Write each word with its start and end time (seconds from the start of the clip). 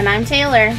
And 0.00 0.08
I'm 0.08 0.24
Taylor. 0.24 0.74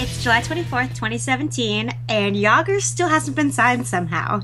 It's 0.00 0.20
July 0.20 0.40
24th, 0.40 0.88
2017, 0.96 1.92
and 2.08 2.34
Jagr 2.34 2.80
still 2.80 3.06
hasn't 3.06 3.36
been 3.36 3.52
signed 3.52 3.86
somehow. 3.86 4.40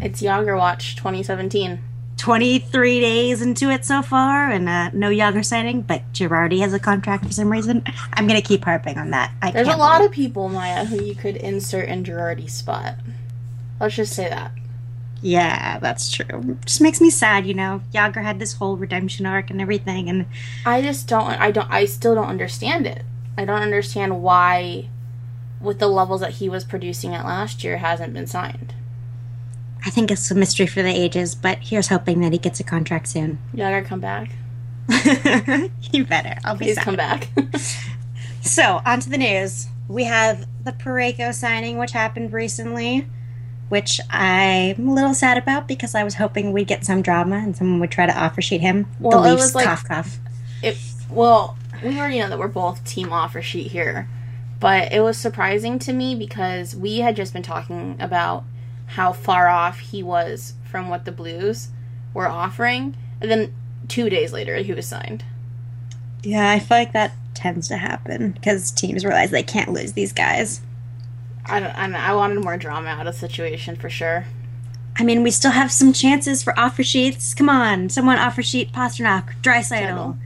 It's 0.00 0.22
Jagr 0.22 0.56
Watch 0.56 0.96
2017. 0.96 1.78
23 2.16 3.00
days 3.00 3.42
into 3.42 3.68
it 3.68 3.84
so 3.84 4.00
far, 4.00 4.50
and 4.50 4.70
uh, 4.70 4.88
no 4.94 5.10
Jagr 5.10 5.44
signing, 5.44 5.82
but 5.82 6.10
Girardi 6.14 6.60
has 6.60 6.72
a 6.72 6.78
contract 6.78 7.26
for 7.26 7.32
some 7.32 7.52
reason. 7.52 7.84
I'm 8.14 8.26
going 8.26 8.40
to 8.40 8.48
keep 8.48 8.64
harping 8.64 8.96
on 8.96 9.10
that. 9.10 9.32
I 9.42 9.50
There's 9.50 9.68
a 9.68 9.76
lot 9.76 9.98
believe- 9.98 10.12
of 10.12 10.14
people, 10.14 10.48
Maya, 10.48 10.86
who 10.86 11.04
you 11.04 11.14
could 11.14 11.36
insert 11.36 11.90
in 11.90 12.04
Girardi's 12.04 12.54
spot. 12.54 12.94
Let's 13.78 13.96
just 13.96 14.14
say 14.14 14.30
that. 14.30 14.50
Yeah, 15.20 15.78
that's 15.78 16.10
true. 16.10 16.56
Just 16.64 16.80
makes 16.80 17.02
me 17.02 17.10
sad, 17.10 17.44
you 17.44 17.52
know. 17.52 17.82
Jagr 17.92 18.22
had 18.22 18.38
this 18.38 18.54
whole 18.54 18.78
redemption 18.78 19.26
arc 19.26 19.50
and 19.50 19.60
everything, 19.60 20.08
and 20.08 20.24
I 20.64 20.80
just 20.80 21.06
don't. 21.06 21.26
I 21.26 21.50
don't. 21.50 21.70
I 21.70 21.84
still 21.84 22.14
don't 22.14 22.28
understand 22.28 22.86
it. 22.86 23.04
I 23.38 23.44
don't 23.44 23.62
understand 23.62 24.20
why, 24.22 24.88
with 25.60 25.78
the 25.78 25.86
levels 25.86 26.20
that 26.20 26.32
he 26.32 26.48
was 26.48 26.64
producing 26.64 27.14
at 27.14 27.24
last 27.24 27.62
year, 27.62 27.78
hasn't 27.78 28.12
been 28.12 28.26
signed. 28.26 28.74
I 29.86 29.90
think 29.90 30.10
it's 30.10 30.28
a 30.30 30.34
mystery 30.34 30.66
for 30.66 30.82
the 30.82 30.90
ages, 30.90 31.34
but 31.36 31.58
here's 31.60 31.86
hoping 31.88 32.20
that 32.22 32.32
he 32.32 32.38
gets 32.38 32.58
a 32.58 32.64
contract 32.64 33.06
soon. 33.08 33.38
Jagr, 33.54 33.84
come 33.86 34.00
back. 34.00 34.30
you 35.92 36.04
better. 36.04 36.36
I'll 36.44 36.56
be 36.56 36.64
Please 36.66 36.74
sad. 36.76 36.84
come 36.84 36.96
back. 36.96 37.28
So, 38.40 38.80
on 38.86 39.00
to 39.00 39.10
the 39.10 39.18
news. 39.18 39.66
We 39.88 40.04
have 40.04 40.46
the 40.64 40.72
Parayko 40.72 41.34
signing, 41.34 41.76
which 41.76 41.90
happened 41.90 42.32
recently, 42.32 43.06
which 43.68 44.00
I'm 44.08 44.88
a 44.88 44.94
little 44.94 45.12
sad 45.12 45.36
about 45.36 45.68
because 45.68 45.94
I 45.94 46.02
was 46.04 46.14
hoping 46.14 46.52
we'd 46.52 46.68
get 46.68 46.84
some 46.86 47.02
drama 47.02 47.36
and 47.36 47.54
someone 47.54 47.78
would 47.80 47.90
try 47.90 48.06
to 48.06 48.16
offer 48.18 48.40
sheet 48.40 48.60
him. 48.62 48.86
Well, 49.00 49.20
the 49.22 49.28
it 49.28 49.32
Leafs, 49.32 49.42
was 49.42 49.54
like- 49.56 49.64
cough, 49.66 49.84
cough. 49.84 50.18
it 50.62 50.78
well 51.10 51.58
we 51.82 51.98
already 51.98 52.18
know 52.18 52.28
that 52.28 52.38
we're 52.38 52.48
both 52.48 52.84
team 52.84 53.12
offer 53.12 53.42
sheet 53.42 53.70
here 53.72 54.08
but 54.60 54.92
it 54.92 55.00
was 55.00 55.16
surprising 55.16 55.78
to 55.78 55.92
me 55.92 56.14
because 56.16 56.74
we 56.74 56.98
had 56.98 57.14
just 57.14 57.32
been 57.32 57.42
talking 57.42 57.96
about 58.00 58.44
how 58.86 59.12
far 59.12 59.48
off 59.48 59.78
he 59.78 60.02
was 60.02 60.54
from 60.64 60.88
what 60.88 61.04
the 61.04 61.12
blues 61.12 61.68
were 62.14 62.26
offering 62.28 62.96
and 63.20 63.30
then 63.30 63.54
two 63.86 64.08
days 64.10 64.32
later 64.32 64.56
he 64.56 64.72
was 64.72 64.86
signed 64.86 65.24
Yeah, 66.22 66.50
I 66.50 66.58
feel 66.58 66.78
like 66.78 66.92
that 66.92 67.12
tends 67.34 67.68
to 67.68 67.76
happen 67.76 68.32
because 68.32 68.70
teams 68.72 69.04
realize 69.04 69.30
they 69.30 69.42
can't 69.44 69.72
lose 69.72 69.92
these 69.92 70.12
guys. 70.12 70.60
i 71.46 71.60
don't 71.60 71.70
I, 71.76 71.82
don't- 71.86 71.94
I 71.94 72.12
wanted 72.14 72.42
more 72.42 72.56
drama 72.56 72.88
out 72.88 73.06
of 73.06 73.14
the 73.14 73.18
situation 73.18 73.76
for 73.76 73.88
sure 73.90 74.26
I 75.00 75.04
mean, 75.04 75.22
we 75.22 75.30
still 75.30 75.52
have 75.52 75.70
some 75.70 75.92
chances 75.92 76.42
for 76.42 76.58
offer 76.58 76.82
sheets. 76.82 77.32
Come 77.32 77.48
on, 77.48 77.88
someone 77.88 78.18
offer 78.18 78.42
sheet 78.42 78.72
Pastrnak, 78.72 79.40
Draisaitl. 79.42 80.16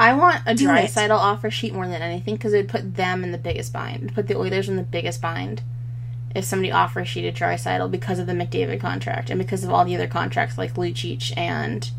I 0.00 0.14
want 0.14 0.42
a 0.46 0.54
Do 0.54 0.64
dry 0.64 0.80
it. 0.80 0.90
sidle 0.90 1.18
offer 1.18 1.50
sheet 1.50 1.74
more 1.74 1.86
than 1.86 2.00
anything 2.00 2.34
because 2.34 2.54
it'd 2.54 2.70
put 2.70 2.96
them 2.96 3.22
in 3.22 3.32
the 3.32 3.38
biggest 3.38 3.70
bind. 3.70 4.04
It'd 4.04 4.14
put 4.14 4.28
the 4.28 4.36
Oilers 4.36 4.68
in 4.68 4.76
the 4.76 4.82
biggest 4.82 5.20
bind 5.20 5.62
if 6.34 6.44
somebody 6.44 6.72
offer 6.72 7.04
sheeted 7.04 7.34
Draisaitl 7.34 7.90
because 7.90 8.18
of 8.18 8.26
the 8.26 8.32
McDavid 8.32 8.80
contract 8.80 9.28
and 9.28 9.38
because 9.38 9.62
of 9.62 9.70
all 9.70 9.84
the 9.84 9.94
other 9.94 10.06
contracts 10.06 10.56
like 10.56 10.74
Lucic 10.74 11.36
and 11.36 11.90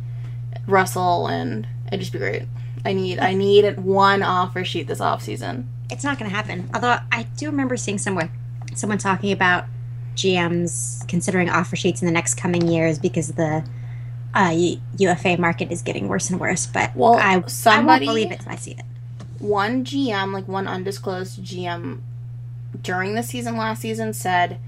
Russell 0.65 1.27
and 1.27 1.67
it'd 1.87 1.99
just 1.99 2.11
be 2.11 2.17
great. 2.17 2.43
I 2.83 2.93
need 2.93 3.19
I 3.19 3.35
need 3.35 3.77
one 3.79 4.23
offer 4.23 4.65
sheet 4.65 4.87
this 4.87 4.99
offseason. 4.99 5.65
It's 5.91 6.03
not 6.03 6.17
going 6.17 6.29
to 6.29 6.35
happen. 6.35 6.71
Although 6.73 6.97
I 7.11 7.27
do 7.37 7.45
remember 7.47 7.77
seeing 7.77 7.99
someone, 7.99 8.31
someone 8.73 8.97
talking 8.97 9.31
about 9.31 9.65
GMs 10.15 11.07
considering 11.07 11.49
offer 11.49 11.75
sheets 11.75 12.01
in 12.01 12.07
the 12.07 12.11
next 12.11 12.33
coming 12.33 12.67
years 12.67 12.97
because 12.97 13.27
the 13.33 13.63
uh, 14.33 14.55
UFA 14.97 15.37
market 15.37 15.71
is 15.71 15.81
getting 15.81 16.07
worse 16.07 16.29
and 16.29 16.39
worse. 16.39 16.65
But 16.65 16.95
Well, 16.95 17.15
I, 17.15 17.37
I 17.37 17.43
somebody- 17.47 18.05
won't 18.07 18.17
believe 18.17 18.31
it 18.31 18.41
I 18.47 18.55
see 18.55 18.71
it. 18.71 18.83
One 19.39 19.83
GM, 19.83 20.33
like 20.33 20.47
one 20.47 20.67
undisclosed 20.67 21.43
GM 21.43 21.99
during 22.81 23.15
the 23.15 23.23
season 23.23 23.57
last 23.57 23.81
season 23.81 24.13
said 24.13 24.59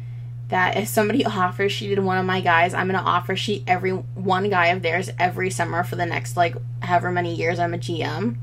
that 0.50 0.76
if 0.78 0.88
somebody 0.88 1.26
offer 1.26 1.70
sheeted 1.70 2.00
one 2.00 2.18
of 2.18 2.26
my 2.26 2.42
guys, 2.42 2.74
I'm 2.74 2.88
gonna 2.88 3.00
offer 3.00 3.36
sheet 3.36 3.64
every 3.68 3.92
one 3.92 4.50
guy 4.50 4.68
of 4.68 4.82
theirs 4.82 5.10
every 5.20 5.50
summer 5.50 5.84
for 5.84 5.96
the 5.96 6.06
next 6.06 6.36
like 6.36 6.56
however 6.82 7.12
many 7.12 7.34
years 7.36 7.60
I'm 7.60 7.74
a 7.74 7.78
GM. 7.78 8.36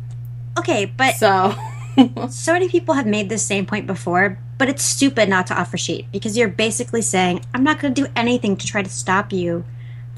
Okay, 0.59 0.85
but 0.87 1.15
So 1.17 1.55
so 2.29 2.53
many 2.53 2.69
people 2.69 2.95
have 2.95 3.07
made 3.07 3.29
this 3.29 3.45
same 3.45 3.67
point 3.67 3.87
before. 3.87 4.39
But 4.59 4.69
it's 4.69 4.83
stupid 4.85 5.29
not 5.31 5.47
to 5.47 5.59
offer 5.59 5.79
sheet 5.79 6.07
because 6.13 6.37
you're 6.37 6.47
basically 6.49 7.01
saying 7.01 7.43
I'm 7.55 7.65
not 7.65 7.81
going 7.81 7.95
to 7.95 8.03
do 8.03 8.09
anything 8.15 8.57
to 8.59 8.67
try 8.67 8.83
to 8.83 8.91
stop 8.91 9.33
you 9.33 9.65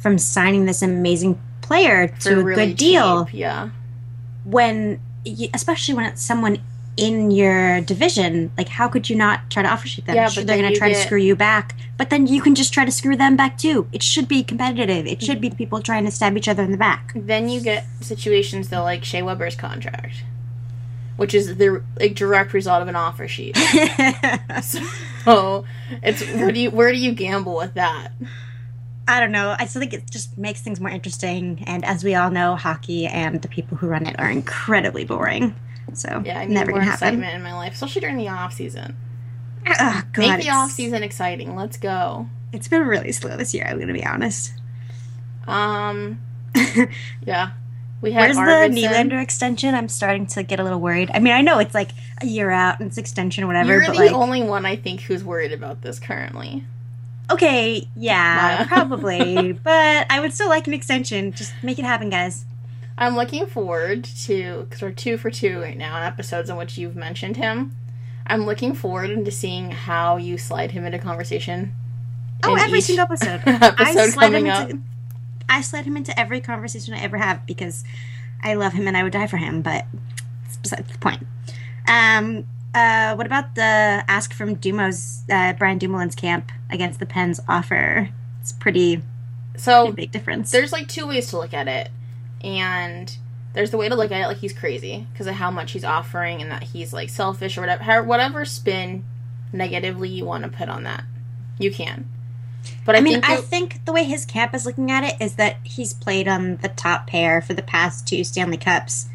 from 0.02 0.18
signing 0.18 0.66
this 0.66 0.82
amazing 0.82 1.40
player 1.62 2.08
to 2.08 2.14
for 2.14 2.40
a 2.40 2.44
really 2.44 2.66
good 2.68 2.76
deal. 2.76 3.24
cheap, 3.26 3.34
yeah. 3.34 3.70
when 4.44 5.00
especially 5.54 5.94
when 5.94 6.04
it's 6.04 6.22
someone 6.22 6.58
in 6.96 7.30
your 7.30 7.80
division 7.82 8.50
like 8.58 8.68
how 8.68 8.86
could 8.88 9.08
you 9.08 9.16
not 9.16 9.48
try 9.48 9.62
to 9.62 9.68
offer 9.68 9.86
sheet 9.88 10.04
them 10.04 10.14
Yeah, 10.14 10.28
Sure, 10.28 10.42
but 10.42 10.46
they're 10.48 10.60
going 10.60 10.72
to 10.72 10.78
try 10.78 10.88
to 10.90 10.94
screw 10.94 11.16
you 11.18 11.34
back 11.34 11.74
but 11.96 12.10
then 12.10 12.26
you 12.26 12.42
can 12.42 12.54
just 12.54 12.70
try 12.74 12.84
to 12.84 12.90
screw 12.90 13.16
them 13.16 13.34
back 13.34 13.56
too 13.56 13.86
it 13.92 14.02
should 14.02 14.28
be 14.28 14.42
competitive 14.42 15.06
it 15.06 15.22
should 15.22 15.40
be 15.40 15.48
Mm-hmm. 15.48 15.56
people 15.56 15.80
trying 15.80 16.04
to 16.04 16.10
stab 16.10 16.36
each 16.36 16.48
other 16.48 16.62
in 16.62 16.70
the 16.72 16.76
back 16.76 17.12
Then 17.14 17.48
you 17.48 17.60
get 17.62 17.86
situations 18.02 18.68
though 18.68 18.82
like 18.82 19.04
Shea 19.04 19.22
Weber's 19.22 19.56
contract. 19.56 20.16
Which 21.16 21.34
is 21.34 21.56
the 21.56 21.82
like 22.00 22.14
direct 22.14 22.52
result 22.52 22.82
of 22.82 22.88
an 22.88 22.96
offer 22.96 23.28
sheet. 23.28 23.56
So 25.24 25.64
it's 26.02 26.20
where 26.34 26.50
do 26.52 26.60
you 26.60 26.70
where 26.70 26.90
do 26.92 26.98
you 26.98 27.12
gamble 27.12 27.54
with 27.56 27.74
that? 27.74 28.10
I 29.08 29.18
don't 29.20 29.32
know 29.32 29.54
i 29.58 29.66
still 29.66 29.80
think 29.80 29.92
it 29.92 30.10
just 30.10 30.36
makes 30.38 30.60
things 30.60 30.80
more 30.80 30.90
interesting 30.90 31.62
and 31.66 31.84
as 31.84 32.04
we 32.04 32.14
all 32.14 32.30
know 32.30 32.54
hockey 32.56 33.06
and 33.06 33.42
the 33.42 33.48
people 33.48 33.76
who 33.76 33.86
run 33.86 34.06
it 34.06 34.14
are 34.18 34.30
incredibly 34.30 35.04
boring 35.04 35.54
so 35.94 36.22
Yeah, 36.24 36.38
I 36.38 36.46
need 36.46 36.54
never 36.54 36.70
more 36.70 36.80
gonna 36.80 36.90
happen 36.90 37.08
excitement 37.08 37.34
in 37.34 37.42
my 37.42 37.52
life, 37.54 37.74
especially 37.74 38.00
during 38.00 38.16
the 38.16 38.28
off 38.28 38.52
season. 38.54 38.96
Ugh, 39.66 40.04
God, 40.12 40.18
Make 40.36 40.42
the 40.44 40.50
off 40.50 40.70
season 40.70 41.02
exciting. 41.02 41.54
Let's 41.56 41.76
go. 41.76 42.28
it's 42.52 42.68
been 42.68 42.82
really 42.86 43.12
slow 43.12 43.36
this 43.36 43.52
year 43.52 43.66
i'm 43.66 43.78
gonna 43.80 43.92
be 43.92 44.04
honest 44.04 44.52
Um, 45.46 46.20
yeah, 47.26 47.50
we 48.00 48.12
had 48.12 48.20
Where's 48.34 48.36
the 48.36 48.42
Arvidsson. 48.42 49.10
Nylander 49.10 49.22
extension? 49.22 49.74
I'm 49.74 49.88
starting 49.88 50.26
to 50.28 50.42
get 50.42 50.60
a 50.60 50.64
little 50.64 50.80
worried. 50.80 51.10
I 51.14 51.18
mean, 51.18 51.32
I 51.32 51.40
know 51.40 51.58
it's 51.58 51.74
like 51.74 51.90
a 52.20 52.26
year 52.26 52.50
out 52.50 52.78
and 52.80 52.88
it's 52.88 52.98
extension, 52.98 53.46
whatever. 53.46 53.72
You're 53.72 53.86
but 53.86 53.92
the 53.96 53.98
like, 54.06 54.12
only 54.12 54.42
one 54.42 54.64
I 54.66 54.76
think 54.76 55.00
who's 55.02 55.24
worried 55.24 55.52
about 55.52 55.82
this 55.82 55.98
currently. 55.98 56.64
Okay, 57.30 57.88
yeah, 57.96 58.66
probably, 58.68 59.52
but 59.52 60.06
I 60.10 60.20
would 60.20 60.32
still 60.32 60.48
like 60.48 60.66
an 60.66 60.74
extension. 60.74 61.32
Just 61.32 61.52
make 61.62 61.78
it 61.78 61.84
happen, 61.84 62.10
guys. 62.10 62.44
I'm 62.98 63.16
looking 63.16 63.46
forward 63.46 64.04
to 64.04 64.62
because 64.64 64.82
we're 64.82 64.90
two 64.90 65.16
for 65.16 65.30
two 65.30 65.60
right 65.60 65.76
now 65.76 65.96
in 65.96 66.02
episodes 66.02 66.50
in 66.50 66.56
which 66.56 66.76
you've 66.76 66.96
mentioned 66.96 67.36
him. 67.36 67.74
I'm 68.26 68.46
looking 68.46 68.74
forward 68.74 69.10
into 69.10 69.30
seeing 69.30 69.70
how 69.70 70.16
you 70.16 70.38
slide 70.38 70.72
him 70.72 70.84
into 70.84 70.98
conversation. 70.98 71.74
Oh, 72.44 72.54
in 72.54 72.60
every 72.60 72.78
each 72.78 72.84
single 72.84 73.04
episode. 73.04 73.40
episode 73.46 73.98
I 73.98 74.08
slide 74.08 74.34
him 74.34 74.46
up. 74.48 74.70
into. 74.70 74.82
I 75.48 75.60
slide 75.60 75.84
him 75.84 75.96
into 75.96 76.18
every 76.18 76.40
conversation 76.40 76.94
I 76.94 77.00
ever 77.00 77.18
have 77.18 77.46
because 77.46 77.84
I 78.42 78.54
love 78.54 78.72
him 78.72 78.86
and 78.88 78.96
I 78.96 79.02
would 79.02 79.12
die 79.12 79.26
for 79.26 79.36
him. 79.36 79.62
But 79.62 79.86
it's 80.44 80.56
besides 80.56 80.90
the 80.90 80.98
point. 80.98 81.26
Um. 81.88 82.46
Uh. 82.74 83.14
What 83.14 83.26
about 83.26 83.54
the 83.54 84.04
ask 84.08 84.32
from 84.32 84.54
Dumo's 84.54 85.22
uh, 85.30 85.52
Brian 85.54 85.78
Dumoulin's 85.78 86.14
camp 86.14 86.50
against 86.70 86.98
the 87.00 87.06
Pens 87.06 87.40
offer? 87.48 88.08
It's 88.40 88.52
pretty, 88.52 89.02
So 89.56 89.84
pretty 89.86 89.96
big 90.02 90.12
difference. 90.12 90.50
there's 90.50 90.72
like 90.72 90.88
two 90.88 91.06
ways 91.06 91.28
to 91.28 91.38
look 91.38 91.54
at 91.54 91.68
it 91.68 91.90
and 92.42 93.16
there's 93.52 93.70
the 93.70 93.76
way 93.76 93.88
to 93.88 93.94
look 93.94 94.10
at 94.10 94.20
it 94.20 94.26
like 94.26 94.38
he's 94.38 94.52
crazy 94.52 95.06
because 95.12 95.26
of 95.26 95.34
how 95.34 95.50
much 95.50 95.72
he's 95.72 95.84
offering 95.84 96.40
and 96.42 96.50
that 96.50 96.62
he's 96.64 96.92
like 96.92 97.08
selfish 97.10 97.56
or 97.56 97.60
whatever 97.60 98.02
whatever 98.02 98.44
spin 98.44 99.04
negatively 99.52 100.08
you 100.08 100.24
want 100.24 100.42
to 100.42 100.48
put 100.48 100.68
on 100.68 100.82
that 100.84 101.04
you 101.58 101.70
can 101.70 102.08
but 102.84 102.94
i, 102.96 102.98
I 102.98 103.00
mean, 103.00 103.12
think 103.20 103.28
I 103.28 103.36
think 103.36 103.84
the 103.84 103.92
way 103.92 104.04
his 104.04 104.24
camp 104.24 104.54
is 104.54 104.64
looking 104.66 104.90
at 104.90 105.04
it 105.04 105.14
is 105.24 105.36
that 105.36 105.58
he's 105.62 105.92
played 105.92 106.26
on 106.26 106.56
the 106.56 106.68
top 106.68 107.06
pair 107.06 107.40
for 107.40 107.54
the 107.54 107.62
past 107.62 108.08
two 108.08 108.24
Stanley 108.24 108.56
Cups 108.56 109.06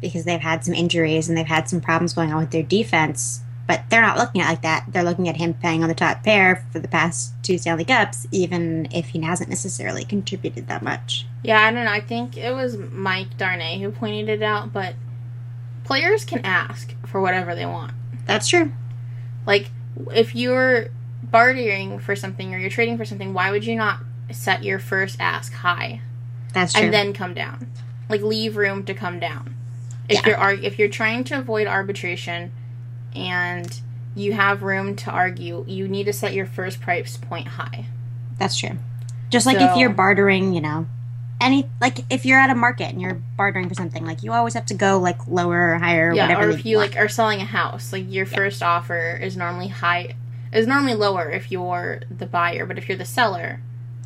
because 0.00 0.24
they've 0.24 0.40
had 0.40 0.64
some 0.64 0.74
injuries 0.74 1.28
and 1.28 1.36
they've 1.36 1.46
had 1.46 1.68
some 1.68 1.80
problems 1.80 2.14
going 2.14 2.32
on 2.32 2.38
with 2.40 2.50
their 2.50 2.62
defense. 2.62 3.40
But 3.66 3.82
they're 3.90 4.00
not 4.00 4.16
looking 4.16 4.40
at 4.40 4.46
it 4.46 4.50
like 4.50 4.62
that. 4.62 4.84
They're 4.88 5.02
looking 5.04 5.28
at 5.28 5.36
him 5.36 5.52
playing 5.52 5.82
on 5.82 5.90
the 5.90 5.94
top 5.94 6.22
pair 6.24 6.64
for 6.72 6.78
the 6.78 6.88
past 6.88 7.34
two 7.42 7.58
Stanley 7.58 7.84
Cups, 7.84 8.26
even 8.32 8.88
if 8.90 9.08
he 9.08 9.20
hasn't 9.20 9.50
necessarily 9.50 10.04
contributed 10.04 10.68
that 10.68 10.82
much. 10.82 11.26
yeah 11.44 11.60
i 11.62 11.70
don't 11.70 11.84
know 11.84 11.90
i 11.92 12.00
think 12.00 12.36
it 12.38 12.52
was 12.54 12.76
mike 12.78 13.36
darnay 13.36 13.78
who 13.78 13.90
pointed 13.90 14.28
it 14.28 14.42
out 14.42 14.72
but 14.72 14.94
players 15.84 16.24
can 16.24 16.40
ask 16.44 16.94
for 17.06 17.20
whatever 17.20 17.54
they 17.54 17.66
want 17.66 17.92
That's 18.26 18.48
true. 18.48 18.72
like 19.46 19.70
if 20.14 20.34
you're 20.34 20.88
bartering 21.22 21.98
for 21.98 22.16
something 22.16 22.54
or 22.54 22.58
you're 22.58 22.70
trading 22.70 22.96
for 22.96 23.04
something 23.04 23.34
why 23.34 23.50
would 23.50 23.64
you 23.64 23.74
not 23.76 24.00
set 24.30 24.64
your 24.64 24.78
first 24.78 25.16
ask 25.20 25.52
high 25.52 26.00
That's 26.54 26.72
true. 26.72 26.84
and 26.84 26.94
then 26.94 27.12
come 27.12 27.34
down. 27.34 27.70
Like 28.08 28.22
leave 28.22 28.56
room 28.56 28.84
to 28.84 28.94
come 28.94 29.18
down. 29.20 29.54
If 30.08 30.26
Yeah. 30.26 30.50
you're 30.52 30.64
if 30.64 30.78
you're 30.78 30.88
trying 30.88 31.24
to 31.24 31.38
avoid 31.38 31.66
arbitration 31.66 32.52
and 33.14 33.80
you 34.14 34.32
have 34.32 34.62
room 34.62 34.96
to 34.96 35.10
argue, 35.10 35.64
you 35.68 35.86
need 35.86 36.04
to 36.04 36.12
set 36.12 36.32
your 36.32 36.46
first 36.46 36.80
price 36.80 37.16
point 37.16 37.48
high. 37.48 37.86
That's 38.38 38.56
true. 38.58 38.78
Just 39.30 39.46
like 39.46 39.60
if 39.60 39.76
you're 39.76 39.90
bartering, 39.90 40.54
you 40.54 40.60
know, 40.60 40.86
any 41.40 41.68
like 41.80 41.98
if 42.10 42.24
you're 42.24 42.38
at 42.38 42.50
a 42.50 42.54
market 42.54 42.90
and 42.90 43.00
you're 43.00 43.20
bartering 43.36 43.68
for 43.68 43.74
something, 43.74 44.04
like 44.04 44.22
you 44.22 44.32
always 44.32 44.54
have 44.54 44.66
to 44.66 44.74
go 44.74 44.98
like 44.98 45.26
lower 45.28 45.74
or 45.74 45.78
higher 45.78 46.10
or 46.10 46.14
yeah, 46.14 46.28
whatever. 46.28 46.48
or 46.48 46.50
if 46.50 46.64
you 46.64 46.78
want. 46.78 46.94
like 46.94 47.00
are 47.00 47.08
selling 47.08 47.40
a 47.40 47.44
house, 47.44 47.92
like 47.92 48.04
your 48.08 48.26
first 48.26 48.62
offer 48.62 49.18
is 49.22 49.36
normally 49.36 49.68
high, 49.68 50.14
is 50.52 50.66
normally 50.66 50.94
lower 50.94 51.30
if 51.30 51.52
you're 51.52 52.00
the 52.10 52.26
buyer, 52.26 52.64
but 52.66 52.78
if 52.78 52.88
you're 52.88 52.98
the 52.98 53.04
seller, 53.04 53.60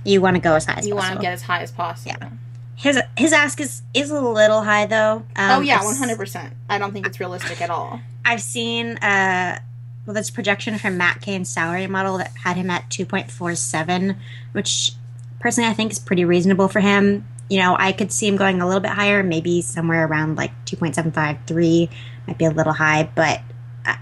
you 0.05 0.21
want 0.21 0.35
to 0.37 0.41
go 0.43 0.55
as 0.55 0.67
high 0.67 0.75
as 0.75 0.87
you 0.87 0.97
want 0.97 1.15
to 1.15 1.21
get 1.21 1.33
as 1.33 1.43
high 1.43 1.61
as 1.61 1.71
possible. 1.71 2.17
Yeah. 2.21 2.29
His 2.77 3.01
his 3.17 3.33
ask 3.33 3.61
is 3.61 3.83
is 3.95 4.11
a 4.11 4.21
little 4.21 4.63
high 4.63 4.87
though. 4.87 5.25
Um, 5.37 5.59
oh 5.59 5.61
yeah, 5.61 5.85
one 5.85 5.97
hundred 5.97 6.19
percent. 6.19 6.55
I 6.69 6.79
don't 6.79 6.93
think 6.93 7.07
it's 7.07 7.21
realistic 7.21 7.61
at 7.61 7.71
all. 7.71 8.01
I've 8.25 8.43
seen 8.43 8.97
uh 8.99 9.59
well 10.07 10.15
this 10.15 10.31
projection 10.31 10.79
from 10.79 10.97
Matt 10.97 11.21
Cane's 11.21 11.51
salary 11.51 11.87
model 11.87 12.19
that 12.19 12.33
had 12.45 12.57
him 12.57 12.71
at 12.71 12.89
2.47, 12.91 14.17
which 14.53 14.93
personally 15.41 15.71
I 15.71 15.75
think 15.75 15.93
is 15.93 15.99
pretty 15.99 16.25
reasonable 16.25 16.69
for 16.69 16.81
him. 16.81 17.29
You 17.49 17.59
know, 17.61 17.77
I 17.79 17.93
could 17.93 18.11
see 18.11 18.27
him 18.27 18.37
going 18.37 18.61
a 18.61 18.67
little 18.67 18.81
bit 18.81 18.93
higher, 18.93 19.23
maybe 19.23 19.61
somewhere 19.63 20.07
around 20.07 20.37
like 20.37 20.53
2.75, 20.65 21.47
3 21.47 21.91
might 22.27 22.39
be 22.39 22.45
a 22.47 22.51
little 22.51 22.73
high, 22.73 23.11
but 23.15 23.43
uh, 23.87 23.97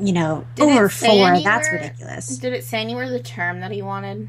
you 0.00 0.12
know, 0.12 0.46
Did 0.54 0.68
over 0.68 0.88
say 0.88 1.18
4, 1.18 1.40
that's 1.42 1.72
ridiculous. 1.72 2.38
Did 2.38 2.52
it 2.52 2.64
say 2.64 2.80
anywhere 2.80 3.08
the 3.08 3.20
term 3.20 3.60
that 3.60 3.70
he 3.70 3.82
wanted? 3.82 4.28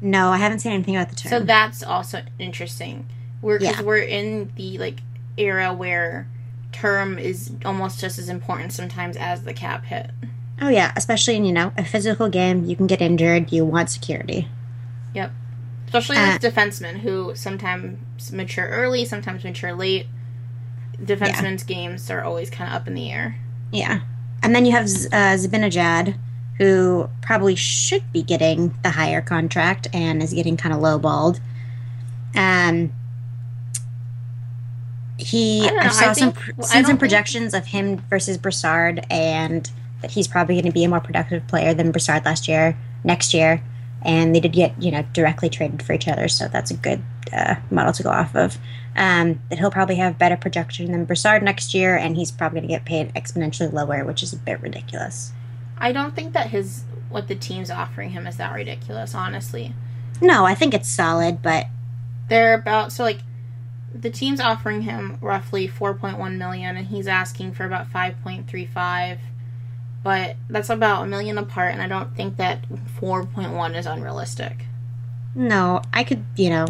No, 0.00 0.30
I 0.30 0.38
haven't 0.38 0.60
seen 0.60 0.72
anything 0.72 0.96
about 0.96 1.10
the 1.10 1.16
term. 1.16 1.30
So 1.30 1.40
that's 1.40 1.82
also 1.82 2.22
interesting. 2.38 3.06
We're 3.42 3.58
because 3.58 3.76
Yeah. 3.76 3.82
we're 3.82 3.98
in 3.98 4.50
the 4.56 4.78
like 4.78 5.00
era 5.36 5.72
where 5.72 6.26
term 6.72 7.18
is 7.18 7.52
almost 7.64 8.00
just 8.00 8.18
as 8.18 8.28
important 8.28 8.72
sometimes 8.72 9.16
as 9.16 9.42
the 9.42 9.52
cap 9.54 9.84
hit. 9.86 10.10
oh 10.62 10.68
yeah, 10.68 10.92
especially 10.96 11.36
in, 11.36 11.44
you 11.44 11.52
know, 11.52 11.72
a 11.78 11.84
physical 11.84 12.28
game, 12.28 12.64
you 12.64 12.76
can 12.76 12.86
get 12.86 13.00
injured, 13.00 13.50
you 13.50 13.64
want 13.64 13.88
security. 13.90 14.46
Yep, 15.14 15.32
especially 15.86 16.16
Uh, 16.18 16.34
with 16.34 16.42
defensemen 16.42 16.98
who 17.00 17.32
sometimes 17.34 18.30
mature 18.32 18.66
early, 18.68 19.04
sometimes 19.06 19.42
mature 19.42 19.72
late. 19.74 20.06
Defensemen's 21.02 21.62
games 21.62 22.10
are 22.10 22.22
always 22.22 22.50
kind 22.50 22.68
of 22.70 22.76
up 22.76 22.86
in 22.86 22.94
the 22.94 23.10
air. 23.10 23.36
Yeah. 23.72 24.00
And 24.42 24.54
then 24.54 24.66
you 24.66 24.72
have 24.72 24.84
uh, 24.84 25.36
Zibanejad, 25.36 26.16
who 26.60 27.08
probably 27.22 27.56
should 27.56 28.02
be 28.12 28.22
getting 28.22 28.74
the 28.82 28.90
higher 28.90 29.22
contract 29.22 29.86
and 29.94 30.22
is 30.22 30.34
getting 30.34 30.58
kind 30.58 30.74
of 30.74 30.80
lowballed. 30.82 31.40
Um, 32.36 32.92
he, 35.16 35.66
I 35.66 35.86
I, 35.86 35.88
saw 35.88 36.10
I 36.10 36.12
some 36.12 36.32
think- 36.32 36.46
seen 36.56 36.66
some 36.66 36.84
think- 36.84 36.98
projections 36.98 37.54
of 37.54 37.64
him 37.64 37.96
versus 38.10 38.36
Brassard, 38.36 39.06
and 39.10 39.70
that 40.02 40.10
he's 40.10 40.28
probably 40.28 40.56
going 40.56 40.66
to 40.66 40.70
be 40.70 40.84
a 40.84 40.88
more 40.88 41.00
productive 41.00 41.46
player 41.46 41.72
than 41.72 41.92
Brassard 41.92 42.26
last 42.26 42.46
year, 42.46 42.76
next 43.04 43.32
year. 43.32 43.62
And 44.02 44.34
they 44.34 44.40
did 44.40 44.52
get 44.52 44.80
you 44.82 44.90
know 44.90 45.02
directly 45.14 45.48
traded 45.48 45.82
for 45.82 45.94
each 45.94 46.08
other, 46.08 46.28
so 46.28 46.46
that's 46.46 46.70
a 46.70 46.76
good 46.76 47.02
uh, 47.32 47.54
model 47.70 47.94
to 47.94 48.02
go 48.02 48.10
off 48.10 48.36
of. 48.36 48.58
Um, 48.96 49.40
that 49.48 49.58
he'll 49.58 49.70
probably 49.70 49.96
have 49.96 50.18
better 50.18 50.36
projection 50.36 50.92
than 50.92 51.06
Brassard 51.06 51.42
next 51.42 51.72
year, 51.72 51.96
and 51.96 52.16
he's 52.16 52.30
probably 52.30 52.60
going 52.60 52.68
to 52.68 52.74
get 52.74 52.84
paid 52.84 53.14
exponentially 53.14 53.72
lower, 53.72 54.04
which 54.04 54.22
is 54.22 54.34
a 54.34 54.36
bit 54.36 54.60
ridiculous. 54.60 55.32
I 55.80 55.92
don't 55.92 56.14
think 56.14 56.32
that 56.34 56.50
his 56.50 56.84
what 57.08 57.26
the 57.28 57.34
team's 57.34 57.70
offering 57.70 58.10
him 58.10 58.26
is 58.26 58.36
that 58.36 58.54
ridiculous, 58.54 59.14
honestly. 59.14 59.74
No, 60.20 60.44
I 60.44 60.54
think 60.54 60.74
it's 60.74 60.88
solid, 60.88 61.42
but 61.42 61.66
They're 62.28 62.54
about 62.54 62.92
so 62.92 63.02
like 63.02 63.20
the 63.92 64.10
team's 64.10 64.40
offering 64.40 64.82
him 64.82 65.18
roughly 65.20 65.66
4.1 65.66 66.36
million 66.36 66.76
and 66.76 66.86
he's 66.86 67.08
asking 67.08 67.52
for 67.54 67.64
about 67.64 67.90
5.35 67.90 69.18
but 70.04 70.36
that's 70.48 70.70
about 70.70 71.02
a 71.02 71.06
million 71.08 71.36
apart 71.36 71.72
and 71.72 71.82
i 71.82 71.88
don't 71.88 72.14
think 72.14 72.36
that 72.36 72.62
4.1 73.00 73.76
is 73.76 73.86
unrealistic 73.86 74.66
no, 75.34 75.82
I 75.92 76.04
could, 76.04 76.24
you 76.36 76.50
know, 76.50 76.66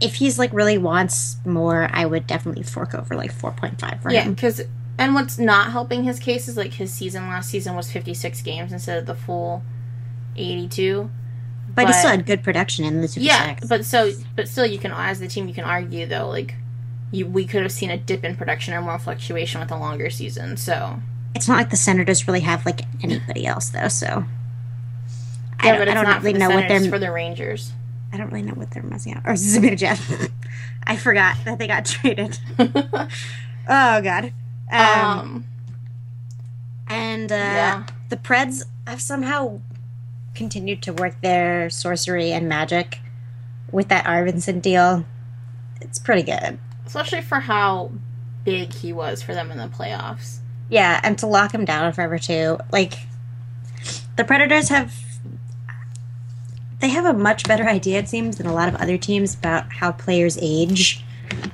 if 0.00 0.14
he's 0.14 0.38
like 0.38 0.52
really 0.52 0.78
wants 0.78 1.36
more, 1.44 1.90
I 1.92 2.06
would 2.06 2.26
definitely 2.26 2.62
fork 2.62 2.94
over 2.94 3.14
like 3.14 3.32
4.5 3.32 4.02
for 4.02 4.10
yeah 4.10 4.22
him. 4.22 4.34
because 4.34 4.62
and 5.00 5.14
what's 5.14 5.38
not 5.38 5.72
helping 5.72 6.04
his 6.04 6.20
case 6.20 6.46
is 6.46 6.56
like 6.56 6.74
his 6.74 6.92
season 6.92 7.26
last 7.28 7.48
season 7.50 7.74
was 7.74 7.90
56 7.90 8.42
games 8.42 8.72
instead 8.72 8.98
of 8.98 9.06
the 9.06 9.14
full 9.14 9.62
82 10.36 11.10
But, 11.74 11.86
he 11.88 11.92
still 11.92 12.10
had 12.10 12.26
good 12.26 12.42
production 12.44 12.84
in 12.84 12.96
the 13.00 13.08
56. 13.08 13.24
yeah 13.24 13.56
but 13.68 13.84
so 13.84 14.12
but 14.36 14.46
still 14.48 14.66
you 14.66 14.78
can 14.78 14.92
as 14.92 15.18
the 15.18 15.26
team 15.26 15.48
you 15.48 15.54
can 15.54 15.64
argue 15.64 16.06
though 16.06 16.28
like 16.28 16.54
you, 17.10 17.26
we 17.26 17.44
could 17.44 17.62
have 17.62 17.72
seen 17.72 17.90
a 17.90 17.96
dip 17.96 18.22
in 18.22 18.36
production 18.36 18.72
or 18.74 18.80
more 18.82 18.98
fluctuation 18.98 19.60
with 19.60 19.72
a 19.72 19.76
longer 19.76 20.10
season 20.10 20.56
so 20.56 21.00
it's 21.34 21.48
not 21.48 21.56
like 21.56 21.70
the 21.70 21.76
Senators 21.76 22.28
really 22.28 22.40
have 22.40 22.66
like 22.66 22.82
anybody 23.04 23.46
else 23.46 23.68
though, 23.70 23.86
so. 23.88 24.24
I 25.60 25.68
don't, 25.68 25.78
but 25.78 25.88
it's 25.88 25.90
I 25.92 25.94
don't 25.94 26.04
not 26.04 26.22
really 26.22 26.32
for 26.32 26.38
the 26.38 26.38
know 26.38 26.48
what 26.54 26.62
Senators, 26.62 26.82
they're. 26.82 26.90
for 26.90 26.98
the 26.98 27.12
rangers 27.12 27.72
I 28.12 28.16
don't 28.16 28.30
really 28.32 28.42
know 28.42 28.54
what 28.54 28.72
they're 28.72 28.82
messing 28.82 29.16
up. 29.16 29.24
Or 29.24 29.32
Zibanejad. 29.34 30.30
I 30.84 30.96
forgot 30.96 31.36
that 31.44 31.58
they 31.58 31.66
got 31.68 31.84
traded. 31.84 32.38
Oh 33.68 34.00
God. 34.02 34.32
Um, 34.70 35.08
um 35.18 35.44
and 36.88 37.30
uh, 37.30 37.34
yeah 37.34 37.86
the 38.08 38.16
Preds 38.16 38.64
have 38.86 39.00
somehow 39.00 39.60
continued 40.34 40.82
to 40.82 40.92
work 40.92 41.20
their 41.22 41.70
sorcery 41.70 42.32
and 42.32 42.48
magic 42.48 42.98
with 43.72 43.88
that 43.88 44.04
Arvidsson 44.04 44.60
deal. 44.60 45.04
It's 45.80 45.98
pretty 45.98 46.22
good. 46.22 46.58
especially 46.86 47.22
for 47.22 47.40
how 47.40 47.92
big 48.44 48.72
he 48.72 48.92
was 48.92 49.22
for 49.22 49.32
them 49.34 49.50
in 49.50 49.58
the 49.58 49.68
playoffs. 49.68 50.38
Yeah, 50.68 51.00
and 51.02 51.18
to 51.18 51.26
lock 51.26 51.54
him 51.54 51.64
down 51.64 51.92
forever 51.92 52.18
too. 52.18 52.58
Like 52.72 52.94
the 54.16 54.24
Predators 54.24 54.68
have 54.68 54.94
they 56.80 56.88
have 56.88 57.04
a 57.04 57.12
much 57.12 57.44
better 57.44 57.68
idea 57.68 57.98
it 57.98 58.08
seems 58.08 58.38
than 58.38 58.46
a 58.46 58.54
lot 58.54 58.68
of 58.68 58.74
other 58.76 58.96
teams 58.98 59.34
about 59.34 59.72
how 59.74 59.92
players 59.92 60.38
age 60.40 61.04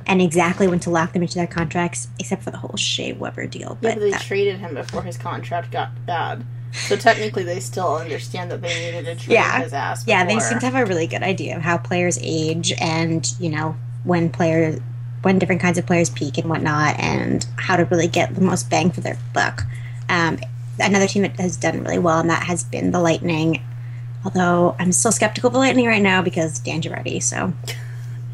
and 0.06 0.20
exactly 0.23 0.69
when 0.69 0.81
to 0.81 0.90
lock 0.90 1.12
them 1.12 1.23
into 1.23 1.34
their 1.34 1.46
contracts, 1.46 2.08
except 2.19 2.43
for 2.43 2.50
the 2.50 2.56
whole 2.58 2.76
Shea 2.76 3.12
Weber 3.12 3.46
deal. 3.46 3.78
Yeah, 3.81 3.90
But 3.90 3.94
but 3.94 4.00
they 4.00 4.11
that- 4.11 4.23
traded 4.23 4.58
him 4.58 4.75
before 4.75 5.02
his 5.02 5.17
contract 5.17 5.70
got 5.70 5.90
bad. 6.06 6.44
So 6.88 6.96
technically, 6.96 7.43
they 7.44 7.61
still 7.61 7.96
understand 7.96 8.50
that 8.50 8.61
they 8.61 8.69
needed 8.93 9.05
to 9.06 9.14
trade 9.25 9.34
Yeah. 9.34 9.62
his 9.62 9.73
ass. 9.73 10.05
yeah, 10.06 10.25
they 10.25 10.38
seem 10.40 10.58
to 10.58 10.67
have 10.67 10.75
a 10.75 10.84
really 10.84 11.06
good 11.06 11.23
idea 11.23 11.56
of 11.56 11.62
how 11.62 11.78
players 11.78 12.19
age 12.20 12.73
and 12.81 13.26
you 13.40 13.49
know 13.50 13.76
when 14.05 14.28
players 14.28 14.81
when 15.23 15.38
different 15.38 15.61
kinds 15.62 15.79
of 15.79 15.87
players 15.87 16.11
peak 16.11 16.38
and 16.38 16.49
whatnot, 16.50 16.99
and 17.00 17.46
how 17.56 17.76
to 17.76 17.84
really 17.87 18.06
get 18.06 18.34
the 18.34 18.40
most 18.40 18.69
bang 18.70 18.90
for 18.90 19.00
their 19.00 19.17
buck. 19.32 19.64
Um, 20.08 20.39
another 20.79 21.06
team 21.08 21.22
that 21.22 21.41
has 21.41 21.56
done 21.56 21.82
really 21.82 21.98
well, 21.98 22.20
and 22.20 22.31
that 22.31 22.43
has 22.44 22.62
been 22.62 22.91
the 22.93 23.00
Lightning. 23.00 23.60
Although 24.24 24.77
I'm 24.79 24.93
still 24.93 25.12
skeptical 25.12 25.48
of 25.48 25.53
the 25.55 25.58
Lightning 25.58 25.86
right 25.86 26.03
now 26.03 26.20
because 26.22 26.58
Dan 26.58 26.82
Girardi. 26.82 27.22
So 27.22 27.53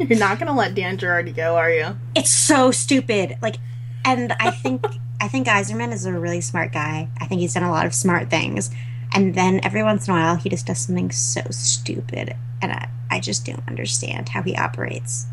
You're 0.09 0.19
not 0.19 0.39
gonna 0.39 0.55
let 0.55 0.75
Dan 0.75 0.99
Girardi 0.99 1.35
go, 1.35 1.57
are 1.57 1.71
you? 1.71 1.97
it's 2.15 2.31
so 2.31 2.71
stupid. 2.71 3.37
Like, 3.43 3.57
and 4.05 4.33
I 4.41 4.51
think 4.51 4.85
I 5.21 5.29
think 5.29 5.47
Yzerman 5.47 5.93
is 5.93 6.05
a 6.05 6.13
really 6.13 6.41
smart 6.41 6.73
guy. 6.73 7.09
I 7.21 7.27
think 7.27 7.41
he's 7.41 7.55
done 7.55 7.63
a 7.63 7.71
lot 7.71 7.87
of 7.87 7.95
smart 7.95 8.31
things, 8.31 8.71
and 9.15 9.35
then 9.35 9.61
every 9.63 9.83
once 9.83 10.09
in 10.09 10.15
a 10.15 10.17
while 10.17 10.37
he 10.37 10.49
just 10.49 10.67
does 10.67 10.79
something 10.79 11.11
so 11.11 11.43
stupid, 11.51 12.37
and 12.61 12.73
I, 12.73 12.89
I 13.11 13.21
just 13.21 13.45
don't 13.47 13.67
understand 13.69 14.31
how 14.31 14.43
he 14.43 14.57
operates. 14.57 15.27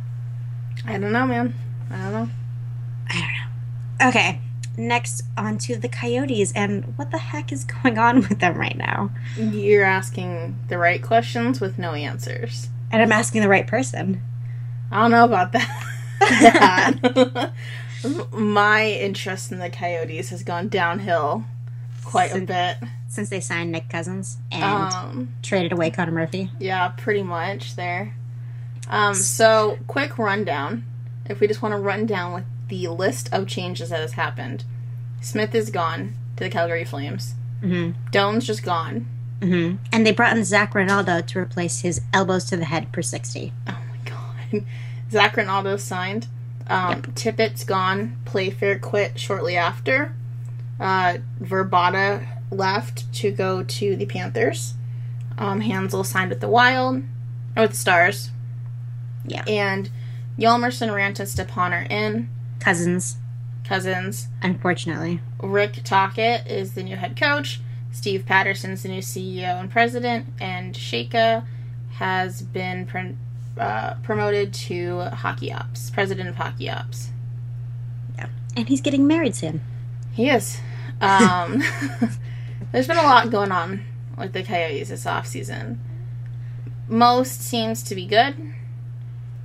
I 0.85 0.97
don't 0.97 1.11
know, 1.11 1.25
man. 1.25 1.53
I 1.89 1.97
don't 1.97 2.13
know. 2.13 2.29
I 3.09 3.13
don't 3.13 3.21
know. 4.01 4.07
Okay, 4.09 4.39
next 4.77 5.23
on 5.37 5.57
to 5.59 5.75
the 5.75 5.89
Coyotes, 5.89 6.51
and 6.53 6.97
what 6.97 7.11
the 7.11 7.17
heck 7.17 7.51
is 7.51 7.65
going 7.65 7.97
on 7.97 8.17
with 8.17 8.39
them 8.39 8.57
right 8.57 8.77
now? 8.77 9.09
You're 9.37 9.83
asking 9.83 10.57
the 10.67 10.77
right 10.77 11.01
questions 11.01 11.59
with 11.59 11.77
no 11.79 11.93
answers. 11.93 12.69
And 12.91 13.01
I'm 13.01 13.11
asking 13.11 13.41
the 13.41 13.49
right 13.49 13.67
person. 13.67 14.23
I 14.91 15.01
don't 15.01 15.11
know 15.11 15.25
about 15.25 15.51
that. 15.53 15.85
that. 16.19 17.51
My 18.31 18.85
interest 18.87 19.51
in 19.51 19.59
the 19.59 19.69
Coyotes 19.69 20.29
has 20.29 20.43
gone 20.43 20.69
downhill 20.69 21.43
quite 22.03 22.33
a 22.33 22.41
bit. 22.41 22.77
Since 23.07 23.29
they 23.29 23.39
signed 23.39 23.71
Nick 23.71 23.89
Cousins 23.89 24.37
and 24.51 24.63
Um, 24.93 25.33
traded 25.41 25.71
away 25.71 25.89
Connor 25.89 26.11
Murphy. 26.11 26.51
Yeah, 26.59 26.89
pretty 26.89 27.23
much 27.23 27.75
there. 27.75 28.13
Um, 28.87 29.13
so 29.15 29.79
quick 29.87 30.17
rundown. 30.17 30.85
If 31.25 31.39
we 31.39 31.47
just 31.47 31.61
want 31.61 31.73
to 31.73 31.79
run 31.79 32.05
down 32.05 32.33
with 32.33 32.43
the 32.69 32.87
list 32.87 33.31
of 33.33 33.47
changes 33.47 33.89
that 33.89 33.99
has 33.99 34.13
happened. 34.13 34.63
Smith 35.21 35.53
is 35.55 35.69
gone 35.71 36.13
to 36.37 36.43
the 36.43 36.49
Calgary 36.49 36.85
Flames. 36.85 37.33
hmm 37.61 37.91
Doan's 38.11 38.45
just 38.45 38.63
gone. 38.63 39.07
hmm 39.41 39.75
And 39.91 40.05
they 40.05 40.11
brought 40.11 40.37
in 40.37 40.43
Zach 40.43 40.73
Rinaldo 40.75 41.21
to 41.21 41.39
replace 41.39 41.81
his 41.81 42.01
elbows 42.13 42.45
to 42.45 42.57
the 42.57 42.65
head 42.65 42.91
per 42.91 43.01
60. 43.01 43.51
Oh 43.67 43.77
god. 44.51 44.65
Zach 45.11 45.35
Rinaldo 45.37 45.77
signed. 45.77 46.27
Um, 46.67 47.01
Tippett's 47.15 47.63
gone. 47.63 48.17
Playfair 48.25 48.77
quit 48.79 49.19
shortly 49.19 49.57
after. 49.57 50.13
Uh, 50.79 51.17
Vrbata 51.41 52.27
left 52.51 53.11
to 53.13 53.31
go 53.31 53.63
to 53.63 53.95
the 53.95 54.05
Panthers. 54.05 54.75
Um, 55.37 55.61
Hanzal 55.61 56.05
signed 56.05 56.29
with 56.29 56.41
the 56.41 56.47
Wild, 56.47 57.03
or 57.55 57.63
with 57.63 57.71
the 57.71 57.77
Stars. 57.77 58.29
Yeah. 59.25 59.43
And 59.47 59.89
Hjalmarsson, 60.37 60.93
Rant, 60.93 61.19
and 61.19 61.27
Stepan 61.27 61.73
are 61.73 61.87
in. 61.89 62.29
Cousins, 62.59 63.17
Cousins. 63.63 64.27
unfortunately. 64.41 65.21
Rick 65.41 65.81
Tocchet 65.83 66.45
is 66.47 66.73
the 66.73 66.83
new 66.83 66.97
head 66.97 67.17
coach. 67.17 67.61
Steve 67.91 68.25
Patterson's 68.25 68.83
the 68.83 68.89
new 68.89 69.01
CEO 69.01 69.59
and 69.59 69.71
president. 69.71 70.27
And 70.39 70.75
Chayka 70.75 71.45
has 71.93 72.41
been 72.41 72.85
pre- 72.85 73.15
uh, 73.57 73.95
promoted 74.03 74.53
to 74.53 74.99
hockey 75.01 75.51
ops, 75.51 75.89
president 75.89 76.29
of 76.29 76.35
hockey 76.35 76.69
ops. 76.69 77.09
Yeah, 78.17 78.27
and 78.55 78.67
he's 78.67 78.81
getting 78.81 79.07
married 79.07 79.35
soon. 79.35 79.61
He 80.13 80.29
is. 80.29 80.59
Um, 81.01 81.63
there's 82.71 82.87
been 82.87 82.97
a 82.97 83.03
lot 83.03 83.29
going 83.29 83.51
on 83.51 83.85
with 84.17 84.33
the 84.33 84.43
Coyotes 84.43 84.89
this 84.89 85.05
off 85.05 85.27
season. 85.27 85.79
Most 86.87 87.41
seems 87.41 87.83
to 87.83 87.95
be 87.95 88.05
good. 88.05 88.35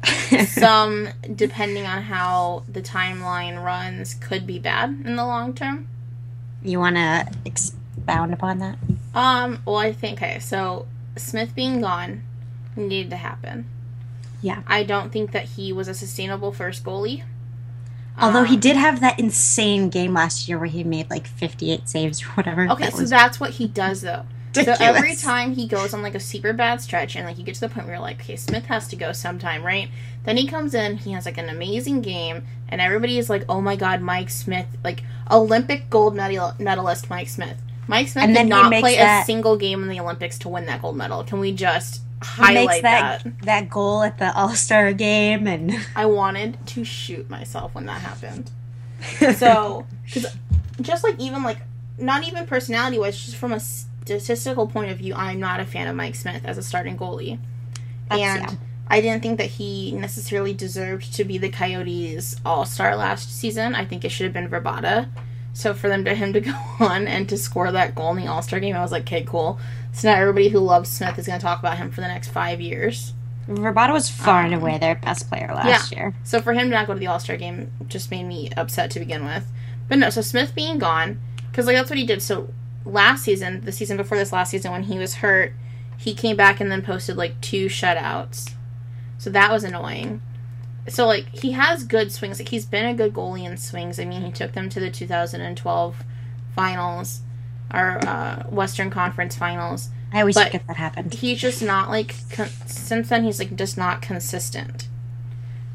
Some, 0.47 1.09
depending 1.35 1.87
on 1.87 2.03
how 2.03 2.65
the 2.69 2.83
timeline 2.83 3.63
runs, 3.63 4.15
could 4.15 4.47
be 4.47 4.59
bad 4.59 4.91
in 5.05 5.17
the 5.17 5.25
long 5.25 5.55
term. 5.55 5.89
you 6.63 6.79
want 6.79 6.97
to 6.97 7.27
expound 7.45 8.33
upon 8.33 8.59
that? 8.59 8.79
Um, 9.15 9.63
well, 9.65 9.77
I 9.77 9.93
think 9.93 10.21
okay. 10.21 10.39
So 10.41 10.87
Smith 11.17 11.55
being 11.55 11.81
gone 11.81 12.23
needed 12.77 13.11
to 13.11 13.17
happen. 13.17 13.67
Yeah. 14.45 14.63
I 14.67 14.83
don't 14.85 15.11
think 15.11 15.33
that 15.33 15.45
he 15.57 15.73
was 15.73 15.89
a 15.89 15.95
sustainable 15.95 16.53
first 16.53 16.85
goalie. 16.85 17.25
Although 18.21 18.45
he 18.45 18.55
Um, 18.55 18.61
did 18.61 18.77
have 18.77 19.01
that 19.01 19.19
insane 19.19 19.89
game 19.89 20.13
last 20.15 20.49
year 20.49 20.59
where 20.59 20.69
he 20.69 20.85
made 20.85 21.11
like 21.11 21.27
58 21.27 21.89
saves 21.89 22.23
or 22.23 22.27
whatever. 22.35 22.69
Okay, 22.69 22.85
That 22.85 22.93
so 22.93 23.05
that's 23.07 23.41
what 23.41 23.53
he 23.53 23.67
does 23.67 24.03
though. 24.03 24.27
So 24.53 24.77
every 24.79 25.17
time 25.17 25.55
he 25.55 25.67
goes 25.67 25.93
on 25.95 26.03
like 26.03 26.15
a 26.15 26.21
super 26.21 26.53
bad 26.53 26.81
stretch 26.81 27.17
and 27.17 27.27
like 27.27 27.39
you 27.39 27.45
get 27.45 27.55
to 27.57 27.61
the 27.63 27.69
point 27.69 27.87
where 27.87 27.97
you're 27.97 28.03
like, 28.03 28.21
okay, 28.21 28.37
Smith 28.37 28.67
has 28.67 28.87
to 28.89 28.97
go 28.97 29.13
sometime, 29.13 29.65
right? 29.65 29.89
Then 30.25 30.37
he 30.37 30.47
comes 30.47 30.75
in, 30.75 30.99
he 30.99 31.13
has 31.13 31.25
like 31.27 31.39
an 31.39 31.49
amazing 31.49 32.03
game, 32.03 32.47
and 32.69 32.81
everybody 32.81 33.19
is 33.19 33.29
like, 33.31 33.45
oh 33.49 33.61
my 33.61 33.77
god, 33.77 34.01
Mike 34.01 34.31
Smith, 34.31 34.67
like 34.85 35.03
Olympic 35.31 35.91
gold 35.91 36.15
medal 36.15 36.53
medalist 36.61 37.11
Mike 37.11 37.29
Smith. 37.29 37.57
Mike 37.89 38.09
Smith 38.09 38.25
And 38.25 38.35
did 38.35 38.43
then 38.43 38.49
not 38.49 38.79
play 38.79 38.97
a 38.99 39.25
single 39.25 39.57
game 39.57 39.83
in 39.83 39.89
the 39.89 39.99
Olympics 40.01 40.39
to 40.41 40.49
win 40.49 40.67
that 40.67 40.83
gold 40.83 40.97
medal. 40.97 41.25
Can 41.25 41.41
we 41.41 41.53
just 41.53 41.97
he 41.97 42.04
highlight 42.25 42.69
makes 42.69 42.83
that, 42.83 43.25
that? 43.25 43.43
that 43.43 43.71
goal 43.71 44.02
at 44.02 44.19
the 44.19 44.35
All 44.35 44.54
Star 44.54 44.93
game, 44.93 45.47
and 45.47 45.75
I 45.95 46.07
wanted 46.07 46.59
to 46.69 46.85
shoot 46.85 47.28
myself 47.31 47.75
when 47.75 47.87
that 47.87 48.00
happened. 48.00 48.50
So, 49.37 49.87
because 50.07 50.35
just 50.81 51.04
like 51.04 51.19
even 51.19 51.43
like 51.43 51.59
not 51.99 52.26
even 52.26 52.47
personality 52.47 52.99
wise, 52.99 53.23
just 53.23 53.37
from 53.37 53.52
a 53.52 53.61
statistical 53.61 54.66
point 54.66 54.90
of 54.90 54.99
view, 54.99 55.14
I'm 55.14 55.40
not 55.40 55.61
a 55.61 55.66
fan 55.66 55.88
of 55.88 55.97
Mike 55.97 56.14
Smith 56.14 56.43
as 56.45 56.57
a 56.57 56.62
starting 56.62 56.97
goalie, 56.97 57.38
That's- 58.09 58.40
and 58.40 58.50
yeah. 58.50 58.57
I 58.88 59.00
didn't 59.00 59.23
think 59.23 59.38
that 59.38 59.50
he 59.50 59.93
necessarily 59.93 60.52
deserved 60.52 61.14
to 61.14 61.25
be 61.25 61.38
the 61.38 61.49
Coyotes 61.49 62.37
All 62.45 62.64
Star 62.64 62.97
last 62.97 63.35
season. 63.35 63.75
I 63.75 63.85
think 63.85 64.04
it 64.04 64.11
should 64.11 64.25
have 64.25 64.33
been 64.33 64.49
Vrbata. 64.49 65.09
So 65.54 65.73
for 65.73 65.88
them 65.88 66.04
to 66.04 66.14
him 66.14 66.33
to 66.33 66.40
go 66.43 66.54
on 66.81 67.07
and 67.07 67.28
to 67.28 67.38
score 67.38 67.71
that 67.73 67.95
goal 67.95 68.11
in 68.11 68.25
the 68.25 68.31
All 68.31 68.43
Star 68.43 68.61
game, 68.61 68.76
I 68.76 68.83
was 68.83 68.93
like, 68.93 69.02
okay, 69.02 69.25
cool. 69.25 69.59
So 69.95 70.09
now 70.11 70.17
everybody 70.21 70.49
who 70.49 70.59
loves 70.59 70.91
Smith 70.91 71.19
is 71.19 71.27
going 71.27 71.39
to 71.39 71.43
talk 71.45 71.61
about 71.61 71.79
him 71.79 71.91
for 71.91 72.01
the 72.01 72.09
next 72.09 72.29
five 72.29 72.61
years. 72.61 73.13
Vrbata 73.49 73.93
was 73.93 74.09
far 74.11 74.43
and 74.43 74.55
Um, 74.55 74.61
away 74.61 74.79
their 74.79 74.95
best 74.97 75.29
player 75.29 75.51
last 75.55 75.93
year. 75.93 76.15
So 76.25 76.41
for 76.41 76.53
him 76.53 76.69
to 76.69 76.75
not 76.75 76.87
go 76.87 76.95
to 76.95 76.99
the 76.99 77.07
All 77.07 77.21
Star 77.21 77.37
game 77.37 77.71
just 77.89 78.11
made 78.11 78.25
me 78.25 78.51
upset 78.57 78.91
to 78.93 78.99
begin 78.99 79.25
with. 79.25 79.47
But 79.89 79.99
no, 79.99 80.11
so 80.11 80.21
Smith 80.21 80.55
being 80.55 80.79
gone, 80.79 81.21
because 81.51 81.67
like 81.67 81.77
that's 81.77 81.91
what 81.91 81.99
he 81.99 82.07
did. 82.07 82.23
So 82.23 82.49
last 82.85 83.23
season, 83.23 83.61
the 83.65 83.73
season 83.73 83.97
before 83.97 84.19
this 84.19 84.33
last 84.33 84.51
season, 84.51 84.73
when 84.73 84.85
he 84.85 84.99
was 84.99 85.17
hurt, 85.17 85.53
he 85.97 86.15
came 86.15 86.37
back 86.37 86.61
and 86.61 86.73
then 86.73 86.83
posted 86.83 87.17
like 87.17 87.41
two 87.41 87.67
shutouts. 87.67 88.53
So 89.19 89.31
that 89.31 89.53
was 89.53 89.63
annoying. 89.63 90.21
So 90.89 91.07
like 91.07 91.29
he 91.29 91.53
has 91.53 91.85
good 91.85 92.11
swings. 92.13 92.39
Like 92.41 92.49
he's 92.49 92.67
been 92.67 92.87
a 92.87 92.95
good 92.95 93.13
goalie 93.15 93.45
in 93.45 93.57
swings. 93.59 94.01
I 94.01 94.05
mean, 94.07 94.23
he 94.23 94.33
took 94.33 94.53
them 94.53 94.69
to 94.71 94.81
the 94.81 94.91
2012 94.91 96.03
finals, 96.55 97.21
or 97.75 97.99
uh, 98.07 98.45
Western 98.49 98.90
Conference 98.90 99.37
finals 99.37 99.88
I 100.12 100.21
always 100.21 100.37
but- 100.37 100.47
forget 100.47 100.66
that 100.69 100.76
happened. 100.76 101.14
he's 101.14 101.40
just 101.40 101.61
not 101.62 101.90
like 101.90 102.14
con- 102.31 102.49
since 102.66 103.09
then 103.09 103.25
he's 103.25 103.38
like 103.38 103.57
just 103.57 103.76
not 103.76 104.00
consistent 104.00 104.88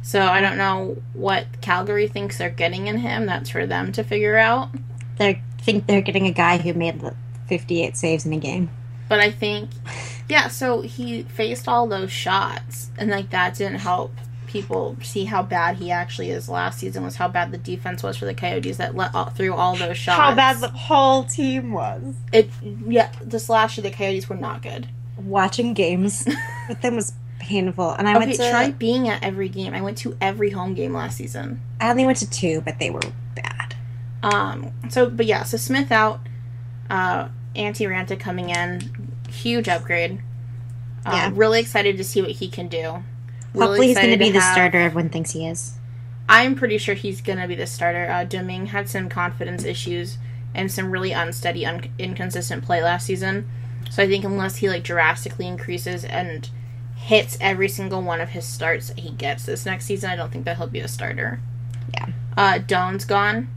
so 0.02 0.22
i 0.22 0.40
don't 0.40 0.58
know 0.58 0.98
what 1.14 1.46
calgary 1.62 2.08
thinks 2.08 2.38
they're 2.38 2.50
getting 2.50 2.88
in 2.88 3.00
him 3.00 3.26
that's 3.26 3.50
for 3.50 3.66
them 3.66 3.92
to 3.92 4.04
figure 4.04 4.38
out 4.38 4.70
They 5.18 5.42
think 5.62 5.86
they're 5.88 6.02
getting 6.02 6.26
a 6.26 6.32
guy 6.32 6.58
who 6.58 6.74
made 6.74 7.02
the 7.02 7.14
58 7.50 7.98
saves 7.98 8.26
in 8.26 8.32
a 8.34 8.38
game. 8.38 8.70
but 9.10 9.20
i 9.20 9.30
think 9.30 9.70
yeah 10.30 10.48
so 10.48 10.82
he 10.82 11.24
faced 11.24 11.68
all 11.68 11.86
those 11.88 12.12
shots 12.12 12.92
and 12.98 13.10
like 13.12 13.30
that 13.32 13.56
didn't 13.56 13.80
help 13.80 14.14
people 14.50 14.98
see 15.02 15.26
how 15.26 15.42
bad 15.44 15.78
he 15.78 15.92
actually 15.92 16.30
is 16.32 16.50
last 16.50 16.80
season 16.80 17.04
was 17.04 17.16
how 17.16 17.28
bad 17.28 17.52
the 17.52 17.58
defense 17.58 18.04
was 18.04 18.18
for 18.18 18.26
the 18.26 18.34
coyotes 18.34 18.78
that 18.78 18.96
let 18.96 19.14
all, 19.16 19.30
through 19.30 19.54
all 19.54 19.76
those 19.76 19.96
shots 19.98 20.20
How 20.20 20.36
bad 20.36 20.58
the 20.60 20.68
whole 20.70 21.24
team 21.24 21.72
was. 21.72 22.16
it 22.34 22.50
yeah 22.88 23.12
this 23.24 23.48
last 23.50 23.78
year 23.78 23.84
the 23.84 23.92
coyotes 23.96 24.28
were 24.28 24.36
not 24.36 24.62
good 24.62 24.88
Watching 25.18 25.74
games 25.74 26.26
with 26.70 26.82
them 26.82 26.96
was 26.96 27.14
painful. 27.40 27.92
And 27.92 28.08
I 28.08 28.12
okay 28.18 28.26
went 28.28 28.38
to. 28.40 28.50
try 28.50 28.72
being 28.72 29.08
at 29.08 29.22
every 29.24 29.50
game 29.50 29.74
i 29.74 29.82
went 29.82 29.98
to 30.00 30.18
every 30.20 30.50
home 30.50 30.74
game 30.74 30.94
last 30.94 31.18
season 31.18 31.62
I 31.80 31.90
only 31.92 32.06
went 32.06 32.18
to 32.20 32.30
two, 32.30 32.62
but 32.62 32.78
they 32.80 32.90
were 32.90 33.02
bad. 33.36 33.76
Um. 34.24 34.72
So, 34.90 35.10
but 35.10 35.26
yeah. 35.26 35.44
So 35.44 35.56
Smith 35.58 35.92
out. 35.94 36.20
Uh, 36.90 37.30
Antti 37.56 37.88
Raanta 37.88 38.20
coming 38.20 38.50
in. 38.50 39.10
Huge 39.30 39.70
upgrade. 39.70 40.22
Uh, 41.06 41.12
Yeah. 41.14 41.32
Really 41.34 41.62
excited 41.62 41.96
to 41.98 42.04
see 42.04 42.22
what 42.22 42.32
he 42.32 42.50
can 42.50 42.68
do. 42.68 43.04
Really 43.54 43.68
Hopefully, 43.68 43.88
he's 43.88 43.98
going 43.98 44.12
to 44.12 44.18
be 44.18 44.32
the 44.32 44.40
have- 44.40 44.54
starter 44.54 44.80
everyone 44.80 45.10
thinks 45.10 45.32
he 45.32 45.48
is. 45.48 45.74
I'm 46.28 46.54
pretty 46.54 46.78
sure 46.78 46.94
he's 46.94 47.22
going 47.22 47.40
to 47.40 47.48
be 47.48 47.56
the 47.56 47.66
starter. 47.66 48.08
Uh, 48.08 48.24
Domingue 48.24 48.68
had 48.68 48.88
some 48.88 49.10
confidence 49.10 49.64
issues 49.64 50.20
and 50.54 50.72
some 50.72 50.92
really 50.92 51.12
unsteady, 51.12 51.66
un- 51.66 51.90
inconsistent 51.98 52.64
play 52.64 52.84
last 52.84 53.08
season. 53.08 53.50
So 53.90 54.04
I 54.04 54.08
think 54.08 54.24
unless 54.24 54.58
he 54.58 54.70
like 54.70 54.84
drastically 54.84 55.48
increases 55.48 56.06
and 56.06 56.48
hits 56.96 57.38
every 57.42 57.68
single 57.68 58.04
one 58.04 58.22
of 58.22 58.30
his 58.30 58.46
starts 58.46 58.90
that 58.90 59.00
he 59.00 59.10
gets 59.10 59.46
this 59.46 59.66
next 59.66 59.86
season, 59.86 60.12
I 60.12 60.16
don't 60.16 60.32
think 60.32 60.46
that 60.46 60.58
he'll 60.58 60.68
be 60.68 60.82
a 60.82 60.88
starter. 60.88 61.40
Yeah. 61.96 62.10
Uh, 62.38 62.60
Doan's 62.60 63.06
gone. 63.06 63.48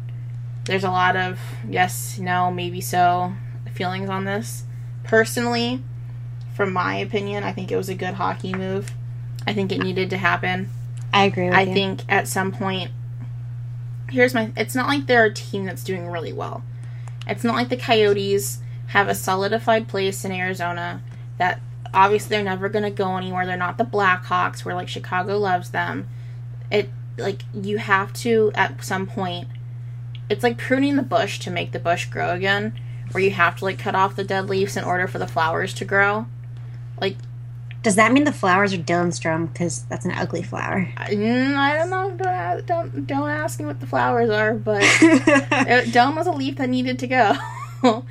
There's 0.65 0.85
a 0.85 0.91
lot 0.91 1.17
of 1.17 1.39
yes, 1.69 2.19
no, 2.19 2.51
maybe 2.51 2.81
so 2.81 3.35
feelings 3.75 4.09
on 4.09 4.25
this. 4.25 4.65
Personally, 5.05 5.83
from 6.55 6.73
my 6.73 6.97
opinion, 6.97 7.45
I 7.45 7.53
think 7.53 7.71
it 7.71 7.77
was 7.77 7.89
a 7.89 7.95
good 7.95 8.15
hockey 8.15 8.55
move. 8.55 8.91
I 9.47 9.53
think 9.53 9.73
it 9.73 9.79
needed 9.79 10.11
to 10.11 10.17
happen. 10.17 10.71
I 11.13 11.25
agree 11.25 11.45
with 11.45 11.55
you. 11.55 11.59
I 11.59 11.63
you. 11.63 11.75
think 11.75 12.01
at 12.09 12.29
some 12.29 12.53
point, 12.53 12.91
here's 14.11 14.35
my. 14.35 14.53
It's 14.57 14.75
not 14.75 14.89
like 14.89 15.07
they're 15.07 15.25
a 15.25 15.35
team 15.35 15.65
that's 15.65 15.85
doing 15.85 16.09
really 16.09 16.33
well. 16.33 16.63
It's 17.27 17.45
not 17.45 17.55
like 17.55 17.69
the 17.69 17.77
Coyotes 17.77 18.59
have 18.89 19.09
a 19.09 19.15
solidified 19.15 19.89
place 19.89 20.25
in 20.25 20.33
Arizona 20.33 21.03
that 21.39 21.61
obviously 21.95 22.31
they're 22.31 22.45
never 22.45 22.69
going 22.69 22.85
to 22.85 22.91
go 22.91 23.17
anywhere. 23.17 23.47
They're 23.47 23.57
not 23.57 23.79
the 23.79 23.85
Blackhawks 23.85 24.65
where 24.65 24.75
like 24.75 24.89
Chicago 24.89 25.39
loves 25.39 25.71
them. 25.71 26.09
It 26.71 26.91
like 27.19 27.43
you 27.55 27.79
have 27.79 28.13
to 28.15 28.53
at 28.55 28.85
some 28.85 29.07
point. 29.07 29.49
It's 30.29 30.43
like 30.43 30.57
pruning 30.57 30.97
the 30.97 31.03
bush 31.03 31.39
to 31.41 31.51
make 31.51 31.73
the 31.73 31.79
bush 31.79 32.07
grow 32.07 32.33
again, 32.33 32.79
where 33.11 33.23
you 33.23 33.33
have 33.33 33.57
to 33.59 33.65
like 33.65 33.79
cut 33.79 33.95
off 33.95 34.17
the 34.17 34.25
dead 34.25 34.49
leaves 34.49 34.77
in 34.77 34.85
order 34.85 35.07
for 35.07 35.19
the 35.19 35.27
flowers 35.27 35.75
to 35.75 35.85
grow. 35.85 36.27
Does 37.83 37.97
that 37.97 38.13
mean 38.13 38.25
the 38.25 38.33
flowers 38.33 38.73
are 38.73 38.79
Dylan 38.79 39.09
Strome? 39.09 39.53
Because 39.53 39.83
that's 39.85 40.05
an 40.05 40.13
ugly 40.13 40.43
flower. 40.43 40.89
I, 40.97 41.11
mm, 41.11 41.57
I 41.57 41.77
don't 41.77 41.91
know. 41.91 42.11
Don't, 42.17 42.67
don't 42.67 43.07
don't 43.07 43.29
ask 43.29 43.59
me 43.59 43.67
what 43.67 43.81
the 43.81 43.87
flowers 43.87 44.31
are, 44.31 44.55
but 44.55 44.83
it, 44.85 45.95
was 45.95 46.27
a 46.27 46.31
leaf 46.31 46.57
that 46.57 46.69
needed 46.69 47.01
to 47.01 47.07
go. 47.09 47.37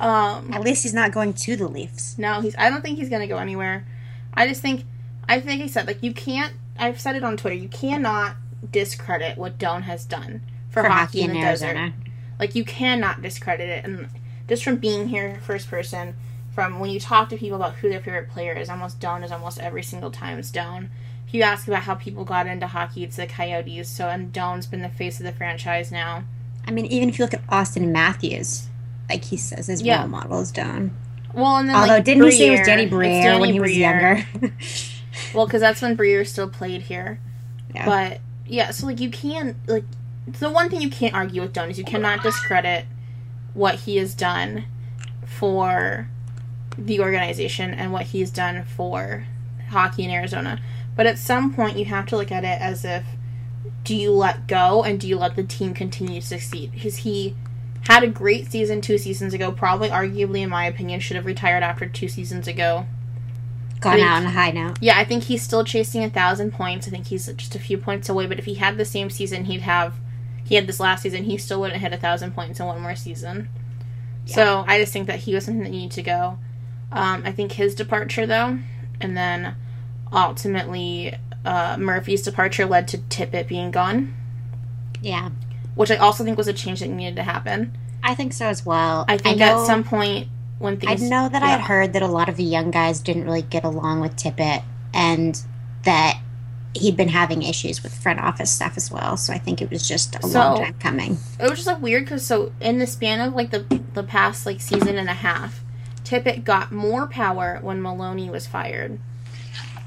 um, 0.00 0.52
At 0.52 0.62
least 0.62 0.82
he's 0.82 0.94
not 0.94 1.12
going 1.12 1.34
to 1.34 1.56
the 1.56 1.68
Leafs. 1.68 2.18
no, 2.18 2.40
he's. 2.40 2.56
I 2.58 2.68
don't 2.68 2.82
think 2.82 2.98
he's 2.98 3.08
gonna 3.08 3.28
go 3.28 3.38
anywhere. 3.38 3.86
I 4.34 4.48
just 4.48 4.60
think. 4.60 4.84
I 5.28 5.40
think 5.40 5.62
I 5.62 5.66
said 5.68 5.86
like 5.86 6.02
you 6.02 6.12
can't. 6.12 6.54
I've 6.76 7.00
said 7.00 7.14
it 7.14 7.22
on 7.22 7.36
Twitter. 7.36 7.54
You 7.54 7.68
cannot 7.68 8.36
discredit 8.72 9.38
what 9.38 9.56
Doan 9.56 9.82
has 9.82 10.04
done 10.04 10.42
for, 10.68 10.82
For 10.82 10.88
hockey, 10.88 11.20
hockey 11.20 11.22
in 11.22 11.30
in 11.30 11.36
the 11.36 11.42
desert. 11.42 11.92
Like 12.40 12.56
you 12.56 12.64
cannot 12.64 13.22
discredit 13.22 13.68
it, 13.68 13.84
and 13.84 14.08
just 14.48 14.64
from 14.64 14.76
being 14.76 15.08
here 15.08 15.38
first 15.44 15.68
person, 15.68 16.16
from 16.54 16.78
when 16.80 16.90
you 16.90 17.00
talk 17.00 17.28
to 17.30 17.36
people 17.36 17.56
about 17.56 17.76
who 17.76 17.88
their 17.88 18.00
favorite 18.00 18.28
player 18.30 18.52
is, 18.54 18.68
almost 18.68 19.00
Doan 19.00 19.22
is 19.24 19.32
almost 19.32 19.58
every 19.58 19.82
single 19.82 20.10
time 20.10 20.38
it's 20.38 20.50
Doan. 20.50 20.90
If 21.26 21.34
you 21.34 21.42
ask 21.42 21.66
about 21.66 21.84
how 21.84 21.94
people 21.94 22.24
got 22.24 22.46
into 22.46 22.66
hockey, 22.66 23.04
it's 23.04 23.16
the 23.16 23.26
Coyotes. 23.26 23.88
So 23.88 24.08
and 24.08 24.32
Doan's 24.32 24.66
been 24.66 24.82
the 24.82 24.88
face 24.88 25.18
of 25.18 25.24
the 25.24 25.32
franchise 25.32 25.90
now. 25.90 26.24
I 26.66 26.70
mean, 26.70 26.86
even 26.86 27.08
if 27.08 27.18
you 27.18 27.24
look 27.24 27.34
at 27.34 27.46
Auston 27.46 27.88
Matthews, 27.90 28.68
like 29.08 29.24
he 29.24 29.36
says, 29.36 29.66
his 29.66 29.82
Yeah. 29.82 30.00
role 30.00 30.08
model 30.08 30.40
is 30.40 30.50
Doan. 30.52 30.94
Well, 31.32 31.56
and 31.56 31.68
then 31.68 31.76
Although, 31.76 31.88
like, 31.94 32.04
didn't 32.04 32.24
he 32.24 32.30
say 32.32 32.48
it 32.48 32.50
was 32.50 32.60
Danny 32.60 32.86
Briere 32.86 33.22
Danny 33.22 33.40
when 33.40 33.52
he 33.52 33.60
was 33.60 33.76
younger? 33.76 34.24
Well, 35.34 35.46
because 35.46 35.60
that's 35.60 35.80
when 35.82 35.94
Briere 35.94 36.24
still 36.24 36.48
played 36.48 36.82
here. 36.82 37.18
Yeah. 37.74 37.86
But 37.86 38.20
yeah, 38.46 38.70
so 38.70 38.84
like 38.86 39.00
you 39.00 39.08
can 39.10 39.56
like 39.66 39.84
the 40.26 40.50
one 40.50 40.68
thing 40.68 40.82
you 40.82 40.90
can't 40.90 41.14
argue 41.14 41.40
with 41.40 41.54
Doan 41.54 41.70
is 41.70 41.78
you 41.78 41.84
cannot 41.84 42.22
discredit 42.22 42.84
what 43.54 43.76
he 43.76 43.96
has 43.96 44.14
done 44.14 44.66
for 45.24 46.10
the 46.78 47.00
organization 47.00 47.74
and 47.74 47.92
what 47.92 48.06
he's 48.06 48.30
done 48.30 48.64
for 48.64 49.26
hockey 49.68 50.04
in 50.04 50.10
Arizona. 50.10 50.60
But 50.94 51.06
at 51.06 51.18
some 51.18 51.54
point 51.54 51.78
you 51.78 51.86
have 51.86 52.06
to 52.06 52.16
look 52.16 52.30
at 52.32 52.44
it 52.44 52.60
as 52.60 52.84
if 52.84 53.04
do 53.84 53.96
you 53.96 54.12
let 54.12 54.46
go 54.46 54.82
and 54.82 55.00
do 55.00 55.08
you 55.08 55.16
let 55.16 55.36
the 55.36 55.42
team 55.44 55.74
continue 55.74 56.20
to 56.20 56.26
succeed? 56.26 56.72
Because 56.72 56.98
he 56.98 57.34
had 57.88 58.02
a 58.02 58.08
great 58.08 58.50
season 58.50 58.80
two 58.80 58.98
seasons 58.98 59.34
ago, 59.34 59.50
probably 59.50 59.88
arguably 59.88 60.40
in 60.40 60.50
my 60.50 60.66
opinion 60.66 61.00
should 61.00 61.16
have 61.16 61.26
retired 61.26 61.62
after 61.62 61.86
two 61.86 62.08
seasons 62.08 62.46
ago. 62.46 62.86
gone 63.80 63.98
out 64.00 64.18
on 64.18 64.26
a 64.26 64.30
high 64.30 64.52
note. 64.52 64.78
Yeah, 64.80 64.98
I 64.98 65.04
think 65.04 65.24
he's 65.24 65.42
still 65.42 65.64
chasing 65.64 66.04
a 66.04 66.10
thousand 66.10 66.52
points. 66.52 66.86
I 66.86 66.90
think 66.90 67.06
he's 67.06 67.26
just 67.26 67.56
a 67.56 67.58
few 67.58 67.78
points 67.78 68.08
away. 68.08 68.26
But 68.26 68.38
if 68.38 68.44
he 68.44 68.54
had 68.54 68.76
the 68.76 68.84
same 68.84 69.10
season, 69.10 69.46
he'd 69.46 69.62
have. 69.62 69.96
He 70.44 70.54
had 70.56 70.66
this 70.66 70.80
last 70.80 71.02
season. 71.02 71.24
He 71.24 71.38
still 71.38 71.60
wouldn't 71.60 71.80
hit 71.80 71.92
a 71.92 71.96
thousand 71.96 72.34
points 72.34 72.60
in 72.60 72.66
one 72.66 72.80
more 72.80 72.94
season. 72.94 73.48
So 74.26 74.64
I 74.66 74.78
just 74.78 74.92
think 74.92 75.08
that 75.08 75.20
he 75.20 75.34
was 75.34 75.44
something 75.44 75.62
that 75.64 75.70
needed 75.70 75.92
to 75.92 76.02
go. 76.02 76.38
Um, 76.92 77.22
I 77.24 77.32
think 77.32 77.52
his 77.52 77.74
departure 77.74 78.26
though, 78.26 78.58
and 79.00 79.16
then 79.16 79.56
ultimately 80.12 81.14
uh, 81.44 81.76
Murphy's 81.78 82.22
departure 82.22 82.66
led 82.66 82.86
to 82.88 82.98
Tippett 82.98 83.48
being 83.48 83.70
gone, 83.70 84.14
Yeah, 85.00 85.30
which 85.74 85.90
I 85.90 85.96
also 85.96 86.22
think 86.24 86.36
was 86.36 86.48
a 86.48 86.52
change 86.52 86.80
that 86.80 86.88
needed 86.88 87.16
to 87.16 87.22
happen. 87.22 87.76
I 88.02 88.14
think 88.14 88.32
so 88.32 88.46
as 88.46 88.66
well. 88.66 89.04
I 89.08 89.16
think 89.16 89.38
know, 89.38 89.60
at 89.60 89.66
some 89.66 89.84
point 89.84 90.28
when 90.58 90.76
things. 90.78 91.02
I 91.02 91.08
know 91.08 91.28
that 91.28 91.42
I 91.42 91.46
yeah. 91.46 91.56
had 91.58 91.60
heard 91.62 91.92
that 91.94 92.02
a 92.02 92.08
lot 92.08 92.28
of 92.28 92.36
the 92.36 92.44
young 92.44 92.70
guys 92.70 93.00
didn't 93.00 93.24
really 93.24 93.42
get 93.42 93.64
along 93.64 94.00
with 94.00 94.16
Tippett, 94.16 94.62
and 94.92 95.40
that 95.84 96.20
he'd 96.74 96.96
been 96.96 97.08
having 97.08 97.42
issues 97.42 97.82
with 97.82 97.94
front 97.94 98.18
office 98.18 98.50
staff 98.50 98.76
as 98.76 98.90
well. 98.90 99.16
So 99.16 99.32
I 99.32 99.38
think 99.38 99.60
it 99.60 99.70
was 99.70 99.86
just 99.86 100.16
a 100.22 100.26
long 100.26 100.58
time 100.58 100.74
coming. 100.74 101.18
it 101.38 101.48
was 101.48 101.58
just 101.58 101.66
like 101.66 101.82
weird 101.82 102.04
because 102.04 102.24
so 102.24 102.52
in 102.60 102.78
the 102.78 102.86
span 102.86 103.20
of 103.20 103.34
like 103.34 103.50
the 103.50 103.80
the 103.94 104.02
past 104.02 104.46
like 104.46 104.60
season 104.60 104.96
and 104.98 105.08
a 105.08 105.14
half, 105.14 105.62
Tippett 106.12 106.44
got 106.44 106.70
more 106.70 107.06
power 107.06 107.58
when 107.62 107.80
Maloney 107.80 108.28
was 108.28 108.46
fired, 108.46 108.98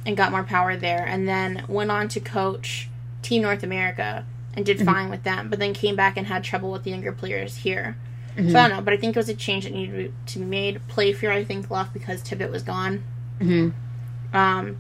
and 0.08 0.18
got 0.18 0.32
more 0.32 0.44
power 0.44 0.76
there, 0.76 1.06
and 1.06 1.28
then 1.28 1.64
went 1.68 1.92
on 1.92 2.08
to 2.10 2.20
coach 2.20 2.90
Team 3.22 3.44
North 3.44 3.62
America 3.62 4.26
and 4.56 4.66
did 4.66 4.80
Mhm. 4.80 4.86
fine 4.86 5.10
with 5.10 5.24
them, 5.24 5.50
but 5.50 5.60
then 5.60 5.74
came 5.74 5.96
back 5.96 6.18
and 6.18 6.26
had 6.28 6.44
trouble 6.44 6.72
with 6.72 6.84
the 6.84 6.90
younger 6.92 7.12
players 7.12 7.58
here. 7.58 7.96
Mhm. 8.38 8.52
So 8.52 8.60
I 8.60 8.68
don't 8.68 8.78
know, 8.78 8.82
but 8.82 8.94
I 8.94 8.98
think 8.98 9.16
it 9.16 9.20
was 9.20 9.30
a 9.30 9.36
change 9.36 9.66
that 9.66 9.74
needed 9.74 10.14
to 10.28 10.40
be 10.40 10.46
made. 10.46 10.88
Playfair 10.88 11.32
I 11.32 11.44
think 11.44 11.70
left 11.70 11.94
because 11.94 12.22
Tippett 12.24 12.50
was 12.52 12.64
gone. 12.64 13.04
hmm 13.40 13.70
Um, 14.34 14.78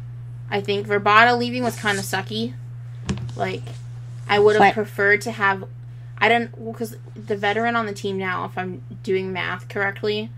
I 0.49 0.61
think 0.61 0.87
Vrbata 0.87 1.37
leaving 1.37 1.63
was 1.63 1.75
kind 1.75 1.97
of 1.99 2.05
sucky. 2.05 2.53
Like, 3.35 3.61
I 4.27 4.39
would 4.39 4.55
have 4.59 4.73
preferred 4.73 5.21
to 5.21 5.31
have. 5.31 5.63
I 6.17 6.27
don't 6.29 6.71
because 6.71 6.97
the 7.15 7.35
veteran 7.37 7.75
on 7.75 7.85
the 7.85 7.93
team 7.93 8.17
now, 8.17 8.45
if 8.45 8.57
I'm 8.57 8.81
doing 9.03 9.31
math 9.31 9.67
correctly, 9.69 10.29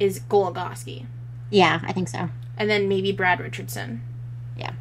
is 0.00 0.20
Goligoski, 0.20 1.06
Yeah, 1.50 1.80
I 1.84 1.92
think 1.92 2.08
so. 2.08 2.28
and 2.56 2.68
then 2.70 2.88
maybe 2.88 3.12
Brad 3.12 3.40
Richardson. 3.40 4.02
Yeah. 4.56 4.72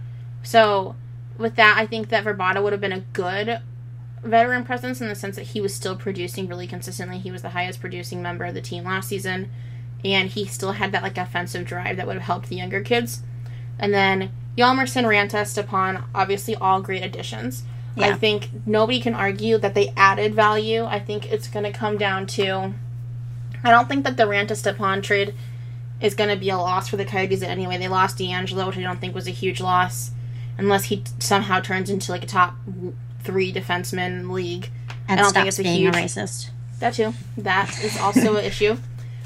So, 0.44 0.96
with 1.38 1.56
that, 1.56 1.76
I 1.78 1.86
think 1.86 2.10
that 2.10 2.24
Vrbata 2.26 2.62
would 2.62 2.74
have 2.74 2.82
been 2.82 2.92
a 2.92 3.00
good 3.14 3.60
veteran 4.24 4.64
presence 4.64 5.02
in 5.02 5.08
the 5.08 5.16
sense 5.16 5.36
that 5.36 5.48
he 5.48 5.60
was 5.62 5.74
still 5.74 5.96
producing 5.96 6.48
really 6.48 6.68
consistently. 6.68 7.18
He 7.20 7.32
was 7.32 7.42
the 7.42 7.50
highest 7.50 7.80
producing 7.82 8.22
member 8.22 8.46
of 8.46 8.54
the 8.54 8.62
team 8.62 8.84
last 8.86 9.10
season, 9.10 9.50
and 10.06 10.30
he 10.30 10.46
still 10.46 10.74
had 10.74 10.92
that 10.92 11.04
like 11.04 11.18
offensive 11.18 11.66
drive 11.66 11.98
that 11.98 12.08
would 12.08 12.16
have 12.16 12.24
helped 12.24 12.50
the 12.50 12.56
younger 12.56 12.82
kids. 12.82 13.22
And 13.80 13.94
then 13.94 14.32
Hjalmarsson, 14.58 15.04
Raanta, 15.06 15.46
Stepan, 15.48 16.04
obviously 16.14 16.56
all 16.56 16.82
great 16.82 17.04
additions. 17.04 17.64
I 17.96 18.14
think 18.14 18.50
nobody 18.66 19.00
can 19.00 19.14
argue 19.14 19.60
that 19.60 19.76
they 19.76 19.94
added 19.96 20.34
value. 20.34 20.84
I 20.84 21.00
think 21.00 21.32
it's 21.32 21.48
going 21.48 21.64
to 21.64 21.72
come 21.72 21.98
down 21.98 22.26
to. 22.28 22.74
I 23.64 23.72
don't 23.72 23.88
think 23.88 24.04
that 24.06 24.18
the 24.18 24.24
Raanta 24.24 24.56
Stepan 24.56 25.02
trade 25.02 25.34
is 26.02 26.16
going 26.16 26.30
to 26.30 26.36
be 26.36 26.50
a 26.50 26.58
loss 26.58 26.90
for 26.90 26.98
the 26.98 27.06
Coyotes 27.06 27.42
in 27.42 27.50
any 27.50 27.66
way. 27.66 27.78
They 27.78 27.88
lost 27.88 28.18
DeAngelo, 28.18 28.68
which 28.68 28.78
I 28.78 28.82
don't 28.82 29.00
think 29.00 29.16
was 29.16 29.28
a 29.28 29.32
huge 29.32 29.62
loss, 29.62 30.12
unless 30.58 30.86
he 30.86 30.98
t- 30.98 31.12
somehow 31.20 31.62
turns 31.62 31.90
into 31.90 32.12
like 32.12 32.24
a 32.24 32.28
top 32.28 32.56
three 33.24 33.54
defenseman 33.54 34.30
league. 34.32 34.70
And 35.08 35.20
I 35.20 35.24
don't 35.24 35.30
stops 35.32 35.34
think 35.34 35.48
it's 35.48 35.60
a 35.60 35.64
being 35.64 35.82
huge- 35.82 35.96
a 35.96 36.00
racist. 36.00 36.50
That 36.80 36.94
too. 36.96 37.14
That 37.38 37.70
is 37.84 37.98
also 37.98 38.36
an 38.36 38.44
issue. 38.44 38.78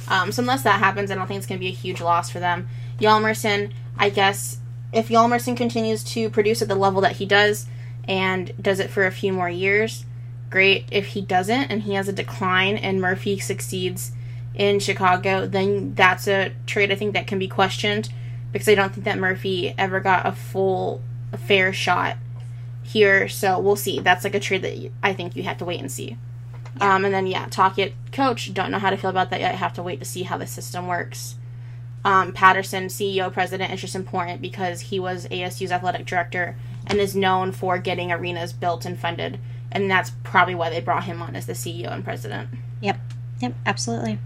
Um, 0.07 0.31
so 0.31 0.41
unless 0.41 0.61
that 0.63 0.79
happens, 0.79 1.09
I 1.09 1.15
don't 1.15 1.27
think 1.27 1.39
it's 1.39 1.47
going 1.47 1.59
to 1.59 1.63
be 1.65 1.71
a 1.71 1.75
huge 1.75 1.99
loss 1.99 2.29
for 2.29 2.39
them. 2.39 2.69
Hjalmarsson, 2.99 3.71
I 3.97 4.09
guess, 4.09 4.57
if 4.93 5.09
Hjalmarsson 5.09 5.57
continues 5.57 6.03
to 6.05 6.29
produce 6.29 6.61
at 6.61 6.67
the 6.67 6.75
level 6.75 7.01
that 7.01 7.17
he 7.17 7.25
does 7.25 7.65
and 8.07 8.53
does 8.61 8.79
it 8.79 8.89
for 8.89 9.05
a 9.05 9.11
few 9.11 9.33
more 9.33 9.49
years, 9.49 10.05
great. 10.49 10.85
If 10.91 11.07
he 11.07 11.21
doesn't 11.21 11.65
and 11.71 11.81
he 11.83 11.95
has 11.95 12.07
a 12.07 12.13
decline 12.13 12.77
and 12.77 13.01
Murphy 13.01 13.39
succeeds 13.39 14.11
in 14.57 14.79
Chicago, 14.79 15.45
then 15.45 15.93
that's 15.93 16.27
a 16.27 16.51
trade 16.65 16.91
I 16.91 16.95
think 16.95 17.13
that 17.13 17.27
can 17.27 17.39
be 17.39 17.47
questioned 17.47 18.09
because 18.51 18.67
I 18.67 18.75
don't 18.75 18.91
think 18.93 19.05
that 19.05 19.19
Murphy 19.19 19.73
ever 19.77 19.99
got 19.99 20.25
a 20.25 20.31
full, 20.31 21.01
a 21.31 21.37
fair 21.37 21.71
shot 21.71 22.17
here. 22.81 23.29
So 23.29 23.59
we'll 23.59 23.75
see. 23.75 23.99
That's 23.99 24.23
like 24.23 24.33
a 24.33 24.39
trade 24.39 24.63
that 24.63 24.91
I 25.03 25.13
think 25.13 25.35
you 25.35 25.43
have 25.43 25.59
to 25.59 25.65
wait 25.65 25.79
and 25.79 25.91
see. 25.91 26.17
Um, 26.81 27.05
and 27.05 27.13
then 27.13 27.27
yeah, 27.27 27.47
Tocchet 27.49 27.93
coach. 28.11 28.53
Don't 28.53 28.71
know 28.71 28.79
how 28.79 28.89
to 28.89 28.97
feel 28.97 29.09
about 29.11 29.29
that 29.29 29.39
yet. 29.39 29.53
I 29.53 29.57
have 29.57 29.73
to 29.73 29.83
wait 29.83 29.99
to 29.99 30.05
see 30.05 30.23
how 30.23 30.37
the 30.37 30.47
system 30.47 30.87
works. 30.87 31.35
Um, 32.03 32.33
Patterson, 32.33 32.85
CEO, 32.85 33.31
president, 33.31 33.73
is 33.73 33.81
just 33.81 33.95
important 33.95 34.41
because 34.41 34.81
he 34.81 34.99
was 34.99 35.27
ASU's 35.27 35.71
athletic 35.71 36.05
director 36.05 36.55
and 36.85 36.99
is 36.99 37.15
known 37.15 37.51
for 37.51 37.77
getting 37.77 38.11
arenas 38.11 38.53
built 38.53 38.85
and 38.85 38.97
funded, 38.97 39.39
and 39.71 39.91
that's 39.91 40.11
probably 40.23 40.55
why 40.55 40.69
they 40.69 40.79
brought 40.79 41.03
him 41.03 41.21
on 41.21 41.35
as 41.35 41.47
the 41.47 41.53
CEO 41.53 41.91
and 41.91 42.03
president. 42.03 42.49
Yep. 42.81 42.99
Yep. 43.41 43.53
Absolutely. 43.65 44.19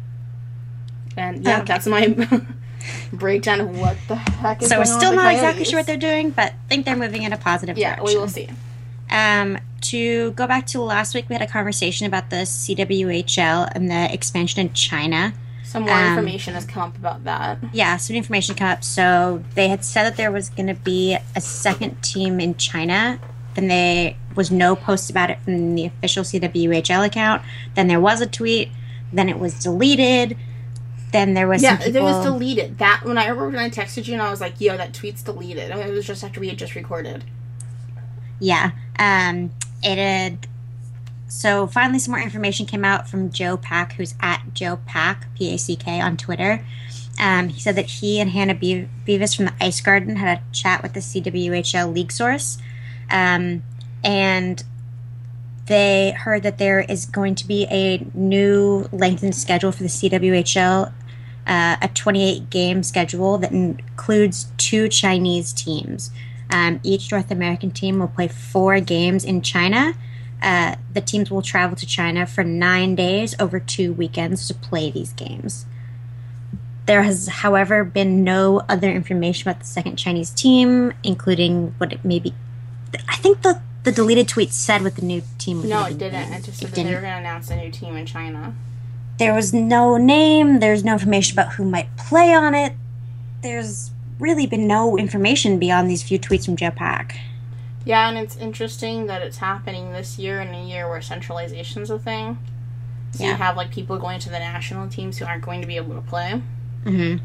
And 1.17 1.43
yeah, 1.45 1.57
Okay. 1.57 1.65
that's 1.65 1.87
my 1.87 2.07
breakdown 3.13 3.61
of 3.61 3.79
what 3.79 3.97
the 4.07 4.15
heck 4.15 4.61
is 4.61 4.69
So 4.69 4.77
we're 4.79 4.85
going 4.85 4.93
on 4.93 4.99
still 4.99 5.11
with 5.11 5.19
the 5.19 5.23
not 5.23 5.33
exactly 5.33 5.65
sure 5.65 5.79
what 5.79 5.85
they're 5.87 5.97
doing, 5.97 6.31
but 6.31 6.53
think 6.69 6.85
they're 6.85 6.95
moving 6.95 7.23
in 7.23 7.33
a 7.33 7.37
positive 7.37 7.77
Yeah, 7.77 7.95
direction. 7.95 8.07
Yeah, 8.07 8.13
we 8.13 8.19
will 8.19 8.27
see. 8.27 8.49
Um, 9.09 9.57
to 9.81 10.31
go 10.31 10.47
back 10.47 10.67
to 10.67 10.81
last 10.81 11.13
week, 11.15 11.25
we 11.27 11.35
had 11.35 11.41
a 11.41 11.47
conversation 11.47 12.07
about 12.07 12.29
the 12.29 12.37
CWHL 12.45 13.71
and 13.75 13.89
the 13.89 14.13
expansion 14.13 14.61
in 14.61 14.73
China. 14.73 15.33
Some 15.63 15.83
more 15.83 15.93
Um, 15.93 16.09
information 16.09 16.53
has 16.53 16.65
come 16.65 16.83
up 16.83 16.97
about 16.97 17.23
that. 17.25 17.57
Yeah, 17.71 17.97
some 17.97 18.15
information 18.15 18.55
came 18.55 18.67
up. 18.67 18.83
So 18.83 19.43
they 19.55 19.67
had 19.69 19.83
said 19.85 20.03
that 20.03 20.17
there 20.17 20.31
was 20.31 20.49
going 20.49 20.67
to 20.67 20.73
be 20.73 21.17
a 21.35 21.41
second 21.41 22.01
team 22.01 22.39
in 22.39 22.55
China. 22.55 23.19
Then 23.55 23.67
there 23.67 24.15
was 24.35 24.49
no 24.51 24.75
post 24.75 25.09
about 25.09 25.29
it 25.29 25.39
from 25.43 25.75
the 25.75 25.85
official 25.85 26.23
CWHL 26.23 27.05
account. 27.05 27.41
Then 27.75 27.87
there 27.87 27.99
was 27.99 28.21
a 28.21 28.27
tweet. 28.27 28.69
Then 29.13 29.27
it 29.29 29.39
was 29.39 29.53
deleted. 29.59 30.37
Then 31.11 31.33
there 31.33 31.47
was 31.47 31.61
Yeah, 31.61 31.77
people. 31.77 31.95
it 31.97 32.01
was 32.03 32.23
deleted. 32.25 32.77
That 32.77 33.01
when 33.03 33.17
I 33.17 33.27
remember 33.27 33.57
when 33.57 33.65
I 33.65 33.69
texted 33.69 34.07
you 34.07 34.13
and 34.13 34.21
I 34.21 34.29
was 34.31 34.39
like, 34.39 34.59
"Yo, 34.61 34.77
that 34.77 34.93
tweet's 34.93 35.21
deleted." 35.23 35.71
I 35.71 35.75
mean, 35.75 35.87
it 35.87 35.91
was 35.91 36.07
just 36.07 36.23
after 36.23 36.39
we 36.39 36.47
had 36.49 36.57
just 36.57 36.75
recorded. 36.75 37.23
Yeah. 38.39 38.71
Um, 38.97 39.51
it 39.83 39.97
had. 39.97 40.47
So 41.27 41.65
finally, 41.67 41.99
some 41.99 42.11
more 42.11 42.21
information 42.21 42.65
came 42.65 42.83
out 42.83 43.09
from 43.09 43.31
Joe 43.31 43.55
Pack, 43.57 43.93
who's 43.93 44.15
at 44.21 44.53
Joe 44.53 44.79
Pack, 44.85 45.27
P 45.35 45.53
A 45.53 45.57
C 45.57 45.75
K, 45.75 45.99
on 46.01 46.17
Twitter. 46.17 46.65
Um, 47.19 47.49
he 47.49 47.59
said 47.59 47.75
that 47.75 47.85
he 47.85 48.19
and 48.19 48.29
Hannah 48.31 48.55
Be- 48.55 48.87
Bevis 49.05 49.33
from 49.33 49.45
the 49.45 49.53
Ice 49.61 49.79
Garden 49.81 50.15
had 50.15 50.39
a 50.39 50.41
chat 50.53 50.81
with 50.81 50.93
the 50.93 51.01
CWHL 51.01 51.93
League 51.93 52.11
Source. 52.11 52.57
Um, 53.09 53.63
and 54.03 54.63
they 55.67 56.11
heard 56.11 56.43
that 56.43 56.57
there 56.57 56.79
is 56.81 57.05
going 57.05 57.35
to 57.35 57.47
be 57.47 57.65
a 57.69 58.05
new 58.13 58.87
lengthened 58.91 59.35
schedule 59.35 59.71
for 59.71 59.83
the 59.83 59.89
CWHL, 59.89 60.91
uh, 61.51 61.75
a 61.81 61.89
28 61.89 62.49
game 62.49 62.81
schedule 62.81 63.37
that 63.37 63.51
includes 63.51 64.47
two 64.57 64.87
Chinese 64.87 65.51
teams. 65.51 66.09
Um, 66.49 66.79
each 66.81 67.11
North 67.11 67.29
American 67.29 67.71
team 67.71 67.99
will 67.99 68.07
play 68.07 68.27
four 68.29 68.79
games 68.79 69.25
in 69.25 69.41
China. 69.41 69.93
Uh, 70.41 70.75
the 70.93 71.01
teams 71.01 71.29
will 71.29 71.41
travel 71.41 71.75
to 71.75 71.85
China 71.85 72.25
for 72.25 72.43
nine 72.43 72.95
days 72.95 73.35
over 73.37 73.59
two 73.59 73.91
weekends 73.93 74.47
to 74.47 74.53
play 74.53 74.89
these 74.89 75.11
games. 75.13 75.65
There 76.85 77.03
has, 77.03 77.27
however, 77.27 77.83
been 77.83 78.23
no 78.23 78.61
other 78.67 78.89
information 78.89 79.47
about 79.49 79.59
the 79.59 79.67
second 79.67 79.97
Chinese 79.97 80.31
team, 80.31 80.93
including 81.03 81.75
what 81.77 81.91
it 81.93 82.03
may 82.05 82.19
be. 82.19 82.33
I 83.07 83.15
think 83.17 83.41
the, 83.43 83.61
the 83.83 83.91
deleted 83.91 84.27
tweet 84.27 84.51
said 84.51 84.81
what 84.83 84.95
the 84.95 85.03
new 85.05 85.21
team. 85.37 85.67
No, 85.67 85.85
it 85.85 85.97
didn't. 85.97 86.33
It 86.33 86.43
just 86.43 86.59
said 86.59 86.69
It 86.69 86.71
that 86.71 86.75
they 86.75 86.83
didn't. 86.83 86.95
were 86.95 87.01
going 87.01 87.13
to 87.13 87.19
announce 87.19 87.49
a 87.51 87.55
new 87.57 87.71
team 87.71 87.95
in 87.95 88.05
China. 88.05 88.55
There 89.21 89.35
was 89.35 89.53
no 89.53 89.97
name. 89.97 90.61
There's 90.61 90.83
no 90.83 90.93
information 90.93 91.37
about 91.37 91.53
who 91.53 91.63
might 91.63 91.95
play 91.95 92.33
on 92.33 92.55
it. 92.55 92.73
There's 93.43 93.91
really 94.17 94.47
been 94.47 94.65
no 94.65 94.97
information 94.97 95.59
beyond 95.59 95.87
these 95.87 96.01
few 96.01 96.17
tweets 96.17 96.45
from 96.45 96.55
Joe 96.55 96.71
Pack. 96.71 97.19
Yeah, 97.85 98.09
and 98.09 98.17
it's 98.17 98.35
interesting 98.35 99.05
that 99.05 99.21
it's 99.21 99.37
happening 99.37 99.91
this 99.91 100.17
year 100.17 100.41
in 100.41 100.55
a 100.55 100.65
year 100.65 100.89
where 100.89 101.01
centralization's 101.01 101.91
a 101.91 101.99
thing. 101.99 102.39
So 103.11 103.25
you 103.25 103.35
have 103.35 103.55
like 103.55 103.69
people 103.69 103.99
going 103.99 104.19
to 104.21 104.29
the 104.29 104.39
national 104.39 104.89
teams 104.89 105.19
who 105.19 105.25
aren't 105.25 105.43
going 105.43 105.61
to 105.61 105.67
be 105.67 105.75
able 105.75 105.93
to 105.93 106.01
play. 106.01 106.41
Mm-hmm. 106.85 107.23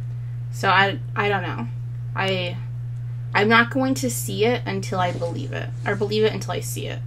So 0.52 0.68
I 0.68 0.98
I 1.14 1.30
don't 1.30 1.42
know. 1.42 1.66
I 2.14 2.58
I'm 3.34 3.48
not 3.48 3.70
going 3.70 3.94
to 3.94 4.10
see 4.10 4.44
it 4.44 4.60
until 4.66 4.98
I 4.98 5.12
believe 5.12 5.52
it, 5.52 5.70
or 5.86 5.96
believe 5.96 6.24
it 6.24 6.34
until 6.34 6.52
I 6.52 6.60
see 6.60 6.88
it. 6.88 6.98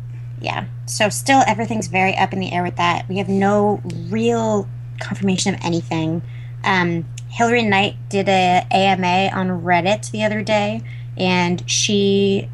Yeah. 0.42 0.66
So 0.88 1.10
still 1.10 1.44
everything's 1.46 1.90
very 1.90 2.16
up 2.16 2.34
in 2.34 2.40
the 2.40 2.52
air 2.52 2.64
with 2.64 2.78
that. 2.78 3.08
We 3.08 3.18
have 3.18 3.30
no 3.30 3.84
real 4.10 4.68
confirmation 5.00 5.56
of 5.56 5.62
anything. 5.64 6.22
Um, 6.64 7.06
Hilary 7.30 7.64
Knight 7.64 7.96
did 8.10 8.28
a 8.28 8.66
AMA 8.72 9.30
on 9.34 9.62
Reddit 9.64 10.12
the 10.12 10.24
other 10.24 10.42
day, 10.42 10.82
and 11.18 11.64
she, 11.70 12.50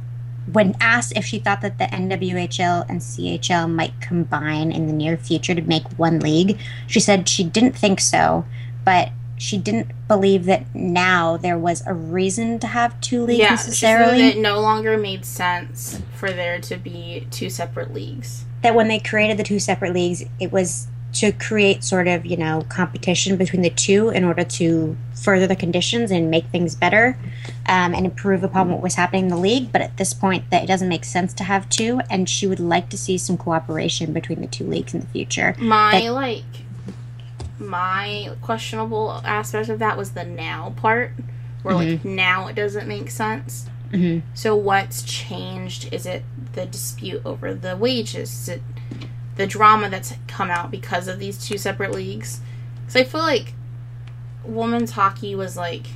when 0.52 0.76
asked 0.80 1.14
if 1.16 1.26
she 1.26 1.40
thought 1.40 1.62
that 1.62 1.78
the 1.78 1.86
NWHL 1.86 2.88
and 2.90 3.00
CHL 3.02 3.70
might 3.72 4.00
combine 4.02 4.72
in 4.72 4.88
the 4.88 4.94
near 4.94 5.18
future 5.18 5.56
to 5.56 5.62
make 5.62 5.84
one 5.98 6.20
league, 6.20 6.60
she 6.88 7.00
said 7.00 7.28
she 7.30 7.44
didn't 7.44 7.76
think 7.78 8.00
so, 8.00 8.46
but 8.84 9.10
she 9.38 9.58
didn't 9.58 9.92
believe 10.08 10.46
that 10.46 10.74
now 10.76 11.36
there 11.38 11.58
was 11.58 11.84
a 11.86 11.94
reason 11.94 12.58
to 12.60 12.68
have 12.68 13.00
two 13.02 13.24
leagues 13.26 13.40
Yeah, 13.40 13.48
she 13.58 13.68
necessarily. 13.68 14.20
said 14.20 14.38
it 14.38 14.40
no 14.40 14.62
longer 14.62 14.98
made 14.98 15.26
sense 15.26 16.02
for 16.14 16.32
there 16.32 16.60
to 16.62 16.78
be 16.78 17.28
two 17.32 17.50
separate 17.50 17.94
leagues. 17.94 18.46
that 18.62 18.76
when 18.76 18.88
they 18.88 18.98
created 19.00 19.38
the 19.38 19.44
two 19.44 19.60
separate 19.60 19.94
leagues, 19.94 20.24
it 20.40 20.52
was 20.54 20.88
to 21.16 21.32
create 21.32 21.84
sort 21.84 22.08
of, 22.08 22.26
you 22.26 22.36
know, 22.38 22.66
competition 22.70 23.38
between 23.38 23.62
the 23.62 23.70
two 23.70 24.10
in 24.10 24.24
order 24.26 24.44
to 24.44 24.98
further 25.14 25.48
the 25.48 25.56
conditions 25.56 26.12
and 26.12 26.30
make 26.30 26.46
things 26.48 26.76
better 26.76 27.18
um, 27.68 27.94
and 27.94 28.06
improve 28.06 28.44
upon 28.44 28.70
what 28.70 28.82
was 28.82 28.96
happening 28.96 29.24
in 29.26 29.30
the 29.30 29.38
league. 29.38 29.72
But 29.72 29.82
at 29.82 29.96
this 29.98 30.14
point, 30.14 30.50
that 30.52 30.64
it 30.64 30.68
doesn't 30.68 30.90
make 30.90 31.06
sense 31.06 31.34
to 31.36 31.44
have 31.46 31.70
two, 31.70 32.02
and 32.10 32.28
she 32.30 32.48
would 32.48 32.60
like 32.60 32.90
to 32.90 32.98
see 32.98 33.18
some 33.18 33.38
cooperation 33.38 34.12
between 34.12 34.42
the 34.42 34.48
two 34.48 34.66
leagues 34.68 34.94
in 34.94 35.00
the 35.00 35.08
future. 35.08 35.56
My 35.58 35.92
That- 36.02 36.12
like 36.12 36.44
my 37.58 38.32
questionable 38.42 39.22
aspect 39.24 39.70
of 39.70 39.80
that 39.80 39.98
was 39.98 40.12
the 40.12 40.26
now 40.26 40.74
part 40.76 41.12
where 41.64 41.74
like 41.76 42.04
now 42.06 42.48
it 42.48 42.56
doesn't 42.56 42.88
make 42.88 43.10
sense. 43.10 43.68
hmm 43.92 44.20
So 44.34 44.56
what's 44.56 45.02
changed? 45.04 45.88
Is 45.94 46.06
it 46.06 46.24
the 46.54 46.66
dispute 46.66 47.22
over 47.26 47.54
the 47.54 47.78
wages? 47.78 48.32
Is 48.34 48.50
it 48.50 48.62
the 49.36 49.46
drama 49.48 49.90
that's 49.90 50.14
come 50.28 50.50
out 50.50 50.72
because 50.72 51.08
of 51.08 51.20
these 51.20 51.38
two 51.46 51.58
separate 51.58 51.92
leagues? 51.92 52.42
Because 52.82 52.96
I 52.96 53.04
feel 53.04 53.22
like 53.22 53.54
women's 54.44 54.92
hockey 54.92 55.36
was 55.36 55.58
like 55.58 55.88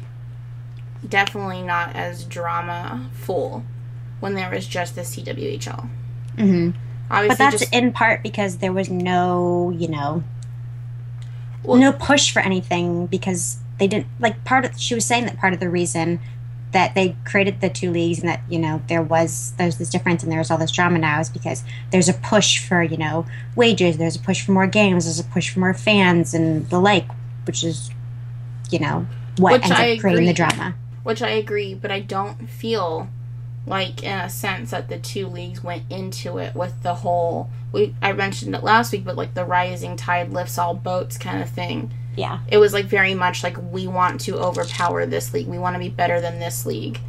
definitely 1.08 1.62
not 1.62 1.96
as 1.96 2.26
drama 2.26 3.10
full 3.14 3.64
when 4.20 4.34
there 4.36 4.50
was 4.50 4.68
just 4.68 4.96
the 4.96 5.02
CWHL. 5.02 5.90
hmm 6.38 6.72
Obviously, 7.12 7.28
But 7.30 7.38
that's 7.40 7.60
just 7.60 7.74
in 7.74 7.92
part 7.92 8.22
because 8.22 8.58
there 8.58 8.74
was 8.74 8.90
no, 8.90 9.72
you 9.76 9.88
know, 9.88 10.24
Well- 11.64 11.80
no 11.80 11.92
push 11.92 12.32
for 12.32 12.40
anything 12.42 13.08
because 13.08 13.58
they 13.80 13.88
didn't 13.88 14.08
like 14.20 14.44
part 14.44 14.66
of. 14.66 14.80
She 14.80 14.94
was 14.94 15.06
saying 15.06 15.26
that 15.26 15.38
part 15.38 15.54
of 15.54 15.60
the 15.60 15.70
reason 15.70 16.20
that 16.72 16.94
they 16.94 17.16
created 17.26 17.62
the 17.62 17.70
two 17.70 17.90
leagues 17.92 18.20
and 18.20 18.30
that 18.30 18.42
you 18.50 18.60
know 18.60 18.82
there 18.88 19.02
was 19.02 19.54
there's 19.58 19.78
this 19.78 19.90
difference 19.90 20.22
and 20.24 20.32
there's 20.32 20.52
all 20.52 20.58
this 20.58 20.72
drama 20.72 21.00
now 21.00 21.20
is 21.20 21.30
because 21.30 21.64
there's 21.92 22.08
a 22.08 22.14
push 22.14 22.60
for 22.66 22.84
you 22.84 22.98
know 22.98 23.26
wages. 23.56 23.98
There's 23.98 24.16
a 24.16 24.20
push 24.20 24.46
for 24.46 24.52
more 24.52 24.68
games. 24.68 25.06
There's 25.06 25.20
a 25.20 25.24
push 25.24 25.50
for 25.50 25.60
more 25.60 25.74
fans 25.74 26.34
and 26.34 26.70
the 26.70 26.80
like, 26.80 27.08
which 27.46 27.64
is 27.64 27.90
you 28.70 28.80
know 28.80 29.08
what 29.38 29.54
Which 29.54 29.64
ends 29.64 29.80
I 29.80 29.92
up 29.94 30.00
creating 30.00 30.26
the 30.26 30.32
agree. 30.32 30.34
drama. 30.34 30.76
which 31.04 31.22
I 31.22 31.30
agree, 31.30 31.74
but 31.74 31.92
I 31.92 32.02
don't 32.02 32.50
feel 32.50 33.08
like 33.66 34.04
in 34.04 34.18
a 34.18 34.30
sense 34.30 34.72
that 34.72 34.90
the 34.90 34.98
two 34.98 35.28
leagues 35.28 35.64
went 35.64 35.84
into 35.92 36.38
it 36.40 36.56
with 36.56 36.82
the 36.84 36.96
whole 36.96 37.50
we 37.72 37.96
I 38.02 38.14
mentioned 38.14 38.54
it 38.56 38.64
last 38.64 38.92
week, 38.92 39.06
but 39.06 39.16
like 39.16 39.34
the 39.34 39.46
rising 39.46 39.96
tide 39.96 40.32
lifts 40.32 40.58
all 40.58 40.74
boats 40.74 41.18
kind 41.18 41.42
of 41.42 41.50
thing. 41.50 41.92
Yeah. 42.16 42.40
It 42.48 42.58
was 42.58 42.74
like 42.74 42.86
very 42.86 43.14
much 43.14 43.44
like 43.44 43.58
we 43.72 43.88
want 43.88 44.22
to 44.22 44.38
overpower 44.38 45.06
this 45.06 45.34
league. 45.34 45.48
We 45.48 45.60
want 45.60 45.76
to 45.76 45.80
be 45.80 45.90
better 45.90 46.20
than 46.20 46.40
this 46.40 46.66
league. 46.66 47.00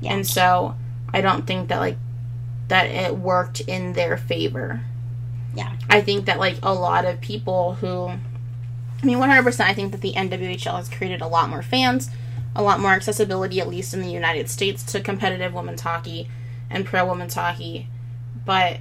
Yeah. 0.00 0.14
And 0.14 0.26
so 0.26 0.76
I 1.12 1.20
don't 1.20 1.46
think 1.46 1.68
that 1.68 1.78
like 1.78 1.98
that 2.68 2.86
it 2.86 3.16
worked 3.16 3.60
in 3.60 3.94
their 3.94 4.16
favor. 4.16 4.82
Yeah. 5.54 5.76
I 5.88 6.00
think 6.00 6.26
that 6.26 6.38
like 6.38 6.58
a 6.62 6.72
lot 6.72 7.04
of 7.04 7.20
people 7.20 7.74
who 7.74 8.06
I 8.08 9.06
mean 9.06 9.18
100% 9.18 9.60
I 9.64 9.74
think 9.74 9.92
that 9.92 10.02
the 10.02 10.12
NWHL 10.12 10.76
has 10.76 10.88
created 10.88 11.20
a 11.20 11.26
lot 11.26 11.48
more 11.48 11.62
fans, 11.62 12.10
a 12.54 12.62
lot 12.62 12.80
more 12.80 12.92
accessibility 12.92 13.60
at 13.60 13.68
least 13.68 13.94
in 13.94 14.02
the 14.02 14.10
United 14.10 14.48
States 14.48 14.82
to 14.92 15.00
competitive 15.00 15.52
women's 15.52 15.80
hockey 15.80 16.28
and 16.68 16.86
pro 16.86 17.06
women's 17.06 17.34
hockey. 17.34 17.88
But 18.44 18.80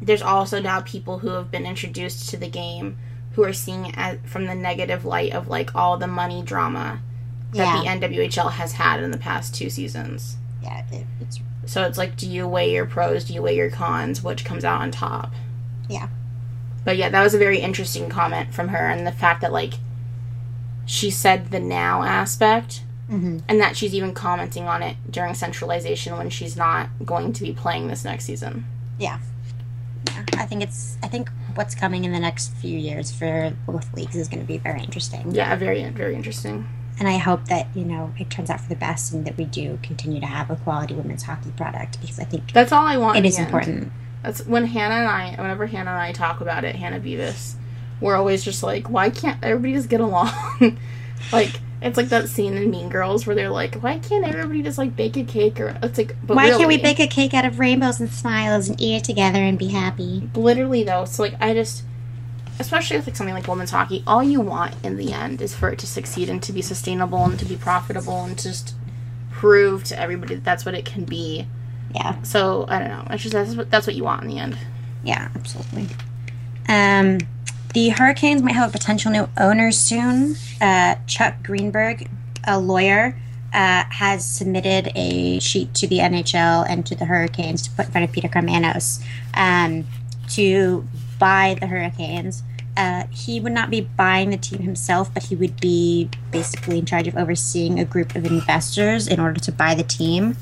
there's 0.00 0.22
also 0.22 0.60
now 0.60 0.80
people 0.82 1.18
who 1.18 1.30
have 1.30 1.50
been 1.50 1.66
introduced 1.66 2.28
to 2.30 2.36
the 2.36 2.48
game 2.48 2.98
who 3.36 3.44
are 3.44 3.52
seeing 3.52 3.86
it 3.86 3.94
as, 3.96 4.18
from 4.24 4.46
the 4.46 4.54
negative 4.54 5.04
light 5.04 5.32
of 5.32 5.46
like 5.46 5.74
all 5.74 5.96
the 5.98 6.06
money 6.06 6.42
drama 6.42 7.00
that 7.52 7.84
Yeah. 7.84 7.98
the 7.98 8.06
NWHL 8.08 8.52
has 8.52 8.72
had 8.72 9.02
in 9.02 9.10
the 9.12 9.18
past 9.18 9.54
two 9.54 9.70
seasons. 9.70 10.36
Yeah. 10.62 10.82
It, 10.90 11.06
it's 11.20 11.38
So 11.66 11.82
it's 11.84 11.98
like, 11.98 12.16
do 12.16 12.26
you 12.28 12.48
weigh 12.48 12.72
your 12.72 12.86
pros? 12.86 13.24
Do 13.24 13.34
you 13.34 13.42
weigh 13.42 13.56
your 13.56 13.70
cons? 13.70 14.22
Which 14.24 14.44
comes 14.44 14.64
out 14.64 14.80
on 14.80 14.90
top? 14.90 15.32
Yeah. 15.88 16.08
But 16.84 16.96
yeah, 16.96 17.10
that 17.10 17.22
was 17.22 17.34
a 17.34 17.38
very 17.38 17.58
interesting 17.58 18.08
comment 18.08 18.54
from 18.54 18.68
her, 18.68 18.88
and 18.88 19.06
the 19.06 19.12
fact 19.12 19.40
that 19.42 19.52
like 19.52 19.74
she 20.86 21.10
said 21.10 21.50
the 21.50 21.58
now 21.60 22.04
aspect, 22.04 22.84
mhm. 23.10 23.42
and 23.48 23.60
that 23.60 23.76
she's 23.76 23.92
even 23.94 24.14
commenting 24.14 24.68
on 24.68 24.82
it 24.82 24.96
during 25.10 25.34
centralization 25.34 26.16
when 26.16 26.30
she's 26.30 26.56
not 26.56 26.88
going 27.04 27.32
to 27.32 27.42
be 27.42 27.52
playing 27.52 27.88
this 27.88 28.04
next 28.04 28.24
season. 28.24 28.64
Yeah, 28.98 29.18
I 30.38 30.46
think 30.46 30.62
it's. 30.62 30.96
I 31.02 31.08
think 31.08 31.28
what's 31.56 31.74
coming 31.74 32.04
in 32.04 32.12
the 32.12 32.20
next 32.20 32.52
few 32.54 32.78
years 32.78 33.10
for 33.12 33.52
both 33.66 33.92
leagues 33.94 34.16
is 34.16 34.28
going 34.28 34.40
to 34.40 34.46
be 34.46 34.58
very 34.58 34.80
interesting. 34.80 35.34
Yeah, 35.34 35.54
very 35.56 35.84
very 35.90 36.14
interesting. 36.14 36.68
And 36.98 37.08
I 37.08 37.18
hope 37.18 37.46
that 37.46 37.68
you 37.74 37.84
know 37.84 38.12
it 38.18 38.30
turns 38.30 38.48
out 38.50 38.60
for 38.60 38.68
the 38.68 38.76
best, 38.76 39.12
and 39.12 39.26
that 39.26 39.36
we 39.36 39.44
do 39.44 39.78
continue 39.82 40.20
to 40.20 40.26
have 40.26 40.50
a 40.50 40.56
quality 40.56 40.94
women's 40.94 41.24
hockey 41.24 41.50
product 41.56 42.00
because 42.00 42.18
I 42.18 42.24
think 42.24 42.52
That's 42.52 42.72
all 42.72 42.86
I 42.86 42.96
want. 42.96 43.18
it 43.18 43.26
is 43.26 43.38
end. 43.38 43.46
important. 43.46 43.92
That's 44.22 44.44
when 44.46 44.66
Hannah 44.66 44.94
and 44.94 45.08
I, 45.08 45.40
whenever 45.40 45.66
Hannah 45.66 45.90
and 45.90 46.00
I 46.00 46.12
talk 46.12 46.40
about 46.40 46.64
it, 46.64 46.74
Hannah 46.76 46.98
Bevis, 46.98 47.56
we're 48.00 48.16
always 48.16 48.42
just 48.44 48.62
like, 48.62 48.88
why 48.90 49.10
can't 49.10 49.38
everybody 49.42 49.74
just 49.74 49.88
get 49.88 50.00
along? 50.00 50.30
like, 51.32 51.60
it's 51.82 51.96
like 51.96 52.08
that 52.08 52.28
scene 52.28 52.56
in 52.56 52.70
Mean 52.70 52.88
Girls 52.88 53.26
where 53.26 53.36
they're 53.36 53.50
like, 53.50 53.76
why 53.76 53.98
can't 53.98 54.24
everybody 54.24 54.62
just 54.62 54.78
like 54.78 54.96
bake 54.96 55.16
a 55.16 55.24
cake 55.24 55.60
or 55.60 55.76
it's 55.82 55.98
like, 55.98 56.16
but 56.26 56.36
Why 56.36 56.48
can't 56.50 56.68
we 56.68 56.78
bake 56.78 57.00
a 57.00 57.06
cake 57.06 57.34
out 57.34 57.44
of 57.44 57.58
rainbows 57.58 58.00
and 58.00 58.10
smiles 58.10 58.68
and 58.68 58.80
eat 58.80 58.96
it 58.96 59.04
together 59.04 59.38
and 59.38 59.58
be 59.58 59.68
happy? 59.68 60.28
Literally 60.34 60.82
though, 60.84 61.04
so 61.04 61.22
like 61.22 61.34
I 61.40 61.52
just, 61.52 61.84
especially 62.58 62.96
with 62.96 63.06
like 63.06 63.16
something 63.16 63.34
like 63.34 63.46
women's 63.46 63.70
hockey, 63.70 64.02
all 64.06 64.22
you 64.22 64.40
want 64.40 64.74
in 64.82 64.96
the 64.96 65.12
end 65.12 65.42
is 65.42 65.54
for 65.54 65.68
it 65.68 65.78
to 65.80 65.86
succeed 65.86 66.28
and 66.30 66.42
to 66.42 66.52
be 66.52 66.62
sustainable 66.62 67.24
and 67.24 67.38
to 67.38 67.44
be 67.44 67.56
profitable 67.56 68.24
and 68.24 68.38
to 68.38 68.48
just 68.48 68.74
prove 69.30 69.84
to 69.84 70.00
everybody 70.00 70.34
that 70.36 70.44
that's 70.44 70.64
what 70.64 70.74
it 70.74 70.86
can 70.86 71.04
be. 71.04 71.46
Yeah, 71.94 72.20
So 72.22 72.64
I 72.68 72.78
don't 72.78 72.88
know. 72.88 73.06
It's 73.10 73.22
just 73.22 73.32
that's 73.34 73.54
what 73.54 73.70
that's 73.70 73.86
what 73.86 73.96
you 73.96 74.04
want 74.04 74.22
in 74.22 74.28
the 74.28 74.38
end. 74.38 74.56
yeah, 75.04 75.28
absolutely. 75.34 75.88
Um, 76.68 77.18
the 77.76 77.90
Hurricanes 77.90 78.40
might 78.40 78.54
have 78.54 78.70
a 78.70 78.72
potential 78.72 79.12
new 79.12 79.28
owner 79.36 79.70
soon. 79.70 80.36
Uh, 80.62 80.94
Chuck 81.06 81.34
Greenberg, 81.42 82.08
a 82.44 82.58
lawyer, 82.58 83.14
uh, 83.52 83.84
has 83.90 84.24
submitted 84.24 84.90
a 84.94 85.38
sheet 85.40 85.74
to 85.74 85.86
the 85.86 85.98
NHL 85.98 86.64
and 86.66 86.86
to 86.86 86.94
the 86.94 87.04
Hurricanes 87.04 87.60
to 87.60 87.70
put 87.72 87.84
in 87.84 87.92
front 87.92 88.08
of 88.08 88.12
Peter 88.12 88.28
Karmanos 88.28 89.04
um, 89.34 89.84
to 90.30 90.88
buy 91.18 91.54
the 91.60 91.66
Hurricanes. 91.66 92.42
Uh, 92.78 93.08
he 93.10 93.40
would 93.40 93.52
not 93.52 93.68
be 93.68 93.82
buying 93.82 94.30
the 94.30 94.38
team 94.38 94.60
himself, 94.60 95.12
but 95.12 95.24
he 95.24 95.36
would 95.36 95.60
be 95.60 96.08
basically 96.30 96.78
in 96.78 96.86
charge 96.86 97.06
of 97.06 97.14
overseeing 97.14 97.78
a 97.78 97.84
group 97.84 98.14
of 98.14 98.24
investors 98.24 99.06
in 99.06 99.20
order 99.20 99.38
to 99.38 99.52
buy 99.52 99.74
the 99.74 99.82
team. 99.82 100.38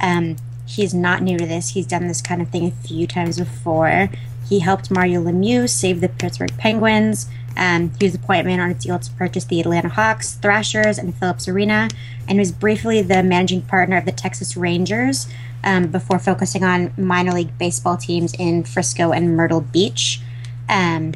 Um, 0.00 0.36
he's 0.66 0.92
not 0.92 1.22
new 1.22 1.38
to 1.38 1.46
this. 1.46 1.70
He's 1.70 1.86
done 1.86 2.08
this 2.08 2.20
kind 2.20 2.42
of 2.42 2.50
thing 2.50 2.66
a 2.66 2.86
few 2.86 3.06
times 3.06 3.38
before. 3.38 4.10
He 4.48 4.60
helped 4.60 4.90
Mario 4.90 5.22
Lemieux 5.22 5.68
save 5.68 6.00
the 6.00 6.08
Pittsburgh 6.08 6.56
Penguins. 6.58 7.28
Um, 7.56 7.92
he 7.98 8.04
was 8.04 8.12
the 8.12 8.18
point 8.18 8.46
man 8.46 8.60
on 8.60 8.70
a 8.70 8.74
deal 8.74 8.98
to 8.98 9.10
purchase 9.12 9.44
the 9.44 9.60
Atlanta 9.60 9.88
Hawks, 9.88 10.34
Thrashers, 10.34 10.98
and 10.98 11.14
Philips 11.14 11.48
Arena, 11.48 11.88
and 12.28 12.38
was 12.38 12.52
briefly 12.52 13.00
the 13.02 13.22
managing 13.22 13.62
partner 13.62 13.96
of 13.96 14.04
the 14.04 14.12
Texas 14.12 14.56
Rangers 14.56 15.26
um, 15.64 15.86
before 15.86 16.18
focusing 16.18 16.64
on 16.64 16.92
minor 16.96 17.32
league 17.32 17.56
baseball 17.58 17.96
teams 17.96 18.34
in 18.38 18.62
Frisco 18.64 19.12
and 19.12 19.36
Myrtle 19.36 19.62
Beach. 19.62 20.20
Um, 20.68 21.14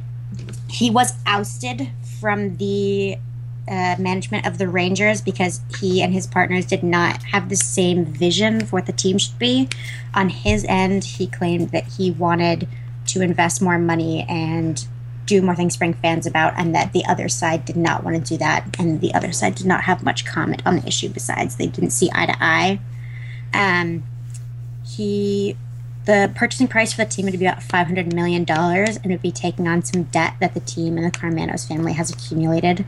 he 0.69 0.91
was 0.91 1.13
ousted 1.27 1.91
from 2.21 2.57
the 2.57 3.17
uh, 3.71 3.95
management 3.99 4.47
of 4.47 4.59
the 4.59 4.69
Rangers 4.69 5.21
because 5.21 5.61
he 5.79 6.03
and 6.03 6.13
his 6.13 6.27
partners 6.27 6.67
did 6.67 6.83
not 6.83 7.23
have 7.23 7.49
the 7.49 7.57
same 7.57 8.05
vision 8.05 8.61
for 8.61 8.77
what 8.77 8.87
the 8.87 8.93
team 8.93 9.17
should 9.17 9.39
be. 9.39 9.69
On 10.13 10.29
his 10.29 10.67
end, 10.69 11.05
he 11.05 11.29
claimed 11.29 11.71
that 11.71 11.85
he 11.85 12.11
wanted 12.11 12.67
to 13.07 13.23
invest 13.23 13.63
more 13.63 13.79
money 13.79 14.27
and 14.29 14.85
do 15.27 15.41
more 15.41 15.55
things 15.55 15.77
bring 15.77 15.95
fans 15.95 16.27
about, 16.27 16.55
and 16.57 16.75
that 16.75 16.93
the 16.93 17.05
other 17.05 17.29
side 17.29 17.65
did 17.65 17.77
not 17.77 18.03
want 18.03 18.17
to 18.17 18.35
do 18.35 18.37
that, 18.37 18.75
and 18.81 19.01
the 19.01 19.15
other 19.15 19.31
side 19.31 19.55
did 19.55 19.67
not 19.67 19.85
have 19.85 20.03
much 20.03 20.27
comment 20.27 20.61
on 20.67 20.77
the 20.77 20.87
issue. 20.89 21.09
Besides, 21.09 21.55
they 21.55 21.69
didn't 21.69 21.91
see 21.91 22.11
eye 22.13 22.27
to 22.27 22.37
eye. 22.41 22.81
Um, 23.55 24.03
he 24.85 25.57
the 26.07 26.33
purchasing 26.35 26.67
price 26.67 26.93
for 26.93 27.05
the 27.05 27.11
team 27.11 27.27
would 27.27 27.39
be 27.39 27.47
about 27.47 27.63
five 27.63 27.87
hundred 27.87 28.13
million 28.13 28.43
dollars, 28.43 28.97
and 28.97 29.13
would 29.13 29.23
be 29.23 29.31
taking 29.31 29.69
on 29.69 29.85
some 29.85 30.05
debt 30.05 30.35
that 30.41 30.55
the 30.55 30.61
team 30.61 30.97
and 30.97 31.07
the 31.07 31.17
Karmanos 31.17 31.69
family 31.69 31.93
has 31.93 32.11
accumulated. 32.11 32.85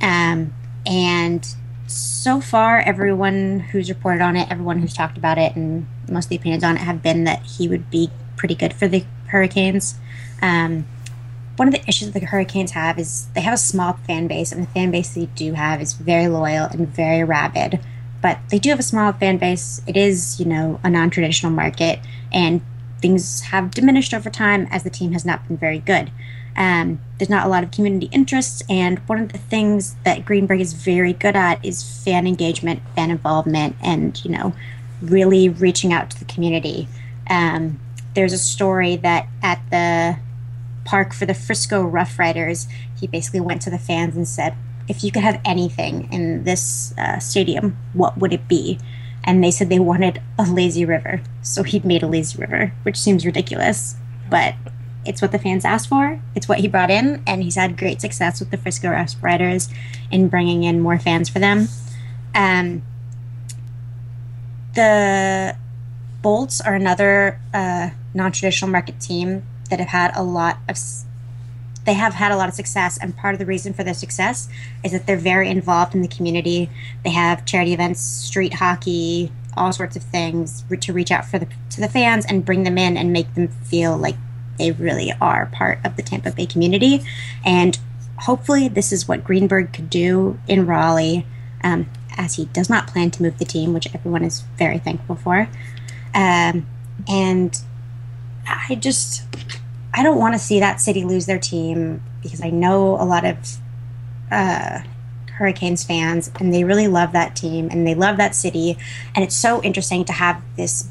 Um, 0.00 0.52
and 0.84 1.46
so 1.86 2.40
far, 2.40 2.80
everyone 2.80 3.60
who's 3.60 3.88
reported 3.88 4.22
on 4.22 4.36
it, 4.36 4.50
everyone 4.50 4.78
who's 4.78 4.94
talked 4.94 5.16
about 5.16 5.38
it, 5.38 5.54
and 5.56 5.86
most 6.08 6.26
of 6.26 6.30
the 6.30 6.36
opinions 6.36 6.64
on 6.64 6.76
it 6.76 6.80
have 6.80 7.02
been 7.02 7.24
that 7.24 7.42
he 7.42 7.68
would 7.68 7.90
be 7.90 8.10
pretty 8.36 8.54
good 8.54 8.72
for 8.72 8.88
the 8.88 9.04
Hurricanes. 9.28 9.96
Um, 10.42 10.86
one 11.56 11.68
of 11.68 11.74
the 11.74 11.88
issues 11.88 12.10
that 12.10 12.20
the 12.20 12.26
Hurricanes 12.26 12.72
have 12.72 12.98
is 12.98 13.28
they 13.34 13.40
have 13.40 13.54
a 13.54 13.58
small 13.58 13.94
fan 14.06 14.26
base, 14.26 14.52
and 14.52 14.62
the 14.62 14.70
fan 14.70 14.90
base 14.90 15.14
they 15.14 15.26
do 15.26 15.54
have 15.54 15.80
is 15.80 15.94
very 15.94 16.28
loyal 16.28 16.66
and 16.66 16.88
very 16.88 17.24
rabid. 17.24 17.80
But 18.20 18.38
they 18.50 18.58
do 18.58 18.70
have 18.70 18.80
a 18.80 18.84
small 18.84 19.12
fan 19.12 19.38
base. 19.38 19.80
It 19.86 19.96
is, 19.96 20.38
you 20.38 20.46
know, 20.46 20.80
a 20.84 20.90
non 20.90 21.10
traditional 21.10 21.52
market, 21.52 22.00
and 22.32 22.60
things 23.00 23.42
have 23.42 23.70
diminished 23.70 24.12
over 24.12 24.30
time 24.30 24.66
as 24.70 24.82
the 24.82 24.90
team 24.90 25.12
has 25.12 25.24
not 25.24 25.46
been 25.46 25.56
very 25.56 25.78
good. 25.78 26.10
Um, 26.56 27.00
there's 27.18 27.28
not 27.28 27.46
a 27.46 27.48
lot 27.48 27.64
of 27.64 27.70
community 27.70 28.08
interests, 28.12 28.62
and 28.68 28.98
one 29.00 29.20
of 29.20 29.32
the 29.32 29.38
things 29.38 29.96
that 30.04 30.24
Greenberg 30.24 30.60
is 30.60 30.72
very 30.72 31.12
good 31.12 31.36
at 31.36 31.62
is 31.64 31.82
fan 32.04 32.26
engagement, 32.26 32.80
fan 32.94 33.10
involvement, 33.10 33.76
and 33.82 34.22
you 34.24 34.30
know, 34.30 34.54
really 35.02 35.48
reaching 35.48 35.92
out 35.92 36.10
to 36.10 36.18
the 36.18 36.24
community. 36.24 36.88
Um, 37.28 37.80
there's 38.14 38.32
a 38.32 38.38
story 38.38 38.96
that 38.96 39.28
at 39.42 39.60
the 39.70 40.18
park 40.84 41.12
for 41.12 41.26
the 41.26 41.34
Frisco 41.34 41.82
Rough 41.82 42.18
Riders, 42.18 42.68
he 42.98 43.06
basically 43.06 43.40
went 43.40 43.60
to 43.62 43.70
the 43.70 43.78
fans 43.78 44.16
and 44.16 44.26
said, 44.26 44.54
"If 44.88 45.04
you 45.04 45.12
could 45.12 45.22
have 45.22 45.40
anything 45.44 46.10
in 46.10 46.44
this 46.44 46.94
uh, 46.96 47.18
stadium, 47.18 47.76
what 47.92 48.16
would 48.18 48.32
it 48.32 48.48
be?" 48.48 48.78
And 49.24 49.42
they 49.42 49.50
said 49.50 49.68
they 49.68 49.78
wanted 49.78 50.22
a 50.38 50.44
lazy 50.44 50.84
river, 50.84 51.20
so 51.42 51.64
he 51.64 51.80
made 51.80 52.02
a 52.02 52.06
lazy 52.06 52.38
river, 52.38 52.72
which 52.84 52.96
seems 52.96 53.26
ridiculous, 53.26 53.96
but 54.30 54.54
it's 55.06 55.22
what 55.22 55.32
the 55.32 55.38
fans 55.38 55.64
asked 55.64 55.88
for. 55.88 56.20
It's 56.34 56.48
what 56.48 56.58
he 56.58 56.68
brought 56.68 56.90
in, 56.90 57.22
and 57.26 57.42
he's 57.42 57.54
had 57.54 57.76
great 57.76 58.00
success 58.00 58.40
with 58.40 58.50
the 58.50 58.56
Frisco 58.56 58.90
Riders 59.22 59.68
in 60.10 60.28
bringing 60.28 60.64
in 60.64 60.80
more 60.80 60.98
fans 60.98 61.28
for 61.28 61.38
them. 61.38 61.68
Um, 62.34 62.82
the 64.74 65.56
Bolts 66.22 66.60
are 66.60 66.74
another 66.74 67.40
uh, 67.54 67.90
non-traditional 68.14 68.70
market 68.70 69.00
team 69.00 69.44
that 69.70 69.78
have 69.78 69.88
had 69.88 70.16
a 70.16 70.22
lot 70.22 70.58
of. 70.68 70.78
They 71.84 71.94
have 71.94 72.14
had 72.14 72.32
a 72.32 72.36
lot 72.36 72.48
of 72.48 72.54
success, 72.54 72.98
and 72.98 73.16
part 73.16 73.34
of 73.34 73.38
the 73.38 73.46
reason 73.46 73.72
for 73.72 73.84
their 73.84 73.94
success 73.94 74.48
is 74.82 74.90
that 74.90 75.06
they're 75.06 75.16
very 75.16 75.48
involved 75.48 75.94
in 75.94 76.02
the 76.02 76.08
community. 76.08 76.68
They 77.04 77.10
have 77.10 77.44
charity 77.44 77.72
events, 77.72 78.00
street 78.00 78.54
hockey, 78.54 79.30
all 79.56 79.72
sorts 79.72 79.96
of 79.96 80.02
things 80.02 80.64
to 80.80 80.92
reach 80.92 81.10
out 81.10 81.24
for 81.24 81.38
the 81.38 81.46
to 81.70 81.80
the 81.80 81.88
fans 81.88 82.26
and 82.26 82.44
bring 82.44 82.64
them 82.64 82.76
in 82.76 82.96
and 82.96 83.12
make 83.12 83.34
them 83.34 83.48
feel 83.48 83.96
like 83.96 84.16
they 84.58 84.72
really 84.72 85.12
are 85.20 85.46
part 85.46 85.78
of 85.84 85.96
the 85.96 86.02
Tampa 86.02 86.32
Bay 86.32 86.46
community. 86.46 87.04
And 87.44 87.78
hopefully, 88.18 88.68
this 88.68 88.92
is 88.92 89.06
what 89.06 89.24
Greenberg 89.24 89.72
could 89.72 89.90
do 89.90 90.38
in 90.48 90.66
Raleigh, 90.66 91.26
um, 91.62 91.88
as 92.16 92.34
he 92.34 92.46
does 92.46 92.70
not 92.70 92.86
plan 92.86 93.10
to 93.12 93.22
move 93.22 93.38
the 93.38 93.44
team, 93.44 93.72
which 93.72 93.94
everyone 93.94 94.24
is 94.24 94.40
very 94.56 94.78
thankful 94.78 95.16
for. 95.16 95.48
Um, 96.14 96.66
and 97.08 97.60
I 98.46 98.76
just, 98.76 99.22
I 99.92 100.02
don't 100.02 100.18
want 100.18 100.34
to 100.34 100.38
see 100.38 100.60
that 100.60 100.80
city 100.80 101.04
lose 101.04 101.26
their 101.26 101.38
team 101.38 102.02
because 102.22 102.42
I 102.42 102.50
know 102.50 103.00
a 103.00 103.04
lot 103.04 103.24
of 103.24 103.58
uh, 104.30 104.80
Hurricanes 105.32 105.84
fans 105.84 106.30
and 106.40 106.52
they 106.52 106.64
really 106.64 106.88
love 106.88 107.12
that 107.12 107.36
team 107.36 107.68
and 107.70 107.86
they 107.86 107.94
love 107.94 108.16
that 108.16 108.34
city. 108.34 108.78
And 109.14 109.22
it's 109.22 109.36
so 109.36 109.62
interesting 109.62 110.04
to 110.06 110.12
have 110.12 110.42
this 110.56 110.88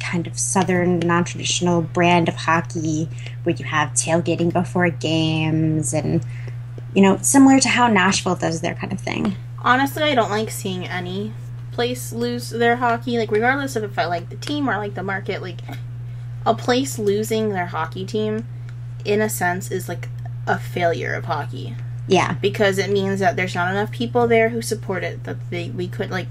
kind 0.00 0.26
of 0.26 0.38
southern 0.38 0.98
non-traditional 1.00 1.82
brand 1.82 2.28
of 2.28 2.34
hockey 2.34 3.08
where 3.42 3.54
you 3.54 3.64
have 3.64 3.90
tailgating 3.90 4.52
before 4.52 4.88
games 4.90 5.92
and 5.92 6.24
you 6.94 7.02
know 7.02 7.18
similar 7.18 7.60
to 7.60 7.68
how 7.68 7.86
nashville 7.86 8.34
does 8.34 8.60
their 8.60 8.74
kind 8.74 8.92
of 8.92 9.00
thing. 9.00 9.36
Honestly 9.62 10.02
i 10.02 10.14
don't 10.14 10.30
like 10.30 10.50
seeing 10.50 10.86
any 10.86 11.32
place 11.70 12.12
lose 12.12 12.50
their 12.50 12.76
hockey 12.76 13.18
like 13.18 13.30
regardless 13.30 13.76
of 13.76 13.84
if 13.84 13.98
i 13.98 14.06
like 14.06 14.28
the 14.30 14.36
team 14.36 14.68
or 14.68 14.76
like 14.78 14.94
the 14.94 15.02
market 15.02 15.42
like 15.42 15.60
a 16.46 16.54
place 16.54 16.98
losing 16.98 17.50
their 17.50 17.66
hockey 17.66 18.04
team 18.04 18.46
in 19.04 19.20
a 19.20 19.28
sense 19.28 19.70
is 19.70 19.88
like 19.88 20.08
a 20.46 20.58
failure 20.58 21.14
of 21.14 21.26
hockey. 21.26 21.74
Yeah. 22.08 22.34
Because 22.34 22.78
it 22.78 22.90
means 22.90 23.20
that 23.20 23.36
there's 23.36 23.54
not 23.54 23.70
enough 23.70 23.90
people 23.90 24.26
there 24.26 24.48
who 24.48 24.62
support 24.62 25.04
it 25.04 25.24
that 25.24 25.50
they 25.50 25.70
we 25.70 25.86
could 25.86 26.10
like 26.10 26.28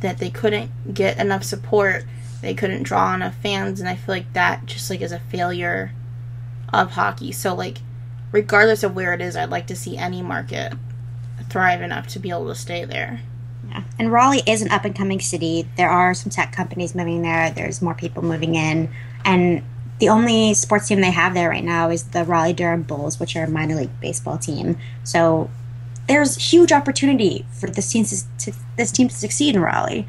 that 0.00 0.18
they 0.18 0.30
couldn't 0.30 0.94
get 0.94 1.18
enough 1.18 1.44
support 1.44 2.04
they 2.46 2.54
couldn't 2.54 2.84
draw 2.84 3.12
enough 3.12 3.34
fans 3.42 3.80
and 3.80 3.88
i 3.88 3.96
feel 3.96 4.14
like 4.14 4.32
that 4.32 4.64
just 4.66 4.88
like 4.88 5.00
is 5.00 5.12
a 5.12 5.18
failure 5.18 5.92
of 6.72 6.92
hockey. 6.92 7.32
So 7.32 7.54
like 7.54 7.78
regardless 8.32 8.82
of 8.82 8.94
where 8.94 9.14
it 9.14 9.20
is 9.20 9.36
i'd 9.36 9.50
like 9.50 9.66
to 9.66 9.76
see 9.76 9.96
any 9.96 10.22
market 10.22 10.74
thrive 11.48 11.80
enough 11.80 12.06
to 12.08 12.18
be 12.18 12.30
able 12.30 12.48
to 12.48 12.54
stay 12.54 12.84
there. 12.84 13.20
Yeah. 13.68 13.82
and 13.98 14.12
raleigh 14.12 14.42
is 14.46 14.62
an 14.62 14.70
up 14.70 14.84
and 14.84 14.94
coming 14.94 15.18
city. 15.20 15.68
There 15.76 15.88
are 15.88 16.14
some 16.14 16.30
tech 16.30 16.52
companies 16.52 16.94
moving 16.94 17.22
there. 17.22 17.50
There's 17.50 17.82
more 17.82 17.94
people 17.94 18.22
moving 18.22 18.54
in. 18.54 18.88
And 19.24 19.62
the 19.98 20.08
only 20.08 20.54
sports 20.54 20.86
team 20.86 21.00
they 21.00 21.10
have 21.10 21.34
there 21.34 21.48
right 21.48 21.64
now 21.64 21.90
is 21.90 22.04
the 22.04 22.24
raleigh 22.24 22.52
durham 22.52 22.82
bulls 22.82 23.18
which 23.18 23.34
are 23.34 23.44
a 23.44 23.50
minor 23.50 23.74
league 23.74 24.00
baseball 24.00 24.38
team. 24.38 24.78
So 25.02 25.50
there's 26.06 26.52
huge 26.52 26.70
opportunity 26.70 27.44
for 27.50 27.68
this 27.68 27.90
team 27.90 28.04
to, 28.04 28.52
this 28.76 28.92
team 28.92 29.08
to 29.08 29.14
succeed 29.14 29.56
in 29.56 29.62
raleigh. 29.62 30.06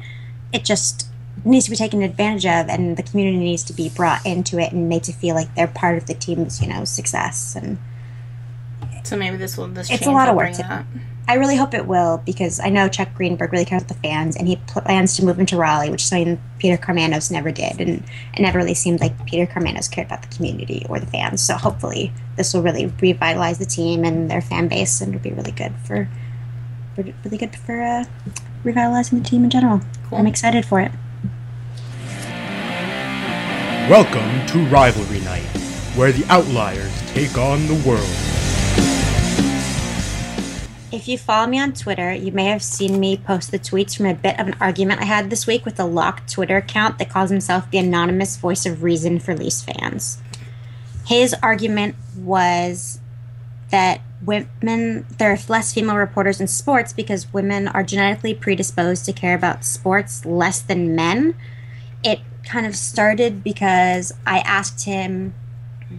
It 0.52 0.64
just 0.64 1.07
needs 1.44 1.64
to 1.66 1.70
be 1.70 1.76
taken 1.76 2.02
advantage 2.02 2.46
of 2.46 2.68
and 2.68 2.96
the 2.96 3.02
community 3.02 3.38
needs 3.38 3.64
to 3.64 3.72
be 3.72 3.88
brought 3.88 4.24
into 4.26 4.58
it 4.58 4.72
and 4.72 4.88
made 4.88 5.04
to 5.04 5.12
feel 5.12 5.34
like 5.34 5.54
they're 5.54 5.66
part 5.66 5.96
of 5.96 6.06
the 6.06 6.14
team's 6.14 6.60
you 6.60 6.68
know 6.68 6.84
success. 6.84 7.56
And 7.56 7.78
so 9.08 9.16
maybe 9.16 9.36
this 9.36 9.56
will 9.56 9.68
this 9.68 9.90
it's 9.90 10.06
a 10.06 10.10
lot 10.10 10.28
of 10.28 10.36
work 10.36 10.52
to, 10.52 10.84
i 11.26 11.34
really 11.34 11.56
hope 11.56 11.72
it 11.72 11.86
will 11.86 12.18
because 12.26 12.60
i 12.60 12.68
know 12.68 12.88
chuck 12.88 13.08
greenberg 13.14 13.50
really 13.52 13.64
cares 13.64 13.82
about 13.82 13.94
the 13.94 14.08
fans 14.08 14.36
and 14.36 14.46
he 14.46 14.56
plans 14.66 15.16
to 15.16 15.24
move 15.24 15.40
into 15.40 15.56
raleigh 15.56 15.90
which 15.90 16.02
is 16.02 16.08
something 16.08 16.40
peter 16.58 16.76
Karmanos 16.76 17.30
never 17.30 17.50
did 17.50 17.80
and 17.80 18.04
it 18.34 18.40
never 18.40 18.58
really 18.58 18.74
seemed 18.74 19.00
like 19.00 19.26
peter 19.26 19.50
Karmanos 19.50 19.90
cared 19.90 20.06
about 20.08 20.22
the 20.22 20.28
community 20.28 20.84
or 20.88 21.00
the 21.00 21.06
fans. 21.06 21.42
So 21.42 21.54
hopefully 21.54 22.12
this 22.36 22.52
will 22.52 22.62
really 22.62 22.86
revitalize 23.00 23.58
the 23.58 23.66
team 23.66 24.04
and 24.04 24.30
their 24.30 24.42
fan 24.42 24.68
base 24.68 25.00
and 25.00 25.14
it'll 25.14 25.22
be 25.22 25.32
really 25.32 25.52
good 25.52 25.74
for 25.84 26.08
really 26.96 27.38
good 27.38 27.54
for 27.54 27.80
uh, 27.80 28.04
revitalizing 28.64 29.22
the 29.22 29.24
team 29.28 29.44
in 29.44 29.50
general. 29.50 29.80
Cool. 30.08 30.18
i'm 30.18 30.26
excited 30.26 30.66
for 30.66 30.80
it 30.80 30.90
Welcome 33.88 34.44
to 34.48 34.66
Rivalry 34.66 35.20
Night, 35.20 35.46
where 35.96 36.12
the 36.12 36.22
Outliers 36.26 36.92
take 37.12 37.38
on 37.38 37.66
the 37.68 37.88
world. 37.88 38.04
If 40.92 41.08
you 41.08 41.16
follow 41.16 41.46
me 41.46 41.58
on 41.58 41.72
Twitter, 41.72 42.12
you 42.12 42.30
may 42.30 42.44
have 42.44 42.62
seen 42.62 43.00
me 43.00 43.16
post 43.16 43.50
the 43.50 43.58
tweets 43.58 43.96
from 43.96 44.04
a 44.04 44.12
bit 44.12 44.38
of 44.38 44.46
an 44.46 44.56
argument 44.60 45.00
I 45.00 45.06
had 45.06 45.30
this 45.30 45.46
week 45.46 45.64
with 45.64 45.80
a 45.80 45.86
locked 45.86 46.30
Twitter 46.30 46.58
account 46.58 46.98
that 46.98 47.08
calls 47.08 47.30
himself 47.30 47.70
the 47.70 47.78
anonymous 47.78 48.36
voice 48.36 48.66
of 48.66 48.82
reason 48.82 49.20
for 49.20 49.34
Leafs 49.34 49.62
fans. 49.62 50.18
His 51.06 51.32
argument 51.42 51.94
was 52.14 53.00
that 53.70 54.02
women 54.22 55.06
there 55.16 55.32
are 55.32 55.38
less 55.48 55.72
female 55.72 55.96
reporters 55.96 56.42
in 56.42 56.46
sports 56.46 56.92
because 56.92 57.32
women 57.32 57.68
are 57.68 57.82
genetically 57.82 58.34
predisposed 58.34 59.06
to 59.06 59.14
care 59.14 59.34
about 59.34 59.64
sports 59.64 60.26
less 60.26 60.60
than 60.60 60.94
men. 60.94 61.36
It 62.04 62.20
kind 62.48 62.66
of 62.66 62.74
started 62.74 63.44
because 63.44 64.12
I 64.26 64.38
asked 64.40 64.84
him 64.84 65.34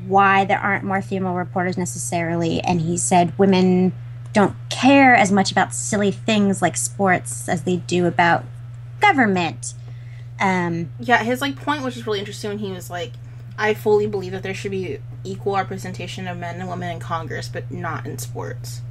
why 0.08 0.46
there 0.46 0.60
aren't 0.60 0.84
more 0.84 1.02
female 1.02 1.34
reporters 1.34 1.78
necessarily, 1.78 2.60
and 2.62 2.82
he 2.82 2.98
said 2.98 3.38
women 3.38 3.94
don't 4.34 4.56
care 4.70 5.16
as 5.16 5.32
much 5.32 5.52
about 5.52 5.74
silly 5.74 6.12
things 6.12 6.62
like 6.62 6.78
sports 6.78 7.50
as 7.50 7.64
they 7.64 7.78
do 7.78 8.06
about 8.06 8.46
government. 9.00 9.74
Um, 10.40 10.90
yeah, 11.00 11.24
his 11.24 11.42
like 11.42 11.56
point, 11.56 11.84
which 11.84 11.96
was 11.96 12.06
really 12.06 12.20
interesting, 12.20 12.50
when 12.50 12.60
he 12.60 12.72
was 12.72 12.90
like, 12.90 13.14
"I 13.58 13.74
fully 13.74 14.08
believe 14.08 14.32
that 14.32 14.44
there 14.44 14.54
should 14.54 14.72
be 14.72 15.00
equal 15.24 15.56
representation 15.56 16.28
of 16.28 16.38
men 16.38 16.60
and 16.60 16.70
women 16.70 16.90
in 16.92 17.00
Congress, 17.00 17.50
but 17.50 17.72
not 17.72 18.06
in 18.06 18.18
sports." 18.18 18.82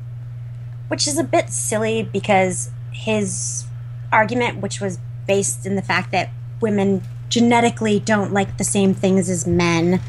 Which 0.88 1.06
is 1.06 1.18
a 1.18 1.24
bit 1.24 1.50
silly 1.50 2.02
because 2.02 2.70
his 2.92 3.66
argument, 4.10 4.60
which 4.60 4.80
was 4.80 4.98
based 5.26 5.66
in 5.66 5.76
the 5.76 5.82
fact 5.82 6.10
that 6.12 6.30
women 6.60 7.02
genetically 7.28 8.00
don't 8.00 8.32
like 8.32 8.56
the 8.58 8.64
same 8.64 8.94
things 8.94 9.28
as 9.28 9.46
men 9.46 10.00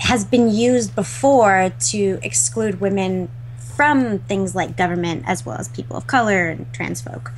has 0.00 0.24
been 0.24 0.50
used 0.50 0.94
before 0.94 1.72
to 1.80 2.18
exclude 2.22 2.80
women 2.80 3.28
from 3.58 4.18
things 4.20 4.54
like 4.54 4.76
government 4.76 5.22
as 5.26 5.44
well 5.44 5.56
as 5.56 5.68
people 5.68 5.96
of 5.96 6.06
color 6.06 6.48
and 6.48 6.72
trans 6.72 7.00
folk. 7.00 7.32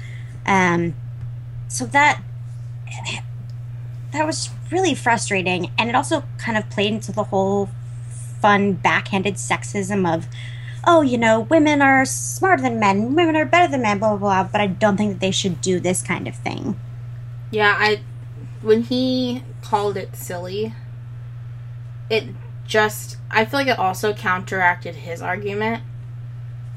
Um, 0.46 0.94
so 1.68 1.86
that 1.86 2.22
that 4.12 4.26
was 4.26 4.50
really 4.72 4.94
frustrating, 4.94 5.70
and 5.78 5.88
it 5.88 5.94
also 5.94 6.24
kind 6.38 6.56
of 6.56 6.68
played 6.70 6.92
into 6.92 7.12
the 7.12 7.24
whole 7.24 7.68
fun 8.40 8.72
backhanded 8.72 9.34
sexism 9.34 10.12
of, 10.12 10.26
oh, 10.86 11.02
you 11.02 11.18
know, 11.18 11.40
women 11.40 11.82
are 11.82 12.04
smarter 12.04 12.62
than 12.62 12.80
men, 12.80 13.14
women 13.14 13.36
are 13.36 13.44
better 13.44 13.70
than 13.70 13.82
men, 13.82 13.98
blah 13.98 14.16
blah 14.16 14.18
blah. 14.42 14.50
But 14.50 14.60
I 14.60 14.66
don't 14.66 14.96
think 14.96 15.12
that 15.12 15.20
they 15.20 15.30
should 15.30 15.60
do 15.60 15.78
this 15.78 16.02
kind 16.02 16.26
of 16.26 16.34
thing. 16.34 16.78
Yeah, 17.50 17.76
I 17.78 18.00
when 18.62 18.82
he 18.82 19.42
called 19.62 19.96
it 19.96 20.16
silly, 20.16 20.74
it 22.08 22.24
just 22.66 23.16
I 23.30 23.44
feel 23.44 23.60
like 23.60 23.68
it 23.68 23.78
also 23.78 24.12
counteracted 24.12 24.94
his 24.96 25.22
argument 25.22 25.82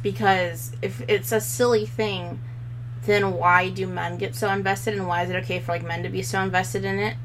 because 0.02 0.72
if 0.82 1.02
it's 1.08 1.32
a 1.32 1.40
silly 1.40 1.86
thing, 1.86 2.40
then 3.06 3.34
why 3.34 3.70
do 3.70 3.88
men 3.88 4.18
get 4.18 4.36
so 4.36 4.50
invested 4.52 4.96
and 4.96 5.08
why 5.08 5.24
is 5.24 5.30
it 5.30 5.36
okay 5.38 5.60
for 5.60 5.72
like 5.72 5.84
men 5.84 6.04
to 6.04 6.10
be 6.10 6.22
so 6.22 6.42
invested 6.42 6.86
in 6.86 7.00
it 7.00 7.16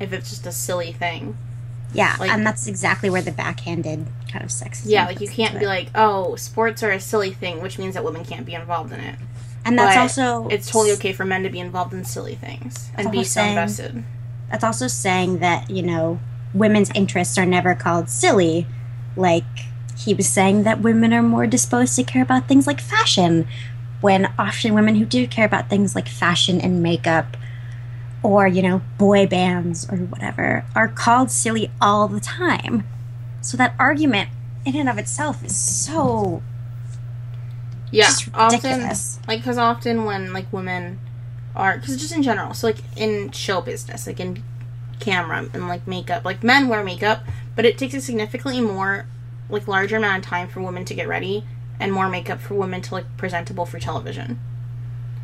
if 0.00 0.12
it's 0.12 0.30
just 0.30 0.46
a 0.46 0.52
silly 0.52 0.92
thing? 0.92 1.36
Yeah, 1.92 2.16
like, 2.18 2.30
and 2.30 2.44
that's 2.44 2.66
exactly 2.66 3.08
where 3.10 3.22
the 3.22 3.32
backhanded 3.32 4.06
kind 4.30 4.44
of 4.44 4.50
sex. 4.50 4.84
Yeah, 4.84 5.06
like 5.06 5.20
you 5.20 5.28
can't 5.28 5.58
be 5.58 5.66
like, 5.66 5.88
"Oh, 5.94 6.36
sports 6.36 6.82
are 6.82 6.90
a 6.90 7.00
silly 7.00 7.32
thing," 7.32 7.62
which 7.62 7.78
means 7.78 7.94
that 7.94 8.04
women 8.04 8.24
can't 8.24 8.44
be 8.44 8.54
involved 8.54 8.92
in 8.92 9.00
it. 9.00 9.16
And 9.66 9.78
that's 9.78 9.96
but 9.96 10.00
also 10.00 10.48
it's 10.48 10.70
totally 10.70 10.92
okay 10.92 11.12
for 11.12 11.24
men 11.24 11.42
to 11.42 11.50
be 11.50 11.60
involved 11.60 11.92
in 11.92 12.04
silly 12.04 12.36
things 12.36 12.90
and 12.94 13.10
be 13.10 13.24
so 13.24 13.40
saying, 13.40 13.58
invested. 13.58 14.04
That's 14.50 14.64
also 14.64 14.86
saying 14.86 15.40
that 15.40 15.68
you 15.68 15.82
know 15.82 16.20
women's 16.54 16.90
interests 16.94 17.36
are 17.36 17.44
never 17.44 17.74
called 17.74 18.08
silly 18.08 18.66
Like, 19.16 19.44
he 19.98 20.12
was 20.14 20.28
saying 20.28 20.64
that 20.64 20.82
women 20.82 21.12
are 21.12 21.22
more 21.22 21.46
disposed 21.46 21.96
to 21.96 22.04
care 22.04 22.22
about 22.22 22.46
things 22.46 22.66
like 22.66 22.80
fashion, 22.80 23.48
when 24.00 24.32
often 24.38 24.74
women 24.74 24.96
who 24.96 25.06
do 25.06 25.26
care 25.26 25.46
about 25.46 25.70
things 25.70 25.94
like 25.94 26.06
fashion 26.06 26.60
and 26.60 26.82
makeup 26.82 27.36
or, 28.22 28.46
you 28.46 28.60
know, 28.60 28.82
boy 28.98 29.26
bands 29.26 29.88
or 29.90 29.96
whatever 29.96 30.64
are 30.74 30.88
called 30.88 31.30
silly 31.30 31.70
all 31.80 32.08
the 32.08 32.20
time. 32.20 32.86
So 33.40 33.56
that 33.56 33.74
argument 33.78 34.28
in 34.66 34.76
and 34.76 34.88
of 34.88 34.98
itself 34.98 35.42
is 35.44 35.56
so 35.56 36.42
Yeah, 37.90 38.10
often 38.34 38.82
like 39.28 39.40
because 39.40 39.58
often 39.58 40.04
when 40.04 40.32
like 40.32 40.52
women 40.52 40.98
are 41.54 41.78
because 41.78 41.96
just 41.96 42.14
in 42.14 42.22
general, 42.22 42.52
so 42.54 42.66
like 42.66 42.78
in 42.96 43.30
show 43.30 43.60
business, 43.60 44.06
like 44.06 44.20
in 44.20 44.42
camera 44.98 45.48
and 45.52 45.68
like 45.68 45.86
makeup, 45.86 46.24
like 46.24 46.42
men 46.42 46.68
wear 46.68 46.82
makeup, 46.82 47.22
but 47.54 47.64
it 47.64 47.78
takes 47.78 47.94
a 47.94 48.00
significantly 48.00 48.60
more 48.60 49.06
like 49.48 49.68
larger 49.68 49.96
amount 49.96 50.24
of 50.24 50.28
time 50.28 50.48
for 50.48 50.60
women 50.60 50.84
to 50.84 50.94
get 50.94 51.06
ready 51.06 51.44
and 51.78 51.92
more 51.92 52.08
makeup 52.08 52.40
for 52.40 52.54
women 52.54 52.80
to 52.82 52.94
like 52.94 53.16
presentable 53.16 53.66
for 53.66 53.78
television. 53.78 54.40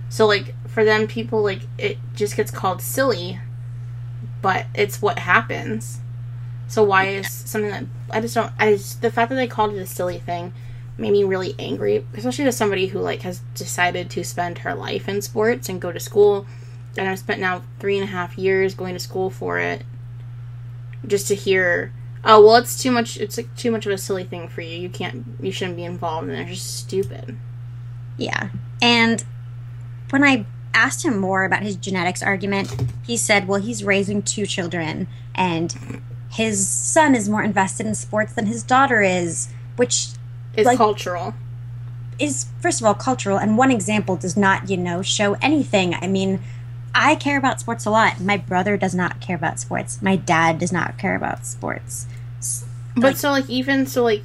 So 0.09 0.27
like 0.27 0.55
for 0.69 0.85
them, 0.85 1.07
people 1.07 1.43
like 1.43 1.63
it 1.79 1.99
just 2.15 2.37
gets 2.37 2.51
called 2.51 2.81
silly, 2.81 3.41
but 4.41 4.67
it's 4.75 5.03
what 5.03 5.21
happens. 5.21 6.01
So 6.69 6.83
why 6.83 7.09
is 7.09 7.31
something 7.31 7.71
that 7.71 7.85
I 8.11 8.21
just 8.21 8.35
don't? 8.35 8.53
I 8.59 8.73
just, 8.75 9.03
the 9.03 9.11
fact 9.11 9.31
that 9.31 9.37
they 9.37 9.47
called 9.49 9.75
it 9.75 9.79
a 9.79 9.87
silly 9.87 10.19
thing 10.19 10.53
made 10.99 11.13
me 11.13 11.25
really 11.25 11.55
angry, 11.59 12.05
especially 12.15 12.45
as 12.45 12.57
somebody 12.57 12.87
who 12.87 12.99
like 12.99 13.23
has 13.23 13.41
decided 13.55 14.11
to 14.11 14.25
spend 14.25 14.59
her 14.59 14.75
life 14.75 15.09
in 15.09 15.23
sports 15.23 15.69
and 15.69 15.81
go 15.81 15.91
to 15.93 16.01
school, 16.01 16.47
and 16.97 17.09
I've 17.09 17.19
spent 17.19 17.41
now 17.41 17.63
three 17.79 17.97
and 17.97 18.05
a 18.05 18.13
half 18.13 18.37
years 18.37 18.75
going 18.75 18.95
to 18.95 19.01
school 19.01 19.31
for 19.31 19.59
it, 19.59 19.85
just 21.07 21.29
to 21.29 21.35
hear, 21.35 21.93
oh 22.25 22.45
well, 22.45 22.57
it's 22.57 22.81
too 22.81 22.91
much. 22.91 23.17
It's 23.17 23.37
like 23.37 23.55
too 23.57 23.71
much 23.71 23.87
of 23.87 23.93
a 23.93 23.99
silly 23.99 24.25
thing 24.25 24.49
for 24.49 24.61
you. 24.61 24.79
You 24.79 24.89
can't. 24.89 25.25
You 25.41 25.51
shouldn't 25.51 25.77
be 25.77 25.85
involved, 25.85 26.29
and 26.29 26.39
it's 26.39 26.51
just 26.51 26.77
stupid. 26.77 27.37
Yeah. 28.17 28.51
And 28.81 29.25
when 30.11 30.23
I 30.23 30.45
asked 30.75 31.05
him 31.05 31.19
more 31.19 31.45
about 31.45 31.63
his 31.63 31.77
genetics 31.77 32.23
argument, 32.23 32.75
he 33.07 33.17
said, 33.17 33.49
well, 33.49 33.61
he's 33.61 33.85
raising 33.85 34.23
two 34.23 34.47
children, 34.47 35.09
and 35.35 36.03
his 36.31 36.67
son 36.69 37.15
is 37.15 37.29
more 37.29 37.43
invested 37.43 37.87
in 37.87 37.95
sports 37.95 38.35
than 38.35 38.47
his 38.47 38.63
daughter 38.63 39.03
is, 39.03 39.49
which 39.77 40.09
It's 40.55 40.67
Like- 40.67 40.79
cultural. 40.79 41.35
is, 42.19 42.47
first 42.61 42.81
of 42.81 42.87
all, 42.87 42.95
cultural, 42.95 43.37
and 43.39 43.57
one 43.59 43.71
example 43.73 44.15
does 44.17 44.37
not, 44.37 44.69
you 44.71 44.77
know, 44.77 45.03
show 45.03 45.35
anything. 45.43 45.95
I 45.95 46.07
mean, 46.07 46.41
I 46.95 47.15
care 47.17 47.37
about 47.39 47.59
sports 47.59 47.85
a 47.87 47.91
lot. 47.91 48.21
My 48.21 48.37
brother 48.37 48.77
does 48.77 48.95
not 48.95 49.21
care 49.21 49.35
about 49.35 49.59
sports. 49.59 50.01
My 50.03 50.15
dad 50.17 50.59
does 50.59 50.71
not 50.73 50.99
care 50.99 51.17
about 51.17 51.47
sports. 51.47 52.07
But 52.95 53.03
Like- 53.03 53.17
so 53.17 53.31
like 53.31 53.49
even 53.49 53.87
so 53.87 54.05
like 54.05 54.23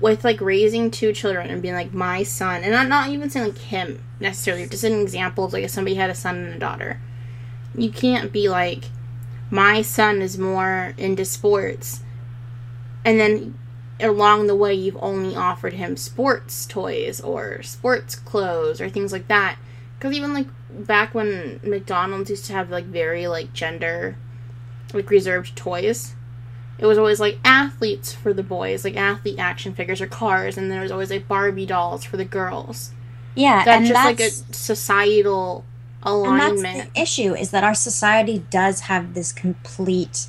with 0.00 0.24
like 0.24 0.40
raising 0.40 0.90
two 0.90 1.12
children 1.12 1.48
and 1.48 1.62
being 1.62 1.74
like 1.74 1.94
my 1.94 2.24
son 2.24 2.64
and 2.64 2.74
I'm 2.74 2.88
not 2.88 3.08
even 3.10 3.30
saying 3.30 3.46
like 3.46 3.58
him 3.58 4.00
necessarily, 4.18 4.66
just 4.66 4.82
an 4.82 5.00
example 5.00 5.44
of 5.44 5.52
like 5.52 5.62
if 5.62 5.70
somebody 5.70 5.94
had 5.94 6.10
a 6.10 6.14
son 6.14 6.36
and 6.36 6.54
a 6.54 6.58
daughter. 6.58 6.98
You 7.76 7.90
can't 7.90 8.32
be 8.32 8.48
like 8.48 8.86
my 9.50 9.80
son 9.82 10.20
is 10.20 10.36
more 10.36 10.92
into 10.98 11.24
sports 11.24 12.00
and 13.04 13.20
then 13.20 13.54
along 14.02 14.46
the 14.46 14.56
way 14.56 14.74
you've 14.74 14.98
only 15.00 15.36
offered 15.36 15.74
him 15.74 15.96
sports 15.96 16.66
toys 16.66 17.20
or 17.20 17.62
sports 17.62 18.14
clothes 18.14 18.80
or 18.80 18.88
things 18.88 19.12
like 19.12 19.28
that. 19.28 19.58
Because 19.98 20.16
even 20.16 20.34
like 20.34 20.46
back 20.70 21.14
when 21.14 21.60
mcdonald's 21.62 22.30
used 22.30 22.46
to 22.46 22.52
have 22.54 22.70
like 22.70 22.86
very 22.86 23.26
like 23.26 23.52
gender 23.52 24.16
like 24.94 25.10
reserved 25.10 25.54
toys 25.54 26.14
it 26.78 26.86
was 26.86 26.98
always 26.98 27.20
like 27.20 27.38
athletes 27.44 28.12
for 28.12 28.32
the 28.32 28.42
boys 28.42 28.84
like 28.84 28.96
athlete 28.96 29.38
action 29.38 29.72
figures 29.72 30.00
or 30.00 30.06
cars 30.06 30.58
and 30.58 30.70
there 30.70 30.80
was 30.80 30.90
always 30.90 31.10
like 31.10 31.28
barbie 31.28 31.66
dolls 31.66 32.04
for 32.04 32.16
the 32.16 32.24
girls. 32.24 32.92
Yeah, 33.34 33.64
that's 33.64 33.78
and 33.78 33.86
just 33.86 33.94
that's, 33.94 34.20
like 34.20 34.52
a 34.52 34.54
societal 34.54 35.64
alignment 36.02 36.66
and 36.66 36.80
that's 36.80 36.92
the 36.92 37.00
issue 37.00 37.34
is 37.34 37.52
that 37.52 37.62
our 37.62 37.74
society 37.74 38.44
does 38.50 38.80
have 38.80 39.14
this 39.14 39.32
complete 39.32 40.26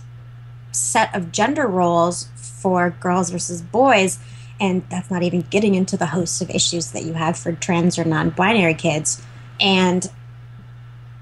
set 0.73 1.13
of 1.15 1.31
gender 1.31 1.67
roles 1.67 2.27
for 2.35 2.89
girls 2.99 3.29
versus 3.29 3.61
boys 3.61 4.19
and 4.59 4.83
that's 4.89 5.09
not 5.11 5.23
even 5.23 5.41
getting 5.49 5.75
into 5.75 5.97
the 5.97 6.07
host 6.07 6.41
of 6.41 6.49
issues 6.49 6.91
that 6.91 7.03
you 7.03 7.13
have 7.13 7.37
for 7.37 7.51
trans 7.53 7.97
or 7.99 8.03
non-binary 8.05 8.73
kids 8.73 9.21
and 9.59 10.09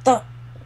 the 0.03 0.21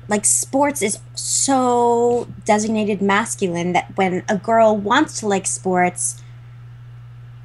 like 0.07 0.25
sports 0.25 0.81
is 0.81 0.99
so 1.13 2.27
designated 2.45 3.01
masculine 3.01 3.73
that 3.73 3.95
when 3.97 4.23
a 4.29 4.37
girl 4.37 4.75
wants 4.75 5.19
to 5.19 5.27
like 5.27 5.47
sports 5.47 6.21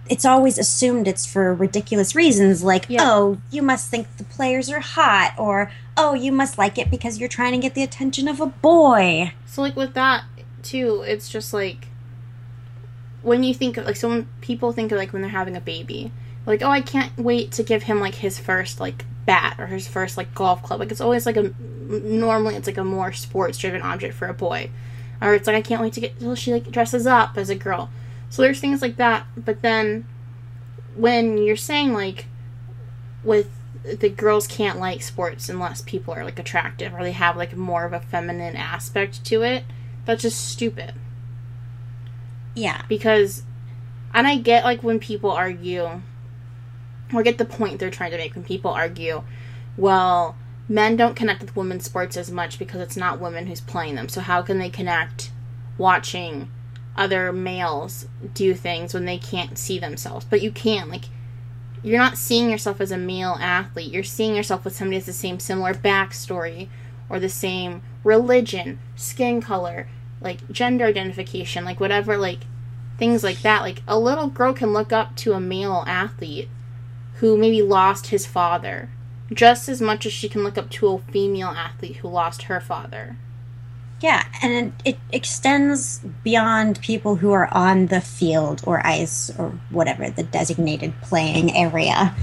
it's 0.09 0.25
always 0.25 0.59
assumed 0.59 1.07
it's 1.07 1.25
for 1.25 1.55
ridiculous 1.55 2.15
reasons 2.17 2.63
like 2.65 2.87
Yeah. 2.89 2.99
oh 3.03 3.39
you 3.51 3.63
must 3.63 3.89
think 3.89 4.17
the 4.17 4.25
players 4.25 4.69
are 4.69 4.81
hot 4.81 5.35
or 5.39 5.71
oh 5.97 6.15
you 6.15 6.33
must 6.33 6.59
like 6.59 6.79
it 6.79 6.91
because 6.91 7.19
you're 7.19 7.29
trying 7.29 7.53
to 7.53 7.59
get 7.59 7.75
the 7.75 7.83
attention 7.83 8.27
of 8.27 8.41
a 8.41 8.47
boy 8.47 9.33
So 9.47 9.63
like 9.63 9.77
with 9.77 9.95
that 9.95 10.25
too, 10.63 11.05
it's 11.07 11.29
just 11.29 11.53
like 11.53 11.89
when 13.23 13.43
you 13.43 13.53
think 13.53 13.77
of 13.77 13.87
like 13.87 13.97
so 13.97 14.25
people 14.41 14.73
think 14.73 14.93
of 14.93 14.99
like 14.99 15.13
when 15.13 15.23
they're 15.23 15.31
having 15.31 15.57
a 15.57 15.61
baby, 15.61 16.13
like 16.47 16.63
oh 16.63 16.71
I 16.71 16.81
can't 16.81 17.17
wait 17.19 17.53
to 17.53 17.63
give 17.63 17.85
him 17.85 18.01
like 18.01 18.17
his 18.17 18.39
first 18.39 18.81
like 18.81 19.05
bat 19.27 19.57
or 19.59 19.67
his 19.67 19.87
first 19.87 20.17
like 20.17 20.35
golf 20.35 20.63
club. 20.63 20.81
Like 20.81 20.91
it's 20.91 21.01
always 21.01 21.27
like 21.27 21.37
a 21.37 21.53
normally 21.59 22.55
it's 22.57 22.67
like 22.67 22.79
a 22.79 22.85
more 22.85 23.13
sports 23.13 23.59
driven 23.59 23.83
object 23.83 24.15
for 24.15 24.27
a 24.27 24.35
boy, 24.35 24.71
or 25.21 25.35
it's 25.35 25.47
like 25.47 25.57
I 25.57 25.63
can't 25.63 25.83
wait 25.83 25.93
to 25.95 26.01
get 26.01 26.19
till 26.19 26.35
she 26.35 26.53
like 26.53 26.71
dresses 26.71 27.07
up 27.07 27.37
as 27.37 27.51
a 27.51 27.55
girl. 27.55 27.91
So 28.31 28.43
there's 28.43 28.61
things 28.61 28.81
like 28.81 28.97
that, 28.97 29.27
but 29.37 29.63
then 29.63 30.07
when 30.97 31.39
you're 31.39 31.57
saying 31.57 31.93
like 31.93 32.27
with 33.23 33.51
the 33.85 34.09
girls 34.09 34.47
can't 34.47 34.79
like 34.79 35.03
sports 35.03 35.49
unless 35.49 35.81
people 35.81 36.13
are 36.15 36.25
like 36.25 36.39
attractive 36.39 36.93
or 36.93 37.03
they 37.03 37.13
have 37.13 37.37
like 37.37 37.57
more 37.57 37.85
of 37.85 37.93
a 37.93 38.01
feminine 38.01 38.57
aspect 38.57 39.25
to 39.25 39.43
it 39.43 39.65
that's 40.11 40.23
just 40.23 40.49
stupid. 40.49 40.95
Yeah. 42.55 42.83
Because 42.89 43.45
and 44.13 44.27
i 44.27 44.37
get 44.37 44.65
like 44.65 44.83
when 44.83 44.99
people 44.99 45.31
argue 45.31 46.03
or 47.15 47.23
get 47.23 47.39
the 47.39 47.45
point 47.45 47.79
they're 47.79 47.91
trying 47.91 48.11
to 48.11 48.17
make 48.17 48.35
when 48.35 48.43
people 48.43 48.73
argue 48.73 49.23
well 49.77 50.37
men 50.69 50.97
don't 50.97 51.17
connect 51.17 51.41
with 51.41 51.57
women's 51.57 51.85
sports 51.85 52.17
as 52.17 52.31
much 52.31 52.59
because 52.59 52.81
it's 52.81 52.97
not 52.97 53.21
women 53.21 53.49
who's 53.49 53.61
playing 53.61 53.97
them. 53.97 54.09
So 54.09 54.21
how 54.21 54.41
can 54.41 54.59
they 54.59 54.71
connect 54.71 55.33
watching 55.77 56.49
other 56.97 57.33
males 57.33 58.07
do 58.35 58.55
things 58.55 58.95
when 58.95 59.05
they 59.05 59.19
can't 59.19 59.59
see 59.59 59.81
themselves? 59.81 60.25
But 60.25 60.43
you 60.43 60.53
can 60.53 60.89
like 60.89 61.07
you're 61.83 61.99
not 61.99 62.19
seeing 62.19 62.51
yourself 62.51 62.81
as 62.81 62.93
a 62.93 62.99
male 62.99 63.37
athlete. 63.41 63.93
You're 63.93 64.05
seeing 64.05 64.37
yourself 64.37 64.65
with 64.65 64.77
somebody 64.77 64.99
that's 64.99 65.07
the 65.07 65.13
same 65.13 65.41
similar 65.41 65.75
backstory 65.75 66.69
or 67.09 67.19
the 67.19 67.29
same 67.29 67.83
religion 68.05 68.79
skin 68.95 69.41
color 69.41 69.89
like 70.21 70.51
gender 70.51 70.85
identification 70.85 71.65
like 71.65 71.81
whatever 71.81 72.17
like 72.17 72.41
things 73.01 73.25
like 73.25 73.41
that. 73.43 73.63
Like 73.63 73.83
a 73.89 73.99
little 73.99 74.29
girl 74.29 74.53
can 74.53 74.73
look 74.73 74.93
up 74.93 75.17
to 75.17 75.33
a 75.33 75.41
male 75.41 75.83
athlete 75.89 76.49
who 77.15 77.37
maybe 77.37 77.63
lost 77.63 78.09
his 78.09 78.27
father 78.27 78.91
just 79.33 79.69
as 79.69 79.81
much 79.81 80.07
as 80.07 80.13
she 80.13 80.29
can 80.29 80.45
look 80.45 80.59
up 80.59 80.71
to 80.71 80.89
a 80.89 80.99
female 80.99 81.49
athlete 81.49 81.97
who 81.97 82.09
lost 82.09 82.43
her 82.43 82.61
father. 82.61 83.17
Yeah, 84.01 84.25
and 84.43 84.73
it, 84.85 84.93
it 84.93 84.99
extends 85.13 86.01
beyond 86.25 86.81
people 86.81 87.17
who 87.17 87.33
are 87.33 87.53
on 87.53 87.87
the 87.87 88.01
field 88.01 88.63
or 88.67 88.85
ice 88.87 89.31
or 89.39 89.51
whatever 89.71 90.09
the 90.09 90.23
designated 90.23 90.95
playing 91.03 91.55
area 91.55 92.15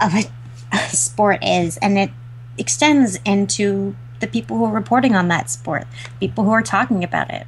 of 0.00 0.14
a, 0.14 0.24
a 0.72 0.78
sport 0.90 1.42
is, 1.42 1.76
and 1.78 1.98
it 1.98 2.10
extends 2.56 3.18
into 3.24 3.96
the 4.24 4.30
people 4.30 4.56
who 4.56 4.64
are 4.64 4.72
reporting 4.72 5.14
on 5.14 5.28
that 5.28 5.50
sport, 5.50 5.86
people 6.18 6.44
who 6.44 6.50
are 6.50 6.62
talking 6.62 7.04
about 7.04 7.30
it. 7.30 7.46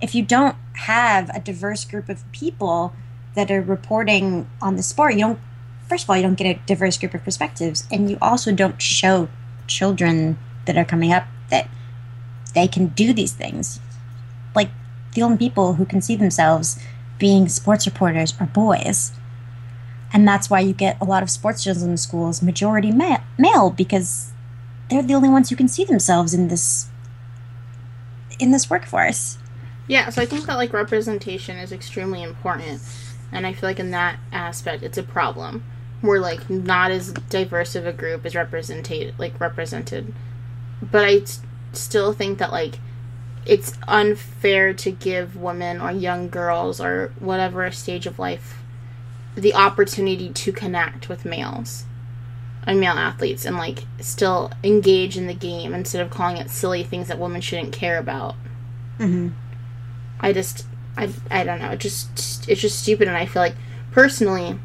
If 0.00 0.14
you 0.14 0.22
don't 0.22 0.56
have 0.72 1.28
a 1.30 1.40
diverse 1.40 1.84
group 1.84 2.08
of 2.08 2.30
people 2.32 2.94
that 3.34 3.50
are 3.50 3.60
reporting 3.60 4.48
on 4.62 4.76
the 4.76 4.82
sport, 4.82 5.14
you 5.14 5.20
don't. 5.20 5.38
First 5.88 6.04
of 6.04 6.10
all, 6.10 6.16
you 6.16 6.22
don't 6.22 6.34
get 6.34 6.56
a 6.56 6.58
diverse 6.66 6.96
group 6.96 7.12
of 7.12 7.22
perspectives, 7.24 7.86
and 7.92 8.10
you 8.10 8.16
also 8.22 8.52
don't 8.52 8.80
show 8.80 9.28
children 9.66 10.38
that 10.64 10.78
are 10.78 10.84
coming 10.84 11.12
up 11.12 11.24
that 11.50 11.68
they 12.54 12.66
can 12.66 12.88
do 12.88 13.12
these 13.12 13.32
things. 13.32 13.80
Like 14.54 14.70
the 15.14 15.22
only 15.22 15.36
people 15.36 15.74
who 15.74 15.84
can 15.84 16.00
see 16.00 16.16
themselves 16.16 16.78
being 17.18 17.48
sports 17.48 17.86
reporters 17.86 18.34
are 18.40 18.46
boys. 18.46 19.12
And 20.12 20.26
that's 20.26 20.48
why 20.48 20.60
you 20.60 20.72
get 20.72 20.96
a 21.00 21.04
lot 21.04 21.22
of 21.22 21.28
sports 21.28 21.64
journalism 21.64 21.96
schools 21.96 22.40
majority 22.40 22.92
ma- 22.92 23.22
male 23.36 23.70
because 23.70 24.32
they're 24.90 25.02
the 25.02 25.14
only 25.14 25.28
ones 25.28 25.50
who 25.50 25.56
can 25.56 25.68
see 25.68 25.84
themselves 25.84 26.34
in 26.34 26.48
this 26.48 26.88
in 28.38 28.50
this 28.50 28.68
workforce. 28.68 29.38
Yeah, 29.86 30.08
so 30.10 30.22
I 30.22 30.26
think 30.26 30.46
that 30.46 30.56
like 30.56 30.72
representation 30.72 31.58
is 31.58 31.72
extremely 31.72 32.22
important, 32.22 32.80
and 33.32 33.46
I 33.46 33.52
feel 33.52 33.68
like 33.68 33.80
in 33.80 33.90
that 33.92 34.18
aspect 34.32 34.82
it's 34.82 34.98
a 34.98 35.02
problem. 35.02 35.64
Where 36.00 36.20
like 36.20 36.50
not 36.50 36.90
as 36.90 37.12
diverse 37.12 37.74
of 37.74 37.86
a 37.86 37.92
group 37.92 38.26
is 38.26 38.34
represented, 38.34 39.14
like 39.18 39.40
represented, 39.40 40.12
but 40.82 41.04
I 41.04 41.14
s- 41.18 41.40
still 41.72 42.12
think 42.12 42.38
that 42.38 42.52
like 42.52 42.78
it's 43.46 43.72
unfair 43.88 44.72
to 44.74 44.90
give 44.90 45.36
women 45.36 45.80
or 45.80 45.90
young 45.92 46.28
girls 46.28 46.80
or 46.80 47.12
whatever 47.18 47.70
stage 47.70 48.06
of 48.06 48.18
life 48.18 48.62
the 49.34 49.54
opportunity 49.54 50.30
to 50.30 50.52
connect 50.52 51.08
with 51.08 51.24
males 51.24 51.84
and 52.66 52.80
male 52.80 52.92
athletes 52.92 53.44
and 53.44 53.56
like 53.56 53.84
still 54.00 54.50
engage 54.62 55.16
in 55.16 55.26
the 55.26 55.34
game 55.34 55.74
instead 55.74 56.00
of 56.00 56.10
calling 56.10 56.36
it 56.36 56.50
silly 56.50 56.82
things 56.82 57.08
that 57.08 57.18
women 57.18 57.40
shouldn't 57.40 57.72
care 57.72 57.98
about. 57.98 58.34
hmm 58.98 59.28
I 60.20 60.32
just 60.32 60.66
I 60.96 61.10
I 61.30 61.44
don't 61.44 61.60
know. 61.60 61.70
It 61.70 61.80
just 61.80 62.48
it's 62.48 62.60
just 62.60 62.80
stupid 62.80 63.08
and 63.08 63.16
I 63.16 63.26
feel 63.26 63.42
like 63.42 63.56
personally 63.90 64.58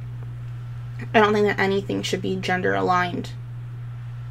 I 1.14 1.20
don't 1.20 1.34
think 1.34 1.48
that 1.48 1.60
anything 1.60 2.02
should 2.02 2.22
be 2.22 2.36
gender 2.36 2.74
aligned. 2.74 3.32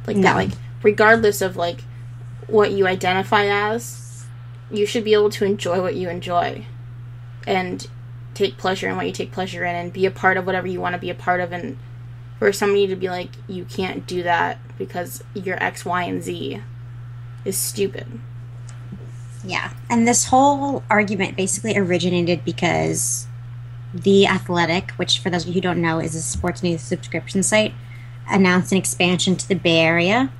Like 0.07 0.21
that 0.21 0.35
like 0.35 0.51
regardless 0.83 1.41
of 1.41 1.55
like 1.55 1.83
what 2.47 2.71
you 2.71 2.87
identify 2.87 3.45
as, 3.45 4.25
you 4.71 4.85
should 4.85 5.03
be 5.03 5.13
able 5.13 5.29
to 5.31 5.45
enjoy 5.45 5.81
what 5.81 5.95
you 5.95 6.09
enjoy 6.09 6.65
and 7.45 7.87
take 8.33 8.57
pleasure 8.57 8.87
in 8.87 8.95
what 8.95 9.05
you 9.05 9.11
take 9.11 9.31
pleasure 9.31 9.65
in 9.65 9.75
and 9.75 9.93
be 9.93 10.05
a 10.05 10.11
part 10.11 10.37
of 10.37 10.45
whatever 10.45 10.67
you 10.67 10.79
want 10.79 10.93
to 10.93 10.99
be 10.99 11.09
a 11.09 11.15
part 11.15 11.41
of 11.41 11.51
and 11.51 11.77
for 12.39 12.51
somebody 12.53 12.87
to 12.87 12.95
be 12.95 13.09
like 13.09 13.29
you 13.47 13.65
can't 13.65 14.07
do 14.07 14.23
that 14.23 14.57
because 14.77 15.23
you're 15.35 15.61
X, 15.61 15.85
Y, 15.85 16.03
and 16.03 16.23
Z 16.23 16.63
is 17.45 17.57
stupid. 17.57 18.07
Yeah. 19.43 19.73
And 19.89 20.07
this 20.07 20.25
whole 20.25 20.83
argument 20.89 21.37
basically 21.37 21.77
originated 21.77 22.43
because 22.43 23.27
The 23.93 24.25
Athletic, 24.25 24.91
which 24.91 25.19
for 25.19 25.29
those 25.29 25.43
of 25.43 25.49
you 25.49 25.55
who 25.55 25.61
don't 25.61 25.81
know 25.81 25.99
is 25.99 26.15
a 26.15 26.21
sports 26.21 26.63
news 26.63 26.81
subscription 26.81 27.43
site, 27.43 27.73
announced 28.29 28.71
an 28.71 28.77
expansion 28.77 29.35
to 29.35 29.47
the 29.47 29.55
Bay 29.55 29.79
Area. 29.79 30.31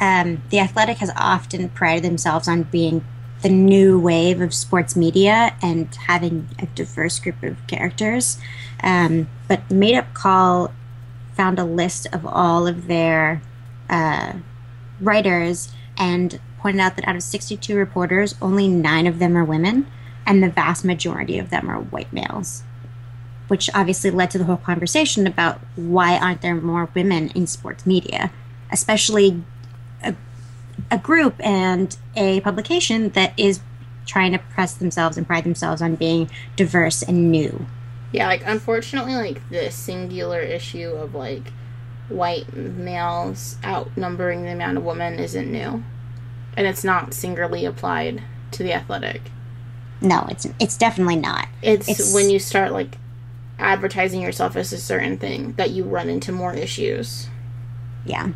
Um, 0.00 0.42
the 0.50 0.60
Athletic 0.60 0.98
has 0.98 1.10
often 1.16 1.68
prided 1.70 2.04
themselves 2.04 2.48
on 2.48 2.64
being 2.64 3.04
the 3.42 3.48
new 3.48 3.98
wave 3.98 4.40
of 4.40 4.52
sports 4.52 4.96
media 4.96 5.54
and 5.62 5.94
having 5.94 6.48
a 6.58 6.66
diverse 6.66 7.18
group 7.18 7.42
of 7.42 7.66
characters. 7.66 8.38
Um, 8.82 9.28
but 9.48 9.70
Made 9.70 9.96
Up 9.96 10.12
Call 10.14 10.72
found 11.38 11.58
a 11.60 11.64
list 11.64 12.08
of 12.12 12.26
all 12.26 12.66
of 12.66 12.88
their 12.88 13.40
uh, 13.88 14.32
writers 15.00 15.72
and 15.96 16.40
pointed 16.58 16.80
out 16.80 16.96
that 16.96 17.06
out 17.06 17.14
of 17.14 17.22
62 17.22 17.76
reporters, 17.76 18.34
only 18.42 18.66
nine 18.66 19.06
of 19.06 19.20
them 19.20 19.36
are 19.36 19.44
women, 19.44 19.86
and 20.26 20.42
the 20.42 20.50
vast 20.50 20.84
majority 20.84 21.38
of 21.38 21.50
them 21.50 21.70
are 21.70 21.78
white 21.78 22.12
males. 22.12 22.64
Which 23.46 23.70
obviously 23.72 24.10
led 24.10 24.32
to 24.32 24.38
the 24.38 24.44
whole 24.44 24.56
conversation 24.56 25.28
about 25.28 25.60
why 25.76 26.18
aren't 26.18 26.42
there 26.42 26.56
more 26.56 26.90
women 26.92 27.28
in 27.36 27.46
sports 27.46 27.86
media, 27.86 28.32
especially 28.72 29.42
a, 30.02 30.16
a 30.90 30.98
group 30.98 31.34
and 31.38 31.96
a 32.16 32.40
publication 32.40 33.10
that 33.10 33.32
is 33.38 33.60
trying 34.06 34.32
to 34.32 34.38
press 34.38 34.74
themselves 34.74 35.16
and 35.16 35.26
pride 35.26 35.44
themselves 35.44 35.80
on 35.80 35.94
being 35.94 36.28
diverse 36.56 37.02
and 37.02 37.30
new. 37.30 37.64
Yeah, 38.12 38.26
like 38.26 38.42
unfortunately, 38.46 39.14
like 39.14 39.48
the 39.50 39.70
singular 39.70 40.40
issue 40.40 40.88
of 40.90 41.14
like 41.14 41.52
white 42.08 42.54
males 42.54 43.56
outnumbering 43.64 44.42
the 44.44 44.52
amount 44.52 44.78
of 44.78 44.84
women 44.84 45.18
isn't 45.18 45.50
new, 45.50 45.84
and 46.56 46.66
it's 46.66 46.84
not 46.84 47.12
singularly 47.12 47.64
applied 47.66 48.22
to 48.52 48.62
the 48.62 48.72
athletic. 48.72 49.22
No, 50.00 50.26
it's 50.30 50.46
it's 50.58 50.76
definitely 50.76 51.16
not. 51.16 51.48
It's, 51.62 51.88
It's- 51.88 52.14
when 52.14 52.30
you 52.30 52.38
start 52.38 52.72
like 52.72 52.96
advertising 53.58 54.22
yourself 54.22 54.56
as 54.56 54.72
a 54.72 54.78
certain 54.78 55.18
thing 55.18 55.52
that 55.54 55.70
you 55.70 55.84
run 55.84 56.08
into 56.08 56.32
more 56.32 56.54
issues. 56.54 57.28
Yeah. 58.06 58.28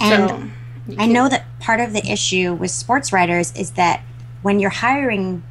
And 0.00 0.28
so 0.30 0.96
I 0.98 1.06
know 1.06 1.28
that 1.28 1.44
part 1.60 1.78
of 1.80 1.92
the 1.92 2.04
issue 2.10 2.52
with 2.54 2.70
sports 2.72 3.12
writers 3.12 3.52
is 3.56 3.72
that 3.72 4.02
when 4.42 4.58
you're 4.58 4.70
hiring 4.70 5.42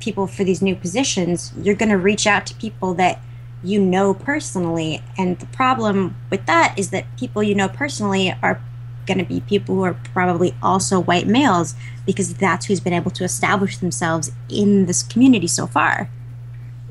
people 0.00 0.26
for 0.26 0.44
these 0.44 0.62
new 0.62 0.74
positions, 0.74 1.52
you're 1.60 1.74
going 1.74 1.90
to 1.90 1.98
reach 1.98 2.26
out 2.26 2.46
to 2.46 2.54
people 2.54 2.94
that 2.94 3.20
you 3.62 3.80
know 3.80 4.14
personally. 4.14 5.02
And 5.16 5.38
the 5.38 5.46
problem 5.46 6.16
with 6.30 6.46
that 6.46 6.74
is 6.78 6.90
that 6.90 7.04
people 7.16 7.42
you 7.42 7.54
know 7.54 7.68
personally 7.68 8.34
are 8.42 8.62
going 9.06 9.18
to 9.18 9.24
be 9.24 9.40
people 9.40 9.74
who 9.74 9.82
are 9.82 9.94
probably 10.12 10.54
also 10.62 11.00
white 11.00 11.26
males 11.26 11.74
because 12.06 12.34
that's 12.34 12.66
who's 12.66 12.80
been 12.80 12.92
able 12.92 13.10
to 13.10 13.24
establish 13.24 13.78
themselves 13.78 14.30
in 14.48 14.86
this 14.86 15.02
community 15.02 15.46
so 15.46 15.66
far. 15.66 16.10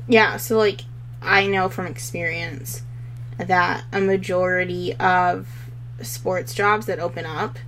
Yeah, 0.08 0.36
so 0.36 0.58
like 0.58 0.82
I 1.22 1.46
know 1.46 1.68
from 1.68 1.86
experience 1.86 2.82
that 3.38 3.84
a 3.92 4.00
majority 4.00 4.94
of 4.96 5.48
sports 6.02 6.54
jobs 6.54 6.86
that 6.86 6.98
open 6.98 7.24
up 7.24 7.58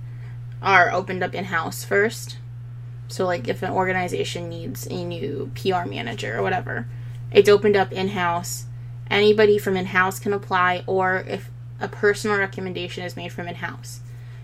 are 0.61 0.91
opened 0.91 1.23
up 1.23 1.33
in 1.33 1.45
house 1.45 1.83
first. 1.83 2.37
So 3.11 3.25
like 3.25 3.47
if 3.47 3.61
an 3.61 3.71
organization 3.71 4.49
needs 4.49 4.87
a 4.87 5.03
new 5.03 5.51
PR 5.55 5.85
manager 5.85 6.37
or 6.37 6.41
whatever, 6.41 6.87
it's 7.31 7.49
opened 7.49 7.75
up 7.75 7.91
in 7.91 8.09
house. 8.09 8.65
Anybody 9.09 9.57
from 9.57 9.75
in 9.75 9.87
house 9.87 10.19
can 10.19 10.33
apply 10.33 10.83
or 10.87 11.23
if 11.27 11.51
a 11.79 11.87
personal 11.87 12.37
recommendation 12.37 13.03
is 13.03 13.17
made 13.17 13.31
from 13.31 13.47
in 13.47 13.55
house. 13.55 13.99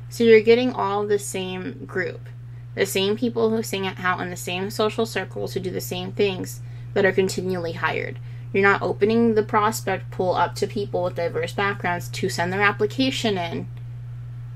So 0.09 0.23
you're 0.23 0.41
getting 0.41 0.73
all 0.73 1.05
the 1.05 1.19
same 1.19 1.85
group. 1.85 2.27
The 2.75 2.85
same 2.85 3.17
people 3.17 3.49
who 3.49 3.63
sing 3.63 3.87
out 3.87 4.19
in 4.19 4.29
the 4.29 4.35
same 4.35 4.69
social 4.69 5.05
circles 5.05 5.53
who 5.53 5.59
do 5.59 5.71
the 5.71 5.81
same 5.81 6.11
things 6.11 6.61
that 6.93 7.05
are 7.05 7.11
continually 7.11 7.73
hired. 7.73 8.19
You're 8.53 8.63
not 8.63 8.81
opening 8.81 9.35
the 9.35 9.43
prospect 9.43 10.11
pool 10.11 10.33
up 10.33 10.55
to 10.55 10.67
people 10.67 11.03
with 11.03 11.15
diverse 11.15 11.53
backgrounds 11.53 12.09
to 12.09 12.29
send 12.29 12.51
their 12.51 12.61
application 12.61 13.37
in 13.37 13.67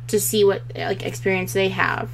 to 0.07 0.19
see 0.19 0.43
what 0.43 0.63
like 0.75 1.05
experience 1.05 1.53
they 1.53 1.69
have. 1.69 2.11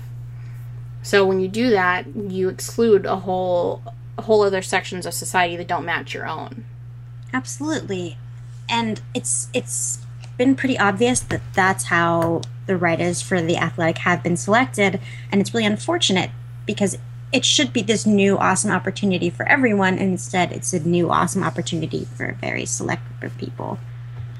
So 1.04 1.26
when 1.26 1.40
you 1.40 1.48
do 1.48 1.70
that, 1.70 2.08
you 2.16 2.50
exclude 2.50 3.06
a 3.06 3.18
whole 3.18 3.82
a 4.18 4.24
whole 4.24 4.42
other 4.42 4.62
sections 4.62 5.06
of 5.06 5.14
society 5.14 5.56
that 5.58 5.68
don't 5.68 5.86
match 5.86 6.14
your 6.14 6.28
own. 6.28 6.66
Absolutely. 7.34 8.18
And 8.70 9.02
it's 9.14 9.50
it's 9.54 10.00
been 10.38 10.56
pretty 10.56 10.78
obvious 10.78 11.20
that 11.20 11.42
that's 11.54 11.86
how 11.86 12.42
the 12.68 12.78
writers 12.78 13.22
for 13.22 13.42
the 13.42 13.58
athletic 13.58 14.00
have 14.00 14.22
been 14.22 14.38
selected 14.38 15.00
and 15.32 15.42
it's 15.42 15.54
really 15.54 15.66
unfortunate 15.66 16.30
because 16.66 16.98
it 17.32 17.44
should 17.44 17.74
be 17.74 17.82
this 17.82 18.06
new 18.06 18.38
awesome 18.38 18.72
opportunity 18.72 19.30
for 19.30 19.48
everyone 19.48 19.94
and 19.94 20.12
instead 20.12 20.52
it's 20.52 20.74
a 20.74 20.80
new 20.80 21.10
awesome 21.10 21.44
opportunity 21.44 22.06
for 22.06 22.26
a 22.26 22.36
very 22.36 22.66
select 22.66 23.02
group 23.20 23.32
of 23.32 23.38
people. 23.38 23.80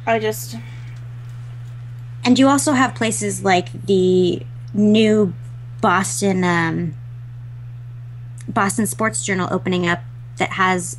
I 0.06 0.20
just 0.20 0.56
And 2.24 2.38
you 2.38 2.48
also 2.48 2.74
have 2.74 2.94
places 2.96 3.44
like 3.44 3.72
the 3.86 4.44
new 4.74 5.34
Boston 5.82 6.44
um, 6.44 6.96
Boston 8.48 8.86
Sports 8.86 9.24
Journal 9.26 9.48
opening 9.52 9.88
up 9.88 10.00
that 10.38 10.52
has 10.52 10.98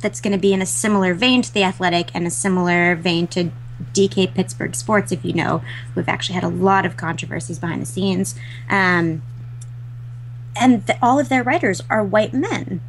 that's 0.00 0.20
going 0.20 0.32
to 0.32 0.38
be 0.38 0.52
in 0.52 0.60
a 0.60 0.66
similar 0.66 1.14
vein 1.14 1.42
to 1.42 1.52
the 1.52 1.62
Athletic 1.62 2.10
and 2.14 2.26
a 2.26 2.30
similar 2.30 2.94
vein 2.94 3.26
to 3.28 3.50
DK 3.92 4.34
Pittsburgh 4.34 4.74
Sports. 4.74 5.12
If 5.12 5.24
you 5.24 5.32
know, 5.32 5.62
we've 5.94 6.08
actually 6.08 6.34
had 6.34 6.44
a 6.44 6.48
lot 6.48 6.86
of 6.86 6.96
controversies 6.96 7.58
behind 7.58 7.82
the 7.82 7.86
scenes, 7.86 8.34
um, 8.68 9.22
and 10.56 10.86
th- 10.86 10.98
all 11.02 11.18
of 11.18 11.28
their 11.28 11.42
writers 11.42 11.82
are 11.90 12.04
white 12.04 12.32
men. 12.32 12.80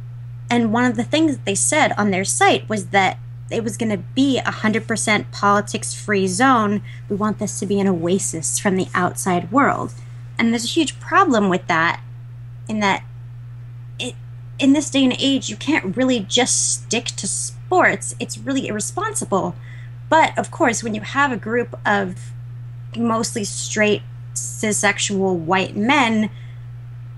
And 0.48 0.72
one 0.72 0.84
of 0.84 0.96
the 0.96 1.04
things 1.04 1.36
that 1.36 1.44
they 1.44 1.56
said 1.56 1.92
on 1.98 2.12
their 2.12 2.24
site 2.24 2.68
was 2.68 2.86
that 2.88 3.18
it 3.50 3.64
was 3.64 3.76
going 3.76 3.90
to 3.90 3.98
be 3.98 4.38
a 4.38 4.42
100% 4.42 5.32
politics 5.32 5.94
free 5.94 6.26
zone. 6.26 6.82
We 7.08 7.16
want 7.16 7.38
this 7.38 7.58
to 7.60 7.66
be 7.66 7.80
an 7.80 7.88
oasis 7.88 8.58
from 8.58 8.76
the 8.76 8.88
outside 8.94 9.50
world. 9.50 9.94
And 10.38 10.52
there's 10.52 10.64
a 10.64 10.68
huge 10.68 10.98
problem 11.00 11.48
with 11.48 11.66
that, 11.66 12.00
in 12.68 12.80
that 12.80 13.04
it, 13.98 14.14
in 14.58 14.72
this 14.72 14.90
day 14.90 15.04
and 15.04 15.16
age, 15.18 15.48
you 15.48 15.56
can't 15.56 15.96
really 15.96 16.20
just 16.20 16.72
stick 16.72 17.06
to 17.06 17.26
sports. 17.26 18.14
It's 18.20 18.38
really 18.38 18.68
irresponsible. 18.68 19.54
But 20.08 20.36
of 20.38 20.50
course, 20.50 20.82
when 20.82 20.94
you 20.94 21.00
have 21.00 21.32
a 21.32 21.36
group 21.36 21.78
of 21.84 22.32
mostly 22.96 23.44
straight, 23.44 24.02
cissexual 24.34 25.38
white 25.38 25.76
men, 25.76 26.30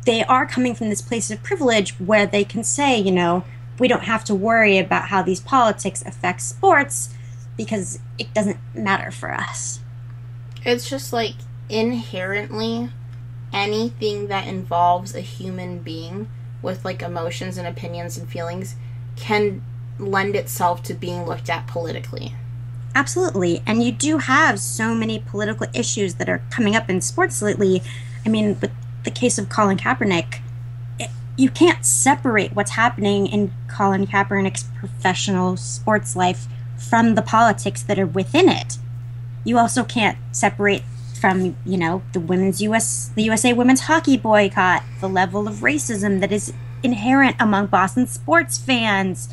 they 0.07 0.25
are 0.25 0.47
coming 0.47 0.75
from 0.75 0.89
this 0.89 1.03
place 1.03 1.31
of 1.31 1.43
privilege 1.43 1.91
where 1.99 2.27
they 2.27 2.45
can 2.45 2.65
say, 2.65 2.99
you 2.99 3.13
know, 3.13 3.45
we 3.79 3.89
don't 3.89 4.05
have 4.05 4.25
to 4.25 4.35
worry 4.35 4.79
about 4.79 5.09
how 5.09 5.23
these 5.23 5.41
politics 5.41 6.03
affect 6.07 6.41
sports 6.41 7.15
because 7.57 7.99
it 8.19 8.33
doesn't 8.35 8.59
matter 8.75 9.11
for 9.11 9.33
us. 9.33 9.81
it's 10.65 10.89
just 10.89 11.13
like 11.13 11.35
inherently 11.69 12.91
anything 13.53 14.29
that 14.29 14.47
involves 14.47 15.15
a 15.15 15.21
human 15.21 15.79
being 15.79 16.29
with 16.63 16.85
like 16.85 17.03
emotions 17.03 17.57
and 17.57 17.67
opinions 17.67 18.19
and 18.19 18.29
feelings 18.29 18.75
can 19.17 19.63
lend 19.99 20.37
itself 20.37 20.83
to 20.85 20.95
being 20.95 21.27
looked 21.27 21.51
at 21.51 21.67
politically. 21.67 22.35
Absolutely. 22.95 23.63
And 23.67 23.83
you 23.83 23.93
do 23.93 24.19
have 24.19 24.59
so 24.59 24.95
many 24.95 25.19
political 25.19 25.67
issues 25.75 26.15
that 26.15 26.29
are 26.29 26.43
coming 26.51 26.75
up 26.75 26.89
in 26.89 27.01
sports 27.01 27.43
lately. 27.43 27.83
I 28.25 28.29
mean, 28.29 28.59
with 28.61 28.73
the 29.05 29.11
case 29.11 29.39
of 29.39 29.49
Colin 29.49 29.77
Kaepernick, 29.77 30.41
it, 30.99 31.11
you 31.37 31.51
can't 31.51 31.85
separate 31.85 32.55
what's 32.55 32.73
happening 32.73 33.27
in 33.27 33.53
Colin 33.69 34.07
Kaepernick's 34.07 34.65
professional 34.79 35.57
sports 35.57 36.17
life 36.17 36.47
from 36.77 37.15
the 37.15 37.23
politics 37.23 37.83
that 37.83 37.99
are 37.99 38.07
within 38.07 38.49
it. 38.49 38.79
You 39.45 39.59
also 39.59 39.85
can't 39.85 40.19
separate 40.33 40.83
from 41.19 41.57
you 41.65 41.77
know 41.77 42.03
the 42.13 42.21
women's 42.21 42.63
US 42.63 43.11
the 43.15 43.23
USA 43.25 43.53
women's 43.53 43.83
hockey 43.83 44.17
boycott, 44.17 44.83
the 45.01 45.09
level 45.09 45.49
of 45.49 45.57
racism 45.57 46.21
that 46.21 46.33
is 46.33 46.53
inherent 46.83 47.37
among 47.41 47.67
Boston 47.67 48.07
sports 48.07 48.57
fans, 48.57 49.29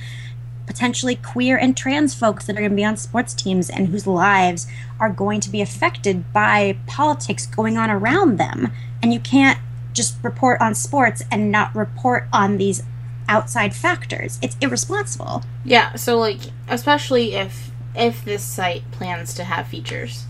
potentially 0.65 1.15
queer 1.15 1.57
and 1.57 1.77
trans 1.77 2.13
folks 2.13 2.45
that 2.45 2.55
are 2.55 2.59
going 2.61 2.71
to 2.71 2.75
be 2.75 2.85
on 2.85 2.97
sports 2.97 3.33
teams 3.33 3.69
and 3.69 3.89
whose 3.89 4.07
lives 4.07 4.67
are 4.99 5.09
going 5.09 5.39
to 5.41 5.49
be 5.49 5.61
affected 5.61 6.31
by 6.33 6.77
politics 6.87 7.45
going 7.45 7.77
on 7.77 7.89
around 7.89 8.37
them. 8.37 8.71
And 9.01 9.13
you 9.13 9.19
can't 9.19 9.59
just 9.93 10.17
report 10.23 10.59
on 10.61 10.75
sports 10.75 11.23
and 11.31 11.51
not 11.51 11.73
report 11.75 12.27
on 12.33 12.57
these 12.57 12.83
outside 13.27 13.75
factors. 13.75 14.39
It's 14.41 14.57
irresponsible. 14.61 15.43
Yeah, 15.63 15.95
so 15.95 16.17
like 16.17 16.39
especially 16.67 17.33
if 17.35 17.71
if 17.95 18.25
this 18.25 18.43
site 18.43 18.89
plans 18.91 19.33
to 19.35 19.43
have 19.45 19.67
features. 19.67 20.25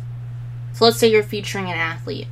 So 0.75 0.83
let's 0.83 0.97
say 0.97 1.09
you're 1.09 1.23
featuring 1.23 1.71
an 1.71 1.77
athlete. 1.77 2.27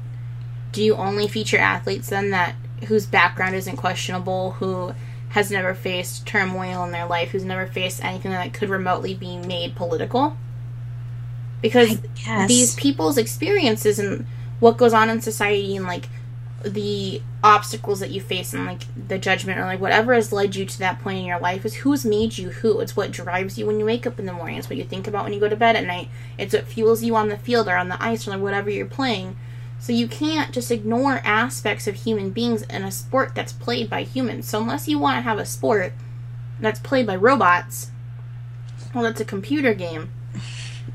Do 0.73 0.83
you 0.83 0.95
only 0.95 1.29
feature 1.29 1.57
athletes 1.57 2.09
then 2.09 2.31
that 2.31 2.55
whose 2.87 3.05
background 3.05 3.55
isn't 3.55 3.77
questionable, 3.77 4.51
who 4.51 4.93
has 5.29 5.49
never 5.49 5.73
faced 5.73 6.25
turmoil 6.27 6.83
in 6.83 6.91
their 6.91 7.05
life, 7.05 7.29
who's 7.29 7.45
never 7.45 7.65
faced 7.65 8.03
anything 8.03 8.31
that 8.31 8.53
could 8.53 8.69
remotely 8.69 9.13
be 9.13 9.37
made 9.37 9.77
political? 9.77 10.35
Because 11.61 11.97
these 12.47 12.75
people's 12.75 13.17
experiences 13.17 13.97
and 13.97 14.25
what 14.59 14.75
goes 14.75 14.91
on 14.91 15.09
in 15.09 15.21
society 15.21 15.77
and 15.77 15.85
like 15.85 16.09
the 16.63 17.21
obstacles 17.43 17.99
that 17.99 18.11
you 18.11 18.21
face 18.21 18.53
and 18.53 18.65
like 18.65 18.83
the 19.07 19.17
judgment 19.17 19.59
or 19.59 19.65
like 19.65 19.81
whatever 19.81 20.13
has 20.13 20.31
led 20.31 20.55
you 20.55 20.65
to 20.65 20.79
that 20.79 21.01
point 21.01 21.19
in 21.19 21.25
your 21.25 21.39
life 21.39 21.65
is 21.65 21.75
who's 21.75 22.05
made 22.05 22.37
you 22.37 22.49
who. 22.49 22.79
It's 22.79 22.95
what 22.95 23.11
drives 23.11 23.57
you 23.57 23.65
when 23.65 23.79
you 23.79 23.85
wake 23.85 24.07
up 24.07 24.17
in 24.17 24.25
the 24.25 24.33
morning. 24.33 24.57
It's 24.57 24.69
what 24.69 24.77
you 24.77 24.85
think 24.85 25.07
about 25.07 25.25
when 25.25 25.33
you 25.33 25.39
go 25.39 25.49
to 25.49 25.55
bed 25.55 25.75
at 25.75 25.85
night. 25.85 26.09
It's 26.37 26.53
what 26.53 26.65
fuels 26.65 27.03
you 27.03 27.15
on 27.15 27.29
the 27.29 27.37
field 27.37 27.67
or 27.67 27.75
on 27.75 27.89
the 27.89 28.01
ice 28.01 28.27
or 28.27 28.31
like 28.31 28.41
whatever 28.41 28.69
you're 28.69 28.85
playing. 28.85 29.35
So 29.79 29.91
you 29.91 30.07
can't 30.07 30.53
just 30.53 30.71
ignore 30.71 31.21
aspects 31.25 31.87
of 31.87 31.95
human 31.95 32.29
beings 32.29 32.61
in 32.63 32.83
a 32.83 32.91
sport 32.91 33.35
that's 33.35 33.51
played 33.51 33.89
by 33.89 34.03
humans. 34.03 34.47
So 34.47 34.61
unless 34.61 34.87
you 34.87 34.97
want 34.97 35.17
to 35.17 35.21
have 35.21 35.39
a 35.39 35.45
sport 35.45 35.91
that's 36.61 36.79
played 36.79 37.05
by 37.05 37.17
robots, 37.17 37.91
well, 38.95 39.03
that's 39.03 39.19
a 39.19 39.25
computer 39.25 39.73
game. 39.73 40.11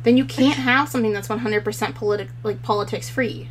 Then 0.05 0.17
you 0.17 0.25
can't 0.25 0.57
have 0.57 0.89
something 0.89 1.13
that's 1.13 1.29
100% 1.29 1.63
politi- 1.63 2.31
like 2.43 2.63
politics 2.63 3.11
free. 3.11 3.51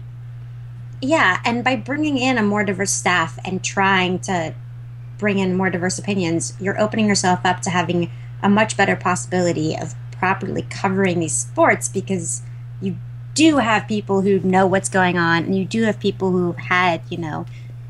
Yeah, 1.02 1.40
and 1.46 1.64
by 1.64 1.76
bringing 1.76 2.18
in 2.18 2.38
a 2.38 2.44
more 2.44 2.64
diverse 2.64 2.92
staff 2.92 3.38
and 3.46 3.64
trying 3.64 4.20
to 4.20 4.54
bring 5.18 5.40
in 5.40 5.56
more 5.56 5.70
diverse 5.70 6.00
opinions, 6.00 6.54
you're 6.60 6.80
opening 6.80 7.08
yourself 7.08 7.42
up 7.44 7.62
to 7.62 7.70
having 7.70 8.12
a 8.42 8.50
much 8.50 8.78
better 8.78 8.96
possibility 8.96 9.76
of 9.76 9.96
properly 10.12 10.64
covering 10.64 11.20
these 11.20 11.38
sports 11.38 11.88
because 11.88 12.42
you 12.82 12.96
do 13.34 13.58
have 13.58 13.88
people 13.88 14.22
who 14.22 14.40
know 14.40 14.66
what's 14.66 14.90
going 14.90 15.18
on 15.18 15.44
and 15.44 15.56
you 15.56 15.66
do 15.66 15.84
have 15.84 16.00
people 16.00 16.32
who've 16.32 16.58
had, 16.58 17.02
you 17.10 17.18
know, 17.18 17.46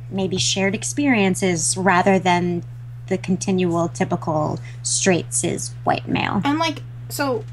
maybe 0.10 0.38
shared 0.38 0.76
experiences 0.76 1.76
rather 1.78 2.20
than 2.20 2.64
the 3.08 3.18
continual 3.18 3.88
typical 3.88 4.60
straight 4.84 5.34
cis 5.34 5.74
white 5.86 6.08
male. 6.08 6.42
And 6.44 6.60
like 6.60 6.82
so 7.10 7.46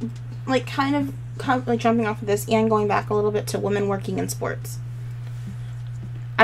like 0.46 0.66
kind 0.66 0.96
of 0.96 1.14
like 1.66 1.80
jumping 1.80 2.06
off 2.06 2.20
of 2.20 2.26
this 2.26 2.48
and 2.48 2.68
going 2.68 2.88
back 2.88 3.10
a 3.10 3.14
little 3.14 3.30
bit 3.30 3.46
to 3.48 3.58
women 3.58 3.88
working 3.88 4.18
in 4.18 4.28
sports 4.28 4.78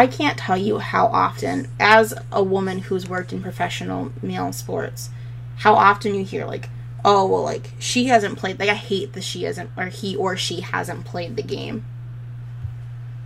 I 0.01 0.07
can't 0.07 0.39
tell 0.39 0.57
you 0.57 0.79
how 0.79 1.09
often, 1.09 1.69
as 1.79 2.15
a 2.33 2.43
woman 2.43 2.79
who's 2.79 3.07
worked 3.07 3.35
in 3.35 3.43
professional 3.43 4.13
male 4.23 4.51
sports, 4.51 5.11
how 5.57 5.75
often 5.75 6.15
you 6.15 6.25
hear 6.25 6.47
like, 6.47 6.71
"Oh, 7.05 7.27
well, 7.27 7.43
like 7.43 7.73
she 7.79 8.07
hasn't 8.07 8.39
played." 8.39 8.59
Like 8.59 8.71
I 8.71 8.75
hate 8.75 9.13
that 9.13 9.25
she 9.25 9.43
hasn't, 9.43 9.71
or 9.77 9.89
he 9.89 10.17
or 10.17 10.39
she 10.39 10.63
hasn't 10.63 11.05
played 11.05 11.37
the 11.37 11.43
game. 11.43 11.85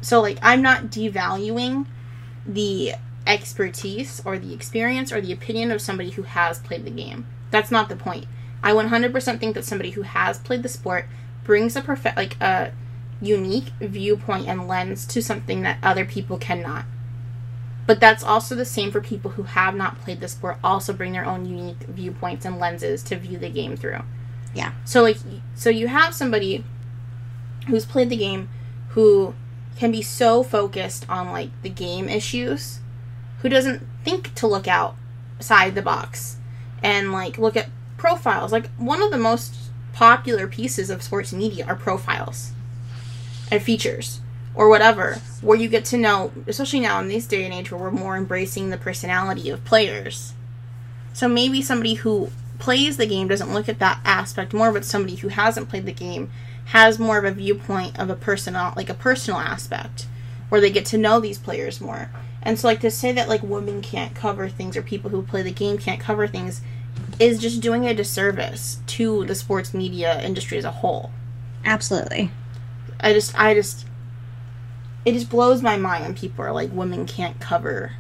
So 0.01 0.21
like, 0.21 0.39
I'm 0.43 0.63
not 0.63 0.87
devaluing 0.87 1.87
the 2.45 2.95
expertise 3.25 4.21
or 4.25 4.37
the 4.37 4.53
experience 4.53 5.13
or 5.13 5.21
the 5.21 5.33
opinion 5.33 5.71
of 5.71 5.81
somebody 5.81 6.11
who 6.11 6.23
has 6.23 6.59
played 6.59 6.85
the 6.85 6.91
game. 6.91 7.25
That's 7.53 7.71
not 7.71 7.89
the 7.89 7.95
point. 7.97 8.27
I 8.65 8.73
100% 8.73 9.39
think 9.39 9.55
that 9.55 9.65
somebody 9.65 9.91
who 9.91 10.03
has 10.03 10.39
played 10.41 10.65
the 10.65 10.69
sport 10.69 11.07
brings 11.45 11.77
a 11.77 11.83
perfect 11.83 12.17
like 12.17 12.41
a 12.41 12.73
unique 13.21 13.73
viewpoint 13.81 14.49
and 14.49 14.69
lens 14.69 15.07
to 15.07 15.23
something 15.23 15.63
that 15.63 15.79
other 15.83 16.05
people 16.05 16.39
cannot. 16.39 16.85
But 17.87 18.01
that's 18.01 18.25
also 18.25 18.55
the 18.55 18.65
same 18.65 18.91
for 18.91 19.01
people 19.01 19.33
who 19.33 19.43
have 19.43 19.75
not 19.75 20.01
played 20.01 20.21
the 20.21 20.29
sport, 20.29 20.59
also 20.65 20.93
bring 20.93 21.13
their 21.13 21.27
own 21.27 21.45
unique 21.45 21.83
viewpoints 21.83 22.45
and 22.45 22.59
lenses 22.59 23.03
to 23.05 23.17
view 23.17 23.39
the 23.39 23.51
game 23.51 23.77
through. 23.77 24.01
Yeah. 24.55 24.73
So, 24.85 25.03
like, 25.03 25.19
so 25.55 25.69
you 25.69 25.89
have 25.89 26.15
somebody 26.15 26.65
who's 27.67 27.85
played 27.85 28.09
the 28.09 28.17
game 28.17 28.49
who 28.91 29.35
can 29.77 29.91
be 29.91 30.03
so 30.03 30.43
focused 30.43 31.05
on, 31.09 31.33
like, 31.33 31.51
the 31.63 31.69
game 31.69 32.09
issues, 32.09 32.81
who 33.41 33.49
doesn't 33.49 33.87
think 34.05 34.35
to 34.35 34.47
look 34.47 34.67
outside 34.69 35.75
the 35.75 35.83
box 35.83 36.39
and, 36.83 37.13
like, 37.13 37.37
look 37.37 37.57
at 37.57 37.69
profiles. 37.99 38.53
Like, 38.53 38.71
one 38.77 39.03
of 39.03 39.11
the 39.11 39.19
most 39.19 39.57
popular 39.93 40.47
pieces 40.47 40.89
of 40.89 41.03
sports 41.03 41.33
media 41.33 41.67
are 41.67 41.77
profiles 41.77 42.53
and 43.51 43.63
features 43.63 44.21
or 44.55 44.69
whatever, 44.69 45.21
where 45.41 45.59
you 45.59 45.69
get 45.69 45.85
to 45.87 45.99
know, 45.99 46.33
especially 46.47 46.81
now 46.81 47.01
in 47.01 47.09
this 47.09 47.27
day 47.27 47.45
and 47.45 47.53
age 47.53 47.71
where 47.73 47.81
we're 47.81 47.91
more 47.91 48.17
embracing 48.17 48.71
the 48.71 48.77
personality 48.77 49.51
of 49.51 49.65
players. 49.65 50.33
So 51.13 51.29
maybe 51.29 51.61
somebody 51.61 51.95
who 51.95 52.31
plays 52.59 52.97
the 52.97 53.07
game 53.07 53.29
doesn't 53.29 53.53
look 53.53 53.69
at 53.69 53.81
that 53.81 54.01
aspect 54.05 54.53
more, 54.53 54.73
but 54.73 54.85
somebody 54.85 55.17
who 55.17 55.29
hasn't 55.29 55.69
played 55.69 55.87
the 55.87 55.93
game 55.93 56.31
has 56.67 56.99
more 56.99 57.19
of 57.19 57.25
a 57.25 57.31
viewpoint 57.33 57.99
of 57.99 58.11
a 58.11 58.17
personal, 58.17 58.73
like 58.77 58.89
a 58.89 58.95
personal 58.95 59.41
aspect, 59.41 60.07
where 60.49 60.61
they 60.61 60.71
get 60.71 60.87
to 60.87 60.99
know 60.99 61.21
these 61.21 61.39
players 61.39 61.81
more. 61.81 62.11
And 62.43 62.59
so, 62.59 62.69
like 62.69 62.81
to 62.81 62.91
say 62.91 63.13
that 63.13 63.29
like 63.29 63.43
women 63.43 63.83
can't 63.83 64.15
cover 64.15 64.49
things 64.49 64.77
or 64.77 64.83
people 64.83 65.11
who 65.11 65.23
play 65.23 65.43
the 65.43 65.51
game 65.51 65.79
can't 65.79 66.01
cover 66.01 66.27
things 66.27 66.61
is 67.19 67.39
just 67.39 67.61
doing 67.61 67.87
a 67.87 67.95
disservice 67.95 68.79
to 68.87 69.25
the 69.25 69.35
sports 69.35 69.75
media 69.75 70.21
industry 70.23 70.59
as 70.59 70.65
a 70.65 70.71
whole. 70.71 71.11
Absolutely. 71.65 72.31
I 73.05 73.13
just, 73.13 73.39
I 73.39 73.53
just, 73.53 73.87
it 75.05 75.13
just 75.13 75.29
blows 75.29 75.61
my 75.61 75.77
mind 75.77 76.05
when 76.05 76.15
people 76.15 76.43
are 76.43 76.53
like, 76.53 76.73
women 76.73 77.05
can't 77.05 77.39
cover 77.39 77.93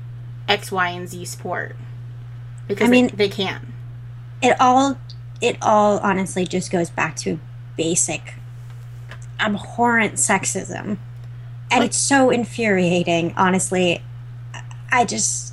X, 0.48 0.72
Y, 0.72 0.88
and 0.88 1.06
Z 1.06 1.26
sport 1.26 1.76
because 2.66 2.88
I 2.88 2.90
mean, 2.90 3.08
they, 3.08 3.16
they 3.16 3.28
can. 3.28 3.74
It 4.42 4.56
all, 4.58 4.98
it 5.42 5.58
all 5.60 5.98
honestly 5.98 6.46
just 6.46 6.72
goes 6.72 6.88
back 6.88 7.16
to 7.16 7.38
basic, 7.76 8.34
abhorrent 9.38 10.14
sexism, 10.14 10.96
and 11.70 11.80
like, 11.80 11.82
it's 11.82 11.98
so 11.98 12.30
infuriating. 12.30 13.34
Honestly, 13.36 14.02
I 14.90 15.04
just, 15.04 15.52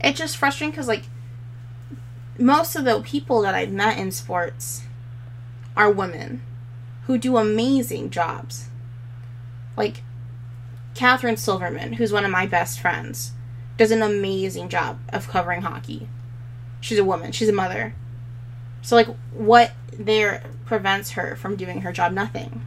it's 0.00 0.18
just 0.18 0.38
frustrating 0.38 0.70
because 0.70 0.88
like 0.88 1.04
most 2.38 2.76
of 2.76 2.86
the 2.86 3.00
people 3.02 3.42
that 3.42 3.54
I've 3.54 3.72
met 3.72 3.98
in 3.98 4.10
sports 4.10 4.84
are 5.76 5.90
women 5.90 6.40
who 7.06 7.18
do 7.18 7.36
amazing 7.36 8.10
jobs. 8.10 8.68
Like 9.76 10.02
Catherine 10.94 11.36
Silverman, 11.36 11.94
who's 11.94 12.12
one 12.12 12.24
of 12.24 12.30
my 12.30 12.46
best 12.46 12.80
friends, 12.80 13.32
does 13.76 13.90
an 13.90 14.02
amazing 14.02 14.68
job 14.68 15.00
of 15.12 15.28
covering 15.28 15.62
hockey. 15.62 16.08
She's 16.80 16.98
a 16.98 17.04
woman, 17.04 17.32
she's 17.32 17.48
a 17.48 17.52
mother. 17.52 17.94
So, 18.82 18.96
like, 18.96 19.08
what 19.32 19.72
there 19.92 20.42
prevents 20.66 21.12
her 21.12 21.36
from 21.36 21.56
doing 21.56 21.80
her 21.80 21.92
job? 21.92 22.12
Nothing. 22.12 22.64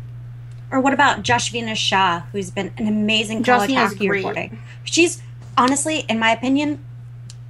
Or 0.71 0.81
what 0.81 0.93
about 0.93 1.23
Jashvina 1.23 1.75
Shah, 1.75 2.23
who's 2.31 2.51
been 2.51 2.73
an 2.77 2.87
amazing 2.87 3.43
college 3.43 3.73
hockey 3.73 4.07
great. 4.07 4.25
reporter? 4.25 4.57
She's 4.83 5.21
honestly, 5.57 5.99
in 6.09 6.19
my 6.19 6.31
opinion, 6.31 6.83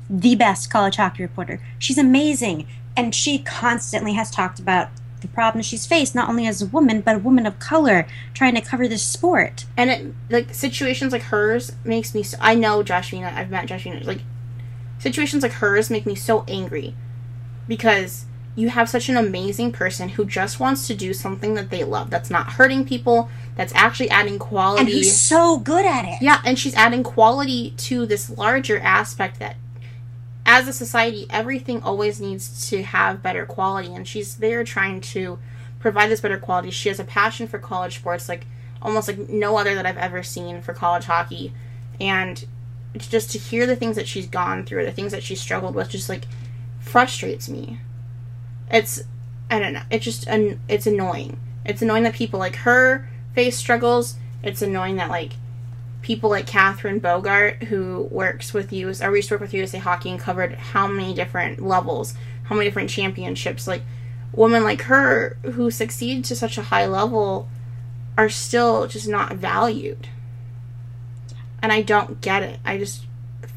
the 0.09 0.35
best 0.35 0.69
college 0.69 0.97
hockey 0.97 1.23
reporter. 1.23 1.59
She's 1.79 1.97
amazing. 1.97 2.67
And 2.95 3.13
she 3.15 3.39
constantly 3.39 4.13
has 4.13 4.29
talked 4.29 4.59
about 4.59 4.89
the 5.21 5.27
problems 5.27 5.65
she's 5.65 5.85
faced, 5.85 6.15
not 6.15 6.29
only 6.29 6.45
as 6.47 6.61
a 6.61 6.67
woman, 6.67 7.01
but 7.01 7.15
a 7.15 7.19
woman 7.19 7.45
of 7.45 7.59
color 7.59 8.07
trying 8.33 8.55
to 8.55 8.61
cover 8.61 8.87
this 8.87 9.03
sport. 9.03 9.65
And 9.75 9.89
it, 9.89 10.13
like 10.29 10.53
situations 10.53 11.11
like 11.11 11.23
hers 11.23 11.73
makes 11.83 12.13
me. 12.13 12.23
So, 12.23 12.37
I 12.39 12.55
know 12.55 12.83
Jashvina. 12.83 13.33
I've 13.33 13.49
met 13.49 13.67
Jashvina. 13.67 14.05
Like 14.05 14.21
situations 14.99 15.43
like 15.43 15.53
hers 15.53 15.89
make 15.89 16.05
me 16.05 16.15
so 16.15 16.43
angry 16.47 16.95
because 17.67 18.25
you 18.55 18.69
have 18.69 18.89
such 18.89 19.07
an 19.07 19.17
amazing 19.17 19.71
person 19.71 20.09
who 20.09 20.25
just 20.25 20.59
wants 20.59 20.87
to 20.87 20.95
do 20.95 21.13
something 21.13 21.53
that 21.53 21.69
they 21.69 21.83
love. 21.83 22.09
That's 22.09 22.31
not 22.31 22.53
hurting 22.53 22.85
people. 22.87 23.29
That's 23.55 23.73
actually 23.75 24.09
adding 24.09 24.39
quality. 24.39 24.81
And 24.81 24.89
who's 24.89 25.15
so 25.15 25.59
good 25.59 25.85
at 25.85 26.05
it. 26.05 26.21
Yeah, 26.21 26.41
and 26.43 26.57
she's 26.57 26.73
adding 26.73 27.03
quality 27.03 27.75
to 27.77 28.07
this 28.07 28.31
larger 28.31 28.79
aspect 28.79 29.39
that 29.39 29.57
as 30.47 30.67
a 30.67 30.73
society, 30.73 31.27
everything 31.29 31.83
always 31.83 32.19
needs 32.19 32.69
to 32.69 32.81
have 32.81 33.21
better 33.21 33.45
quality, 33.45 33.93
and 33.93 34.07
she's 34.07 34.37
there 34.37 34.63
trying 34.63 35.01
to 35.01 35.37
provide 35.79 36.09
this 36.09 36.21
better 36.21 36.39
quality. 36.39 36.71
She 36.71 36.89
has 36.89 36.99
a 36.99 37.03
passion 37.03 37.47
for 37.47 37.59
college 37.59 37.97
sports, 37.97 38.27
like 38.27 38.47
almost 38.81 39.07
like 39.07 39.29
no 39.29 39.57
other 39.57 39.75
that 39.75 39.85
I've 39.85 39.97
ever 39.97 40.23
seen 40.23 40.61
for 40.61 40.73
college 40.73 41.05
hockey, 41.05 41.53
and 42.01 42.45
just 42.97 43.29
to 43.31 43.37
hear 43.37 43.67
the 43.67 43.75
things 43.75 43.95
that 43.95 44.07
she's 44.07 44.27
gone 44.27 44.65
through, 44.65 44.85
the 44.85 44.91
things 44.91 45.11
that 45.11 45.21
she 45.21 45.35
struggled 45.35 45.75
with, 45.75 45.89
just 45.89 46.09
like 46.09 46.23
frustrates 46.79 47.47
me. 47.47 47.79
It's 48.71 49.03
I 49.51 49.59
don't 49.59 49.73
know. 49.73 49.83
It's 49.91 50.05
just 50.05 50.27
an 50.27 50.59
it's 50.67 50.87
annoying. 50.87 51.39
It's 51.65 51.81
annoying 51.81 52.03
that 52.03 52.15
people 52.15 52.39
like 52.39 52.55
her 52.57 53.07
face 53.35 53.57
struggles 53.57 54.15
it's 54.43 54.61
annoying 54.61 54.95
that 54.97 55.09
like 55.09 55.33
people 56.01 56.29
like 56.29 56.47
Catherine 56.47 56.99
Bogart, 56.99 57.63
who 57.63 58.07
works 58.11 58.53
with 58.53 58.71
you, 58.71 58.87
used 58.87 59.01
to 59.01 59.33
work 59.33 59.41
with 59.41 59.53
USA 59.53 59.77
Hockey 59.77 60.09
and 60.09 60.19
covered 60.19 60.53
how 60.53 60.87
many 60.87 61.13
different 61.13 61.61
levels, 61.61 62.13
how 62.43 62.55
many 62.55 62.67
different 62.67 62.89
championships. 62.89 63.67
Like, 63.67 63.81
women 64.31 64.63
like 64.63 64.83
her 64.83 65.37
who 65.43 65.71
succeed 65.71 66.23
to 66.25 66.35
such 66.35 66.57
a 66.57 66.63
high 66.63 66.85
level 66.85 67.49
are 68.17 68.29
still 68.29 68.87
just 68.87 69.07
not 69.07 69.35
valued. 69.35 70.07
And 71.61 71.71
I 71.71 71.81
don't 71.81 72.21
get 72.21 72.43
it. 72.43 72.59
I 72.63 72.77
just 72.77 73.05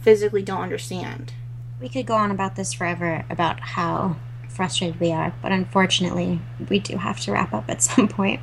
physically 0.00 0.42
don't 0.42 0.62
understand. 0.62 1.32
We 1.80 1.88
could 1.88 2.06
go 2.06 2.14
on 2.14 2.30
about 2.30 2.56
this 2.56 2.72
forever 2.72 3.24
about 3.30 3.60
how 3.60 4.16
frustrated 4.48 5.00
we 5.00 5.12
are, 5.12 5.34
but 5.40 5.52
unfortunately, 5.52 6.40
we 6.68 6.78
do 6.78 6.96
have 6.96 7.20
to 7.20 7.32
wrap 7.32 7.54
up 7.54 7.68
at 7.68 7.82
some 7.82 8.08
point. 8.08 8.40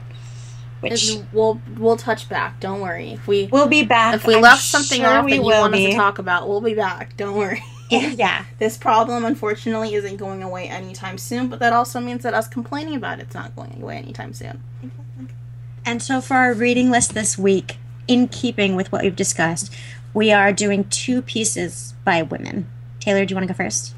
Which 0.80 1.18
we'll 1.34 1.60
we'll 1.78 1.98
touch 1.98 2.30
back. 2.30 2.60
Don't 2.60 2.82
worry. 2.82 3.12
If 3.14 3.28
we 3.28 3.48
we'll 3.52 3.68
be 3.68 3.84
back. 3.84 4.16
If 4.16 4.28
we 4.28 4.36
I'm 4.36 4.42
left 4.42 4.62
something 4.62 5.02
sure 5.02 5.08
off 5.08 5.26
that 5.28 5.36
you 5.36 5.42
want 5.42 5.74
be. 5.74 5.88
us 5.88 5.92
to 5.94 5.98
talk 5.98 6.20
about, 6.20 6.48
we'll 6.48 6.62
be 6.62 6.74
back. 6.76 7.18
Don't 7.18 7.36
worry. 7.36 7.64
Yeah, 7.90 8.10
yeah. 8.18 8.46
this 8.60 8.76
problem, 8.76 9.24
unfortunately, 9.24 9.94
isn't 9.94 10.18
going 10.18 10.44
away 10.44 10.68
anytime 10.68 11.18
soon. 11.18 11.48
But 11.48 11.60
that 11.60 11.72
also 11.72 12.02
means 12.02 12.24
that 12.24 12.34
us 12.34 12.46
complaining 12.46 12.96
about 12.96 13.22
it's 13.22 13.34
not 13.34 13.56
going 13.56 13.82
away 13.82 13.96
anytime 13.96 14.34
soon. 14.34 14.62
And 15.86 16.04
so, 16.04 16.20
for 16.20 16.34
our 16.34 16.54
reading 16.54 16.92
list 16.92 17.14
this 17.14 17.38
week, 17.38 17.78
in 18.06 18.28
keeping 18.28 18.76
with 18.76 18.92
what 18.92 19.04
we've 19.04 19.16
discussed, 19.16 19.74
we 20.14 20.34
are 20.34 20.52
doing 20.52 20.84
two 20.90 21.22
pieces 21.22 21.94
by 22.04 22.24
women. 22.24 22.68
Taylor, 23.00 23.24
do 23.26 23.32
you 23.32 23.36
want 23.38 23.48
to 23.48 23.54
go 23.54 23.58
first? 23.58 23.94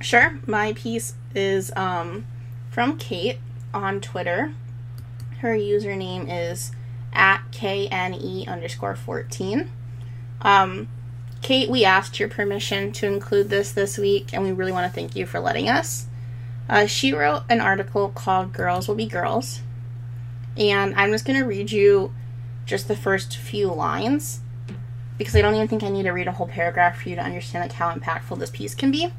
Sure. 0.00 0.38
My 0.46 0.72
piece 0.72 1.14
is 1.34 1.72
um, 1.76 2.26
from 2.70 2.96
Kate 2.96 3.38
on 3.74 4.00
Twitter. 4.00 4.54
Her 5.40 5.56
username 5.56 6.26
is 6.28 6.72
at 7.12 7.42
KNE 7.52 8.48
underscore 8.48 8.96
14. 8.96 9.70
Um, 10.42 10.88
Kate, 11.42 11.70
we 11.70 11.84
asked 11.84 12.18
your 12.18 12.28
permission 12.28 12.92
to 12.92 13.06
include 13.06 13.50
this 13.50 13.72
this 13.72 13.98
week, 13.98 14.32
and 14.32 14.42
we 14.42 14.52
really 14.52 14.72
want 14.72 14.90
to 14.90 14.94
thank 14.94 15.14
you 15.14 15.26
for 15.26 15.38
letting 15.40 15.68
us. 15.68 16.06
Uh, 16.68 16.86
she 16.86 17.12
wrote 17.12 17.42
an 17.48 17.60
article 17.60 18.08
called 18.08 18.52
Girls 18.52 18.88
Will 18.88 18.96
Be 18.96 19.06
Girls, 19.06 19.60
and 20.56 20.94
I'm 20.94 21.12
just 21.12 21.24
going 21.24 21.38
to 21.38 21.46
read 21.46 21.70
you 21.70 22.12
just 22.64 22.88
the 22.88 22.96
first 22.96 23.36
few 23.36 23.68
lines 23.68 24.40
because 25.18 25.36
I 25.36 25.42
don't 25.42 25.54
even 25.54 25.68
think 25.68 25.82
I 25.82 25.88
need 25.88 26.02
to 26.02 26.10
read 26.10 26.26
a 26.26 26.32
whole 26.32 26.48
paragraph 26.48 27.00
for 27.00 27.08
you 27.08 27.14
to 27.14 27.22
understand 27.22 27.62
like 27.62 27.72
how 27.72 27.92
impactful 27.92 28.38
this 28.38 28.50
piece 28.50 28.74
can 28.74 28.90
be. 28.90 29.12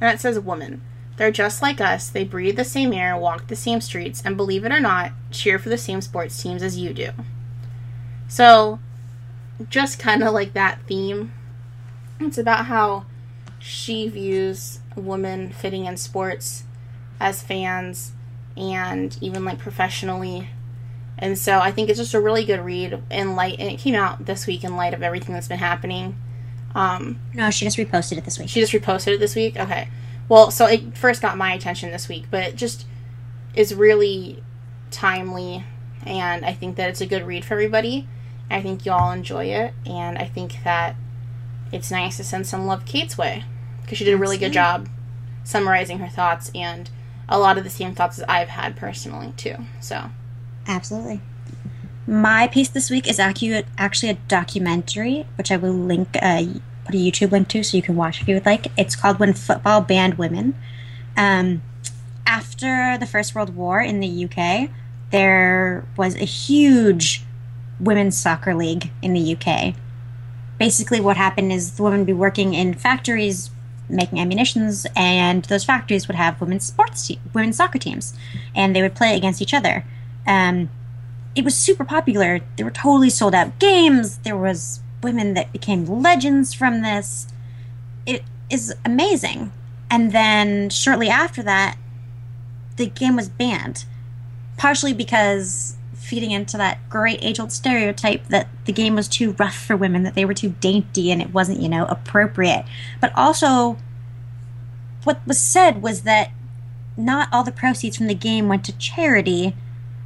And 0.00 0.14
it 0.14 0.20
says, 0.20 0.38
"Woman, 0.38 0.80
they're 1.18 1.30
just 1.30 1.60
like 1.60 1.80
us. 1.80 2.08
They 2.08 2.24
breathe 2.24 2.56
the 2.56 2.64
same 2.64 2.92
air, 2.92 3.16
walk 3.16 3.48
the 3.48 3.56
same 3.56 3.80
streets, 3.80 4.22
and 4.24 4.36
believe 4.36 4.64
it 4.64 4.72
or 4.72 4.80
not, 4.80 5.12
cheer 5.30 5.58
for 5.58 5.68
the 5.68 5.76
same 5.76 6.00
sports 6.00 6.40
teams 6.42 6.62
as 6.62 6.78
you 6.78 6.94
do." 6.94 7.10
So, 8.28 8.78
just 9.68 9.98
kind 9.98 10.22
of 10.22 10.32
like 10.32 10.54
that 10.54 10.80
theme. 10.86 11.32
It's 12.20 12.38
about 12.38 12.66
how 12.66 13.04
she 13.58 14.08
views 14.08 14.80
women 14.96 15.52
fitting 15.52 15.84
in 15.84 15.96
sports 15.96 16.64
as 17.20 17.42
fans 17.42 18.12
and 18.56 19.16
even 19.20 19.44
like 19.44 19.58
professionally 19.58 20.48
and 21.18 21.36
so 21.36 21.58
I 21.58 21.72
think 21.72 21.88
it's 21.88 21.98
just 21.98 22.14
a 22.14 22.20
really 22.20 22.44
good 22.44 22.60
read 22.60 23.02
in 23.10 23.34
light, 23.34 23.56
and 23.58 23.68
it 23.70 23.80
came 23.80 23.96
out 23.96 24.24
this 24.24 24.46
week 24.46 24.62
in 24.62 24.76
light 24.76 24.94
of 24.94 25.02
everything 25.02 25.34
that's 25.34 25.48
been 25.48 25.58
happening. 25.58 26.16
Um, 26.74 27.18
no, 27.34 27.50
she 27.50 27.64
just 27.64 27.76
reposted 27.76 28.18
it 28.18 28.24
this 28.24 28.38
week. 28.38 28.48
She 28.48 28.60
just 28.60 28.72
reposted 28.72 29.14
it 29.14 29.18
this 29.18 29.34
week. 29.34 29.58
Okay, 29.58 29.88
well, 30.28 30.50
so 30.50 30.66
it 30.66 30.96
first 30.96 31.22
got 31.22 31.36
my 31.36 31.52
attention 31.52 31.90
this 31.90 32.08
week, 32.08 32.26
but 32.30 32.42
it 32.42 32.56
just 32.56 32.86
is 33.54 33.74
really 33.74 34.42
timely, 34.90 35.64
and 36.04 36.44
I 36.44 36.52
think 36.52 36.76
that 36.76 36.88
it's 36.90 37.00
a 37.00 37.06
good 37.06 37.26
read 37.26 37.44
for 37.44 37.54
everybody. 37.54 38.08
I 38.50 38.62
think 38.62 38.86
you 38.86 38.92
all 38.92 39.12
enjoy 39.12 39.46
it, 39.46 39.74
and 39.86 40.18
I 40.18 40.24
think 40.24 40.62
that 40.64 40.96
it's 41.72 41.90
nice 41.90 42.16
to 42.16 42.24
send 42.24 42.46
some 42.46 42.66
love 42.66 42.84
Kate's 42.84 43.18
way 43.18 43.44
because 43.82 43.98
she 43.98 44.04
did 44.04 44.14
a 44.14 44.18
really 44.18 44.38
good 44.38 44.52
job 44.52 44.88
summarizing 45.44 45.98
her 45.98 46.08
thoughts 46.08 46.50
and 46.54 46.90
a 47.28 47.38
lot 47.38 47.58
of 47.58 47.64
the 47.64 47.70
same 47.70 47.94
thoughts 47.94 48.16
that 48.16 48.30
I've 48.30 48.48
had 48.48 48.76
personally 48.76 49.32
too. 49.36 49.56
So 49.80 50.10
Absolutely. 50.66 51.20
My 52.06 52.46
piece 52.46 52.68
this 52.68 52.90
week 52.90 53.08
is 53.08 53.18
actually 53.18 54.10
a 54.10 54.14
documentary, 54.28 55.26
which 55.36 55.50
I 55.50 55.56
will 55.56 55.72
link, 55.72 56.16
uh, 56.20 56.44
put 56.88 56.94
a 56.94 56.98
YouTube 56.98 57.30
link 57.30 57.48
to 57.48 57.62
so 57.62 57.76
you 57.76 57.82
can 57.82 57.96
watch 57.96 58.22
if 58.22 58.28
you 58.28 58.34
would 58.34 58.46
like. 58.46 58.68
It's 58.76 58.96
called 58.96 59.18
When 59.18 59.34
Football 59.34 59.82
Banned 59.82 60.14
Women. 60.14 60.54
Um, 61.16 61.62
after 62.26 62.96
the 62.98 63.06
First 63.06 63.34
World 63.34 63.54
War 63.54 63.80
in 63.80 64.00
the 64.00 64.24
UK, 64.24 64.70
there 65.10 65.86
was 65.96 66.14
a 66.14 66.24
huge 66.24 67.24
women's 67.78 68.16
soccer 68.16 68.54
league 68.54 68.90
in 69.02 69.12
the 69.12 69.36
UK. 69.36 69.74
Basically, 70.58 71.00
what 71.00 71.16
happened 71.16 71.52
is 71.52 71.76
the 71.76 71.82
women 71.82 72.00
would 72.00 72.06
be 72.06 72.12
working 72.12 72.54
in 72.54 72.74
factories 72.74 73.50
making 73.90 74.20
ammunitions, 74.20 74.86
and 74.94 75.44
those 75.46 75.64
factories 75.64 76.08
would 76.08 76.14
have 76.16 76.40
women's 76.40 76.64
sports, 76.64 77.06
te- 77.06 77.18
women's 77.32 77.56
soccer 77.56 77.78
teams, 77.78 78.12
and 78.54 78.74
they 78.74 78.82
would 78.82 78.94
play 78.94 79.16
against 79.16 79.40
each 79.40 79.54
other. 79.54 79.84
Um, 80.26 80.68
it 81.34 81.44
was 81.44 81.56
super 81.56 81.84
popular. 81.84 82.40
There 82.56 82.66
were 82.66 82.70
totally 82.70 83.08
sold 83.10 83.34
out 83.34 83.58
games. 83.58 84.18
There 84.18 84.36
was 84.36 84.80
women 85.02 85.34
that 85.34 85.52
became 85.52 85.86
legends 85.86 86.52
from 86.54 86.82
this. 86.82 87.28
It 88.06 88.22
is 88.50 88.74
amazing. 88.84 89.52
And 89.90 90.12
then 90.12 90.70
shortly 90.70 91.08
after 91.08 91.42
that, 91.42 91.76
the 92.76 92.86
game 92.86 93.16
was 93.16 93.28
banned, 93.28 93.84
partially 94.56 94.92
because 94.92 95.76
feeding 95.94 96.30
into 96.30 96.56
that 96.56 96.88
great 96.88 97.18
age 97.22 97.38
old 97.38 97.52
stereotype 97.52 98.26
that 98.28 98.48
the 98.64 98.72
game 98.72 98.94
was 98.94 99.08
too 99.08 99.32
rough 99.32 99.56
for 99.56 99.76
women, 99.76 100.04
that 100.04 100.14
they 100.14 100.24
were 100.24 100.34
too 100.34 100.54
dainty 100.60 101.10
and 101.10 101.20
it 101.20 101.32
wasn't, 101.32 101.60
you 101.60 101.68
know, 101.68 101.84
appropriate. 101.86 102.64
But 103.00 103.12
also, 103.14 103.76
what 105.04 105.20
was 105.26 105.38
said 105.38 105.82
was 105.82 106.02
that 106.02 106.30
not 106.96 107.28
all 107.32 107.44
the 107.44 107.52
proceeds 107.52 107.96
from 107.96 108.06
the 108.06 108.14
game 108.14 108.48
went 108.48 108.64
to 108.64 108.76
charity 108.78 109.54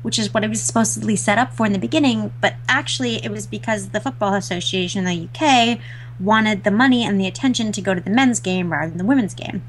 which 0.03 0.19
is 0.19 0.35
what 0.35 0.45
it 0.45 0.49
was 0.49 0.63
supposedly 0.63 1.17
set 1.17 1.39
up 1.39 1.55
for 1.55 1.67
in 1.67 1.73
the 1.73 1.79
beginning, 1.79 2.33
but 2.41 2.55
actually 2.69 3.25
it 3.25 3.31
was 3.31 3.47
because 3.47 3.91
the 3.91 4.01
Football 4.01 4.35
Association 4.35 5.07
in 5.07 5.07
the 5.07 5.29
UK 5.29 5.79
wanted 6.21 6.65
the 6.65 6.71
money 6.71 7.05
and 7.05 7.21
the 7.21 7.27
attention 7.27 7.73
to 7.73 7.81
go 7.81 7.95
to 7.95 8.01
the 8.01 8.11
men's 8.11 8.41
game 8.41 8.73
rather 8.73 8.89
than 8.89 8.99
the 8.99 9.05
women's 9.05 9.35
game. 9.35 9.63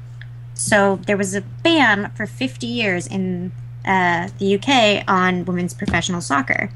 So 0.54 1.00
there 1.06 1.16
was 1.16 1.34
a 1.34 1.40
ban 1.40 2.12
for 2.14 2.26
50 2.26 2.66
years 2.66 3.06
in 3.06 3.52
uh, 3.84 4.28
the 4.38 4.54
UK 4.56 5.04
on 5.08 5.44
women's 5.44 5.74
professional 5.74 6.20
soccer. 6.20 6.70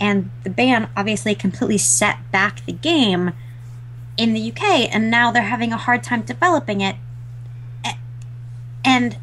And 0.00 0.30
the 0.44 0.50
ban 0.50 0.88
obviously 0.96 1.34
completely 1.34 1.78
set 1.78 2.18
back 2.32 2.64
the 2.64 2.72
game 2.72 3.32
in 4.16 4.34
the 4.34 4.52
UK, 4.52 4.94
and 4.94 5.10
now 5.10 5.30
they're 5.30 5.42
having 5.42 5.72
a 5.72 5.76
hard 5.76 6.02
time 6.02 6.22
developing 6.22 6.80
it. 6.80 6.96
And 8.84 9.18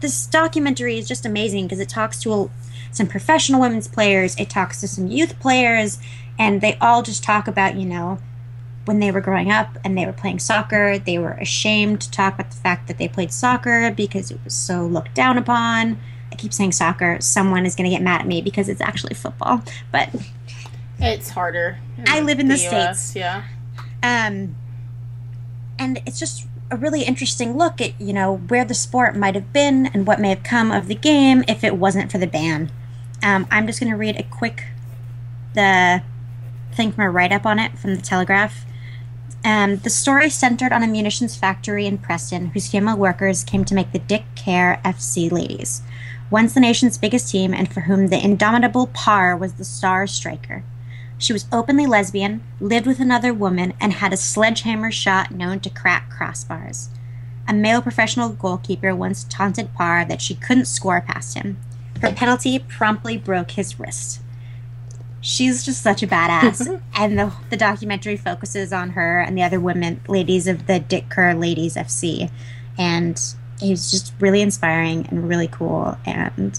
this 0.00 0.26
documentary 0.26 0.98
is 0.98 1.08
just 1.08 1.26
amazing 1.26 1.64
because 1.64 1.80
it 1.80 1.88
talks 1.88 2.20
to 2.22 2.32
a, 2.32 2.50
some 2.94 3.06
professional 3.06 3.60
women's 3.60 3.88
players, 3.88 4.36
it 4.36 4.48
talks 4.48 4.80
to 4.80 4.88
some 4.88 5.08
youth 5.08 5.38
players, 5.40 5.98
and 6.38 6.60
they 6.60 6.78
all 6.80 7.02
just 7.02 7.22
talk 7.22 7.46
about, 7.46 7.76
you 7.76 7.84
know, 7.84 8.18
when 8.84 9.00
they 9.00 9.10
were 9.10 9.20
growing 9.20 9.50
up 9.50 9.76
and 9.84 9.96
they 9.98 10.06
were 10.06 10.12
playing 10.12 10.38
soccer, 10.38 10.98
they 10.98 11.18
were 11.18 11.32
ashamed 11.32 12.00
to 12.02 12.10
talk 12.10 12.34
about 12.34 12.50
the 12.50 12.56
fact 12.56 12.86
that 12.86 12.98
they 12.98 13.08
played 13.08 13.32
soccer 13.32 13.90
because 13.90 14.30
it 14.30 14.38
was 14.44 14.54
so 14.54 14.86
looked 14.86 15.14
down 15.14 15.38
upon. 15.38 15.98
I 16.30 16.36
keep 16.36 16.52
saying 16.52 16.72
soccer. 16.72 17.18
Someone 17.20 17.66
is 17.66 17.74
going 17.74 17.90
to 17.90 17.94
get 17.94 18.02
mad 18.02 18.20
at 18.20 18.26
me 18.26 18.42
because 18.42 18.68
it's 18.68 18.80
actually 18.80 19.14
football, 19.14 19.62
but 19.90 20.10
it's 20.98 21.30
harder. 21.30 21.78
I 22.06 22.20
live 22.20 22.38
in 22.38 22.48
the, 22.48 22.56
the 22.56 22.68
US, 22.68 23.08
states. 23.08 23.16
Yeah. 23.16 23.44
Um, 24.02 24.54
and 25.78 26.00
it's 26.06 26.18
just 26.18 26.46
a 26.70 26.76
really 26.76 27.02
interesting 27.02 27.56
look 27.56 27.80
at 27.80 27.98
you 28.00 28.12
know 28.12 28.36
where 28.36 28.64
the 28.64 28.74
sport 28.74 29.16
might 29.16 29.34
have 29.34 29.52
been 29.52 29.86
and 29.86 30.06
what 30.06 30.20
may 30.20 30.30
have 30.30 30.42
come 30.42 30.70
of 30.70 30.88
the 30.88 30.94
game 30.94 31.44
if 31.46 31.62
it 31.62 31.76
wasn't 31.76 32.10
for 32.10 32.18
the 32.18 32.26
ban. 32.26 32.70
Um, 33.24 33.46
I'm 33.50 33.66
just 33.66 33.80
going 33.80 33.90
to 33.90 33.96
read 33.96 34.20
a 34.20 34.22
quick 34.22 34.64
the 35.54 36.02
thing 36.72 36.92
from 36.92 37.04
a 37.04 37.10
write 37.10 37.32
up 37.32 37.46
on 37.46 37.58
it 37.58 37.78
from 37.78 37.94
the 37.94 38.02
Telegraph. 38.02 38.66
Um, 39.44 39.76
the 39.78 39.90
story 39.90 40.28
centered 40.28 40.72
on 40.72 40.82
a 40.82 40.86
munitions 40.86 41.36
factory 41.36 41.86
in 41.86 41.98
Preston 41.98 42.48
whose 42.48 42.68
female 42.68 42.96
workers 42.96 43.44
came 43.44 43.64
to 43.64 43.74
make 43.74 43.92
the 43.92 43.98
Dick 43.98 44.24
Kerr 44.36 44.78
FC 44.84 45.30
ladies, 45.30 45.82
once 46.30 46.52
the 46.52 46.60
nation's 46.60 46.98
biggest 46.98 47.30
team 47.30 47.54
and 47.54 47.72
for 47.72 47.82
whom 47.82 48.08
the 48.08 48.22
indomitable 48.22 48.88
Parr 48.88 49.36
was 49.36 49.54
the 49.54 49.64
star 49.64 50.06
striker. 50.06 50.62
She 51.16 51.32
was 51.32 51.46
openly 51.52 51.86
lesbian, 51.86 52.42
lived 52.60 52.86
with 52.86 53.00
another 53.00 53.32
woman, 53.32 53.72
and 53.80 53.94
had 53.94 54.12
a 54.12 54.18
sledgehammer 54.18 54.90
shot 54.90 55.30
known 55.30 55.60
to 55.60 55.70
crack 55.70 56.10
crossbars. 56.10 56.88
A 57.48 57.54
male 57.54 57.80
professional 57.80 58.30
goalkeeper 58.30 58.94
once 58.94 59.24
taunted 59.24 59.72
Parr 59.74 60.04
that 60.04 60.20
she 60.20 60.34
couldn't 60.34 60.66
score 60.66 61.00
past 61.00 61.34
him. 61.34 61.58
Her 62.00 62.12
penalty 62.12 62.58
promptly 62.58 63.16
broke 63.16 63.52
his 63.52 63.78
wrist. 63.78 64.20
She's 65.20 65.64
just 65.64 65.82
such 65.82 66.02
a 66.02 66.06
badass, 66.06 66.82
and 66.94 67.18
the 67.18 67.32
the 67.50 67.56
documentary 67.56 68.16
focuses 68.16 68.72
on 68.72 68.90
her 68.90 69.20
and 69.20 69.38
the 69.38 69.42
other 69.42 69.58
women, 69.58 70.00
ladies 70.06 70.46
of 70.46 70.66
the 70.66 70.78
Dick 70.78 71.08
Kerr 71.08 71.34
Ladies 71.34 71.76
FC, 71.76 72.30
and 72.76 73.20
it 73.62 73.70
was 73.70 73.90
just 73.90 74.12
really 74.20 74.42
inspiring 74.42 75.06
and 75.06 75.28
really 75.28 75.48
cool. 75.48 75.96
And 76.04 76.58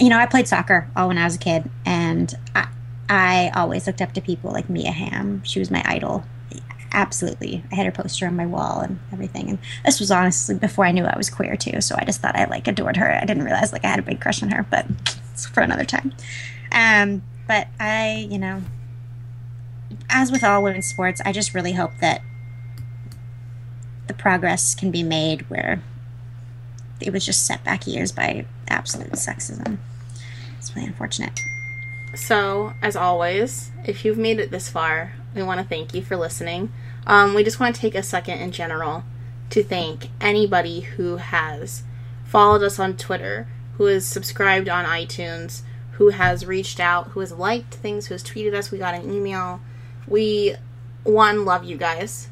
you 0.00 0.08
know, 0.08 0.18
I 0.18 0.26
played 0.26 0.48
soccer 0.48 0.88
all 0.96 1.08
when 1.08 1.18
I 1.18 1.24
was 1.24 1.36
a 1.36 1.38
kid, 1.38 1.70
and 1.84 2.34
I, 2.54 2.68
I 3.08 3.52
always 3.54 3.86
looked 3.86 4.02
up 4.02 4.12
to 4.14 4.20
people 4.20 4.50
like 4.50 4.68
Mia 4.68 4.90
Hamm. 4.90 5.42
She 5.44 5.58
was 5.58 5.70
my 5.70 5.82
idol. 5.84 6.24
Absolutely. 6.94 7.64
I 7.72 7.74
had 7.74 7.86
her 7.86 7.92
poster 7.92 8.24
on 8.28 8.36
my 8.36 8.46
wall 8.46 8.78
and 8.78 9.00
everything. 9.12 9.50
And 9.50 9.58
this 9.84 9.98
was 9.98 10.12
honestly 10.12 10.54
before 10.54 10.86
I 10.86 10.92
knew 10.92 11.04
I 11.04 11.16
was 11.16 11.28
queer 11.28 11.56
too, 11.56 11.80
so 11.80 11.96
I 11.98 12.04
just 12.04 12.20
thought 12.20 12.36
I 12.36 12.44
like 12.44 12.68
adored 12.68 12.96
her. 12.96 13.10
I 13.10 13.24
didn't 13.24 13.42
realize 13.42 13.72
like 13.72 13.84
I 13.84 13.88
had 13.88 13.98
a 13.98 14.02
big 14.02 14.20
crush 14.20 14.44
on 14.44 14.50
her, 14.50 14.64
but 14.70 14.86
it's 15.32 15.44
for 15.44 15.60
another 15.60 15.84
time. 15.84 16.14
Um, 16.70 17.24
but 17.48 17.66
I, 17.80 18.28
you 18.30 18.38
know, 18.38 18.62
as 20.08 20.30
with 20.30 20.44
all 20.44 20.62
women's 20.62 20.86
sports, 20.86 21.20
I 21.24 21.32
just 21.32 21.52
really 21.52 21.72
hope 21.72 21.90
that 22.00 22.22
the 24.06 24.14
progress 24.14 24.76
can 24.76 24.92
be 24.92 25.02
made 25.02 25.50
where 25.50 25.82
it 27.00 27.12
was 27.12 27.26
just 27.26 27.44
set 27.44 27.64
back 27.64 27.88
years 27.88 28.12
by 28.12 28.46
absolute 28.68 29.10
sexism. 29.12 29.78
It's 30.58 30.74
really 30.76 30.86
unfortunate. 30.86 31.40
So, 32.14 32.72
as 32.80 32.94
always, 32.94 33.72
if 33.84 34.04
you've 34.04 34.16
made 34.16 34.38
it 34.38 34.52
this 34.52 34.68
far, 34.68 35.14
we 35.34 35.42
want 35.42 35.60
to 35.60 35.66
thank 35.66 35.92
you 35.92 36.02
for 36.02 36.16
listening. 36.16 36.72
Um, 37.06 37.34
we 37.34 37.44
just 37.44 37.60
want 37.60 37.74
to 37.74 37.80
take 37.80 37.94
a 37.94 38.02
second 38.02 38.38
in 38.38 38.52
general 38.52 39.04
to 39.50 39.62
thank 39.62 40.08
anybody 40.20 40.80
who 40.80 41.16
has 41.16 41.82
followed 42.24 42.62
us 42.62 42.78
on 42.78 42.96
Twitter, 42.96 43.46
who 43.76 43.84
has 43.84 44.06
subscribed 44.06 44.68
on 44.68 44.84
iTunes, 44.84 45.62
who 45.92 46.08
has 46.08 46.46
reached 46.46 46.80
out, 46.80 47.08
who 47.08 47.20
has 47.20 47.32
liked 47.32 47.74
things, 47.74 48.06
who 48.06 48.14
has 48.14 48.24
tweeted 48.24 48.54
us. 48.54 48.70
We 48.70 48.78
got 48.78 48.94
an 48.94 49.12
email. 49.12 49.60
We, 50.08 50.56
one, 51.04 51.44
love 51.44 51.64
you 51.64 51.76
guys. 51.76 52.28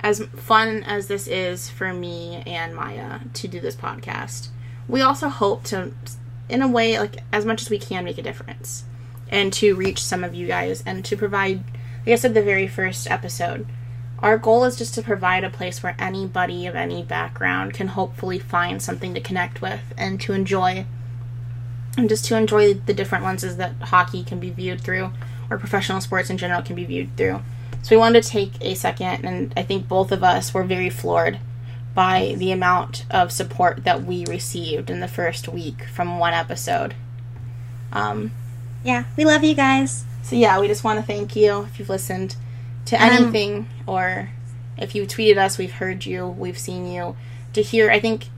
As 0.00 0.24
fun 0.36 0.82
as 0.84 1.08
this 1.08 1.26
is 1.26 1.70
for 1.70 1.92
me 1.94 2.42
and 2.46 2.74
Maya 2.74 3.20
to 3.32 3.48
do 3.48 3.58
this 3.58 3.74
podcast, 3.74 4.48
we 4.86 5.00
also 5.00 5.28
hope 5.28 5.64
to, 5.64 5.92
in 6.48 6.60
a 6.60 6.68
way, 6.68 6.98
like 6.98 7.22
as 7.32 7.46
much 7.46 7.62
as 7.62 7.70
we 7.70 7.78
can, 7.78 8.04
make 8.04 8.18
a 8.18 8.22
difference 8.22 8.84
and 9.30 9.52
to 9.54 9.74
reach 9.74 10.02
some 10.02 10.22
of 10.22 10.34
you 10.34 10.46
guys 10.46 10.82
and 10.86 11.04
to 11.04 11.16
provide, 11.16 11.64
like 12.06 12.12
I 12.12 12.14
said, 12.14 12.34
the 12.34 12.42
very 12.42 12.68
first 12.68 13.10
episode. 13.10 13.66
Our 14.20 14.38
goal 14.38 14.64
is 14.64 14.76
just 14.76 14.94
to 14.94 15.02
provide 15.02 15.44
a 15.44 15.50
place 15.50 15.82
where 15.82 15.96
anybody 15.98 16.66
of 16.66 16.74
any 16.74 17.02
background 17.02 17.74
can 17.74 17.88
hopefully 17.88 18.38
find 18.38 18.80
something 18.80 19.12
to 19.14 19.20
connect 19.20 19.60
with 19.60 19.80
and 19.98 20.20
to 20.22 20.32
enjoy 20.32 20.86
and 21.96 22.08
just 22.08 22.24
to 22.26 22.36
enjoy 22.36 22.74
the 22.74 22.94
different 22.94 23.24
lenses 23.24 23.56
that 23.56 23.74
hockey 23.80 24.24
can 24.24 24.40
be 24.40 24.50
viewed 24.50 24.80
through 24.80 25.12
or 25.50 25.58
professional 25.58 26.00
sports 26.00 26.30
in 26.30 26.38
general 26.38 26.62
can 26.62 26.74
be 26.74 26.84
viewed 26.84 27.16
through. 27.16 27.40
So 27.82 27.94
we 27.94 27.98
wanted 27.98 28.22
to 28.22 28.28
take 28.28 28.52
a 28.62 28.74
second, 28.74 29.24
and 29.26 29.52
I 29.56 29.62
think 29.62 29.86
both 29.86 30.10
of 30.10 30.24
us 30.24 30.54
were 30.54 30.64
very 30.64 30.88
floored 30.88 31.38
by 31.94 32.34
the 32.38 32.50
amount 32.50 33.04
of 33.10 33.30
support 33.30 33.84
that 33.84 34.04
we 34.04 34.24
received 34.26 34.90
in 34.90 35.00
the 35.00 35.08
first 35.08 35.48
week 35.48 35.84
from 35.84 36.18
one 36.18 36.32
episode. 36.32 36.94
Um, 37.92 38.32
Yeah, 38.82 39.04
we 39.16 39.24
love 39.24 39.44
you 39.44 39.54
guys. 39.54 40.04
so 40.22 40.34
yeah, 40.34 40.58
we 40.58 40.66
just 40.66 40.82
want 40.82 40.98
to 40.98 41.06
thank 41.06 41.36
you 41.36 41.62
if 41.62 41.78
you've 41.78 41.90
listened 41.90 42.36
to 42.86 42.96
Um, 42.96 43.10
anything 43.10 43.68
or 43.86 44.30
if 44.76 44.94
you 44.94 45.06
tweeted 45.06 45.36
us, 45.38 45.58
we've 45.58 45.72
heard 45.72 46.04
you, 46.04 46.26
we've 46.26 46.58
seen 46.58 46.90
you. 46.90 47.16
To 47.52 47.62
hear, 47.62 47.90
I 47.90 48.00
think 48.00 48.28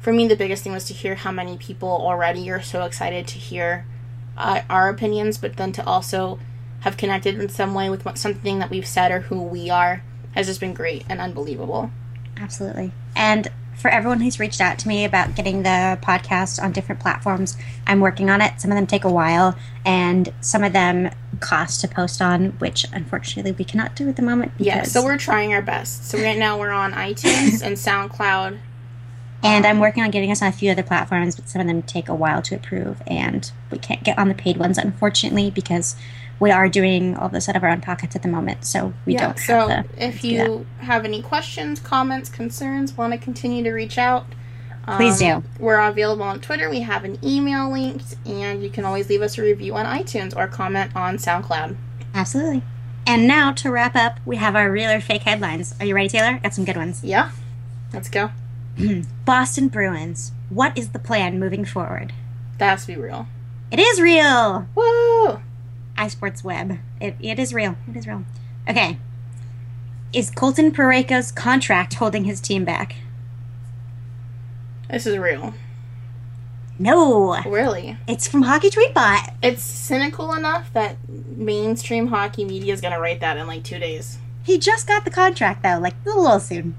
for 0.00 0.12
me 0.12 0.26
the 0.26 0.36
biggest 0.36 0.62
thing 0.64 0.72
was 0.72 0.84
to 0.84 0.94
hear 0.94 1.14
how 1.14 1.32
many 1.32 1.56
people 1.56 1.88
already 1.88 2.50
are 2.50 2.62
so 2.62 2.84
excited 2.84 3.26
to 3.28 3.38
hear 3.38 3.86
uh, 4.36 4.62
our 4.68 4.88
opinions, 4.88 5.38
but 5.38 5.56
then 5.56 5.72
to 5.72 5.86
also 5.86 6.38
have 6.80 6.96
connected 6.96 7.40
in 7.40 7.48
some 7.48 7.74
way 7.74 7.88
with 7.88 8.04
what, 8.04 8.18
something 8.18 8.58
that 8.58 8.70
we've 8.70 8.86
said 8.86 9.10
or 9.10 9.20
who 9.20 9.42
we 9.42 9.70
are 9.70 10.02
has 10.32 10.46
just 10.46 10.60
been 10.60 10.74
great 10.74 11.04
and 11.08 11.20
unbelievable. 11.20 11.90
Absolutely. 12.36 12.92
And 13.14 13.48
for 13.76 13.90
everyone 13.90 14.20
who's 14.20 14.40
reached 14.40 14.60
out 14.60 14.78
to 14.80 14.88
me 14.88 15.04
about 15.04 15.34
getting 15.34 15.62
the 15.62 15.98
podcast 16.02 16.62
on 16.62 16.72
different 16.72 17.00
platforms, 17.00 17.56
I'm 17.86 18.00
working 18.00 18.30
on 18.30 18.40
it. 18.40 18.60
Some 18.60 18.70
of 18.70 18.76
them 18.76 18.86
take 18.86 19.04
a 19.04 19.12
while, 19.12 19.56
and 19.84 20.32
some 20.40 20.64
of 20.64 20.72
them 20.72 21.10
cost 21.40 21.82
to 21.82 21.88
post 21.88 22.22
on, 22.22 22.52
which 22.58 22.86
unfortunately 22.92 23.52
we 23.52 23.64
cannot 23.64 23.94
do 23.94 24.08
at 24.08 24.16
the 24.16 24.22
moment. 24.22 24.52
Yeah, 24.58 24.82
so 24.84 25.04
we're 25.04 25.18
trying 25.18 25.52
our 25.52 25.62
best. 25.62 26.08
So 26.08 26.18
right 26.18 26.38
now 26.38 26.58
we're 26.58 26.70
on 26.70 26.92
iTunes 26.92 27.62
and 27.62 27.76
SoundCloud. 27.76 28.58
And 29.42 29.66
I'm 29.66 29.78
working 29.78 30.02
on 30.02 30.10
getting 30.10 30.32
us 30.32 30.40
on 30.40 30.48
a 30.48 30.52
few 30.52 30.70
other 30.70 30.82
platforms, 30.82 31.36
but 31.36 31.48
some 31.48 31.60
of 31.60 31.66
them 31.66 31.82
take 31.82 32.08
a 32.08 32.14
while 32.14 32.40
to 32.42 32.54
approve, 32.54 33.02
and 33.06 33.50
we 33.70 33.78
can't 33.78 34.02
get 34.02 34.18
on 34.18 34.28
the 34.28 34.34
paid 34.34 34.56
ones, 34.56 34.78
unfortunately, 34.78 35.50
because 35.50 35.94
we 36.38 36.50
are 36.50 36.68
doing 36.68 37.16
all 37.16 37.28
this 37.28 37.48
out 37.48 37.56
of 37.56 37.62
our 37.62 37.70
own 37.70 37.80
pockets 37.80 38.14
at 38.14 38.22
the 38.22 38.28
moment. 38.28 38.64
So 38.64 38.92
we 39.04 39.14
yeah, 39.14 39.26
don't 39.26 39.38
so 39.38 39.68
have 39.68 39.96
the. 39.96 40.04
if 40.04 40.20
to 40.20 40.28
do 40.28 40.36
that. 40.36 40.48
you 40.48 40.66
have 40.80 41.04
any 41.04 41.22
questions, 41.22 41.80
comments, 41.80 42.28
concerns, 42.28 42.96
want 42.96 43.12
to 43.12 43.18
continue 43.18 43.62
to 43.64 43.72
reach 43.72 43.98
out, 43.98 44.26
Please 44.86 45.20
um, 45.20 45.42
do. 45.42 45.48
We're 45.58 45.80
available 45.80 46.22
on 46.22 46.40
Twitter. 46.40 46.70
We 46.70 46.80
have 46.80 47.04
an 47.04 47.18
email 47.24 47.70
linked, 47.70 48.16
and 48.24 48.62
you 48.62 48.70
can 48.70 48.84
always 48.84 49.08
leave 49.08 49.20
us 49.20 49.36
a 49.36 49.42
review 49.42 49.74
on 49.74 49.84
iTunes 49.84 50.36
or 50.36 50.46
comment 50.46 50.94
on 50.94 51.16
SoundCloud. 51.16 51.76
Absolutely. 52.14 52.62
And 53.04 53.26
now 53.26 53.52
to 53.52 53.70
wrap 53.70 53.96
up, 53.96 54.20
we 54.24 54.36
have 54.36 54.54
our 54.54 54.70
real 54.70 54.90
or 54.90 55.00
fake 55.00 55.22
headlines. 55.22 55.74
Are 55.80 55.86
you 55.86 55.94
ready, 55.94 56.08
Taylor? 56.08 56.38
Got 56.40 56.54
some 56.54 56.64
good 56.64 56.76
ones. 56.76 57.02
Yeah, 57.02 57.32
let's 57.92 58.08
go. 58.08 58.30
Boston 59.24 59.68
Bruins. 59.68 60.32
What 60.50 60.76
is 60.78 60.90
the 60.90 60.98
plan 61.00 61.40
moving 61.40 61.64
forward? 61.64 62.12
That 62.58 62.70
has 62.70 62.86
to 62.86 62.94
be 62.94 63.00
real. 63.00 63.26
It 63.72 63.80
is 63.80 64.00
real. 64.00 64.68
Woo! 64.76 65.40
iSports 65.96 66.44
Web. 66.44 66.78
It, 67.00 67.16
it 67.20 67.38
is 67.38 67.52
real. 67.52 67.76
It 67.88 67.96
is 67.96 68.06
real. 68.06 68.24
Okay. 68.68 68.98
Is 70.12 70.30
Colton 70.30 70.72
Parayko's 70.72 71.32
contract 71.32 71.94
holding 71.94 72.24
his 72.24 72.40
team 72.40 72.64
back? 72.64 72.96
This 74.88 75.06
is 75.06 75.18
real. 75.18 75.54
No. 76.78 77.40
Really. 77.42 77.96
It's 78.06 78.28
from 78.28 78.42
Hockey 78.42 78.70
Tweetbot. 78.70 79.34
It's 79.42 79.62
cynical 79.62 80.32
enough 80.34 80.72
that 80.72 80.96
mainstream 81.08 82.08
hockey 82.08 82.44
media 82.44 82.72
is 82.72 82.80
going 82.80 82.92
to 82.92 83.00
write 83.00 83.20
that 83.20 83.36
in 83.36 83.46
like 83.46 83.64
two 83.64 83.78
days. 83.78 84.18
He 84.42 84.58
just 84.58 84.86
got 84.86 85.04
the 85.04 85.10
contract 85.10 85.62
though, 85.62 85.78
like 85.78 85.94
a 86.04 86.10
little 86.10 86.38
soon. 86.38 86.76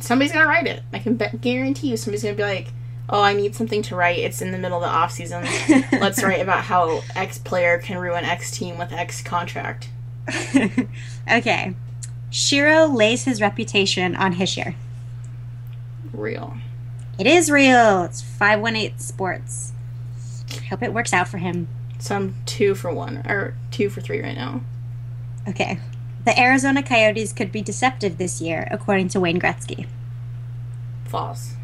Somebody's 0.00 0.32
going 0.32 0.44
to 0.44 0.48
write 0.48 0.66
it. 0.66 0.82
I 0.92 0.98
can 0.98 1.14
bet, 1.14 1.40
guarantee 1.40 1.88
you 1.88 1.96
somebody's 1.96 2.22
going 2.22 2.34
to 2.34 2.42
be 2.42 2.48
like, 2.48 2.72
oh, 3.08 3.22
I 3.22 3.34
need 3.34 3.54
something 3.54 3.82
to 3.82 3.96
write. 3.96 4.18
It's 4.18 4.40
in 4.40 4.50
the 4.50 4.58
middle 4.58 4.78
of 4.78 4.82
the 4.82 4.88
off 4.88 5.12
season. 5.12 5.44
Let's 5.92 6.22
write 6.22 6.40
about 6.40 6.64
how 6.64 7.02
X 7.14 7.38
player 7.38 7.78
can 7.78 7.98
ruin 7.98 8.24
X 8.24 8.50
team 8.50 8.78
with 8.78 8.92
X 8.92 9.22
contract. 9.22 9.88
okay. 11.30 11.74
Shero 12.30 12.92
lays 12.92 13.24
his 13.24 13.40
reputation 13.40 14.16
on 14.16 14.34
Hischier. 14.34 14.74
Real. 16.12 16.56
It 17.18 17.26
is 17.26 17.50
real. 17.50 18.04
It's 18.04 18.22
518 18.22 18.98
Sports. 18.98 19.72
Hope 20.70 20.82
it 20.82 20.92
works 20.92 21.12
out 21.12 21.28
for 21.28 21.38
him. 21.38 21.68
So 21.98 22.16
I'm 22.16 22.34
two 22.44 22.74
for 22.74 22.92
one, 22.92 23.18
or 23.26 23.56
two 23.70 23.88
for 23.88 24.00
three 24.00 24.20
right 24.20 24.34
now. 24.34 24.62
Okay. 25.48 25.78
The 26.24 26.38
Arizona 26.38 26.82
Coyotes 26.82 27.32
could 27.32 27.52
be 27.52 27.62
deceptive 27.62 28.18
this 28.18 28.40
year, 28.40 28.66
according 28.70 29.08
to 29.10 29.20
Wayne 29.20 29.38
Gretzky. 29.38 29.86
False. 31.04 31.54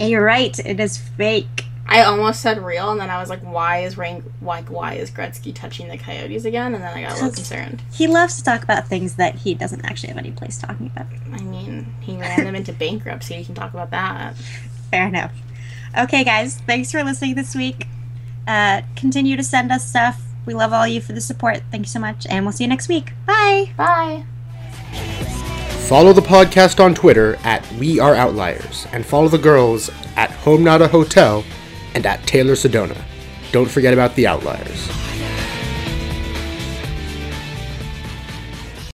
And 0.00 0.10
you're 0.10 0.24
right, 0.24 0.58
it 0.58 0.80
is 0.80 0.98
fake. 0.98 1.66
I 1.86 2.02
almost 2.02 2.40
said 2.40 2.64
real, 2.64 2.90
and 2.90 3.00
then 3.00 3.10
I 3.10 3.20
was 3.20 3.28
like, 3.28 3.40
"Why 3.40 3.82
is 3.82 3.96
Wayne 3.96 4.22
like 4.40 4.68
why 4.70 4.94
is 4.94 5.10
Gretzky 5.10 5.52
touching 5.52 5.88
the 5.88 5.98
Coyotes 5.98 6.44
again?" 6.44 6.74
And 6.74 6.82
then 6.84 6.96
I 6.96 7.02
got 7.02 7.12
a 7.12 7.14
little 7.14 7.32
concerned. 7.32 7.82
He 7.92 8.06
loves 8.06 8.36
to 8.36 8.44
talk 8.44 8.62
about 8.62 8.86
things 8.86 9.16
that 9.16 9.34
he 9.34 9.54
doesn't 9.54 9.84
actually 9.84 10.08
have 10.10 10.18
any 10.18 10.30
place 10.30 10.56
talking 10.58 10.86
about. 10.86 11.06
I 11.32 11.42
mean, 11.42 11.92
he 12.00 12.16
ran 12.16 12.44
them 12.44 12.54
into 12.54 12.72
bankruptcy. 12.72 13.34
You 13.34 13.44
can 13.44 13.56
talk 13.56 13.74
about 13.74 13.90
that. 13.90 14.36
Fair 14.90 15.08
enough. 15.08 15.32
Okay, 15.98 16.22
guys, 16.22 16.58
thanks 16.66 16.92
for 16.92 17.02
listening 17.02 17.34
this 17.34 17.56
week. 17.56 17.88
Uh, 18.46 18.82
continue 18.94 19.36
to 19.36 19.42
send 19.42 19.72
us 19.72 19.84
stuff. 19.84 20.22
We 20.46 20.54
love 20.54 20.72
all 20.72 20.86
you 20.86 21.00
for 21.00 21.12
the 21.12 21.20
support. 21.20 21.62
Thank 21.72 21.86
you 21.86 21.90
so 21.90 22.00
much, 22.00 22.24
and 22.30 22.44
we'll 22.44 22.52
see 22.52 22.64
you 22.64 22.68
next 22.68 22.88
week. 22.88 23.12
Bye. 23.26 23.72
Bye. 23.76 24.24
Follow 25.88 26.12
the 26.12 26.20
podcast 26.20 26.82
on 26.82 26.94
Twitter 26.94 27.36
at 27.42 27.68
We 27.72 27.98
Are 27.98 28.14
Outliers, 28.14 28.86
and 28.92 29.04
follow 29.04 29.26
the 29.28 29.38
girls 29.38 29.90
at 30.16 30.30
Home 30.30 30.62
Nada 30.62 30.86
Hotel 30.86 31.44
and 31.94 32.06
at 32.06 32.24
Taylor 32.28 32.52
Sedona. 32.52 32.96
Don't 33.50 33.68
forget 33.68 33.92
about 33.92 34.14
the 34.14 34.26
Outliers. 34.28 35.09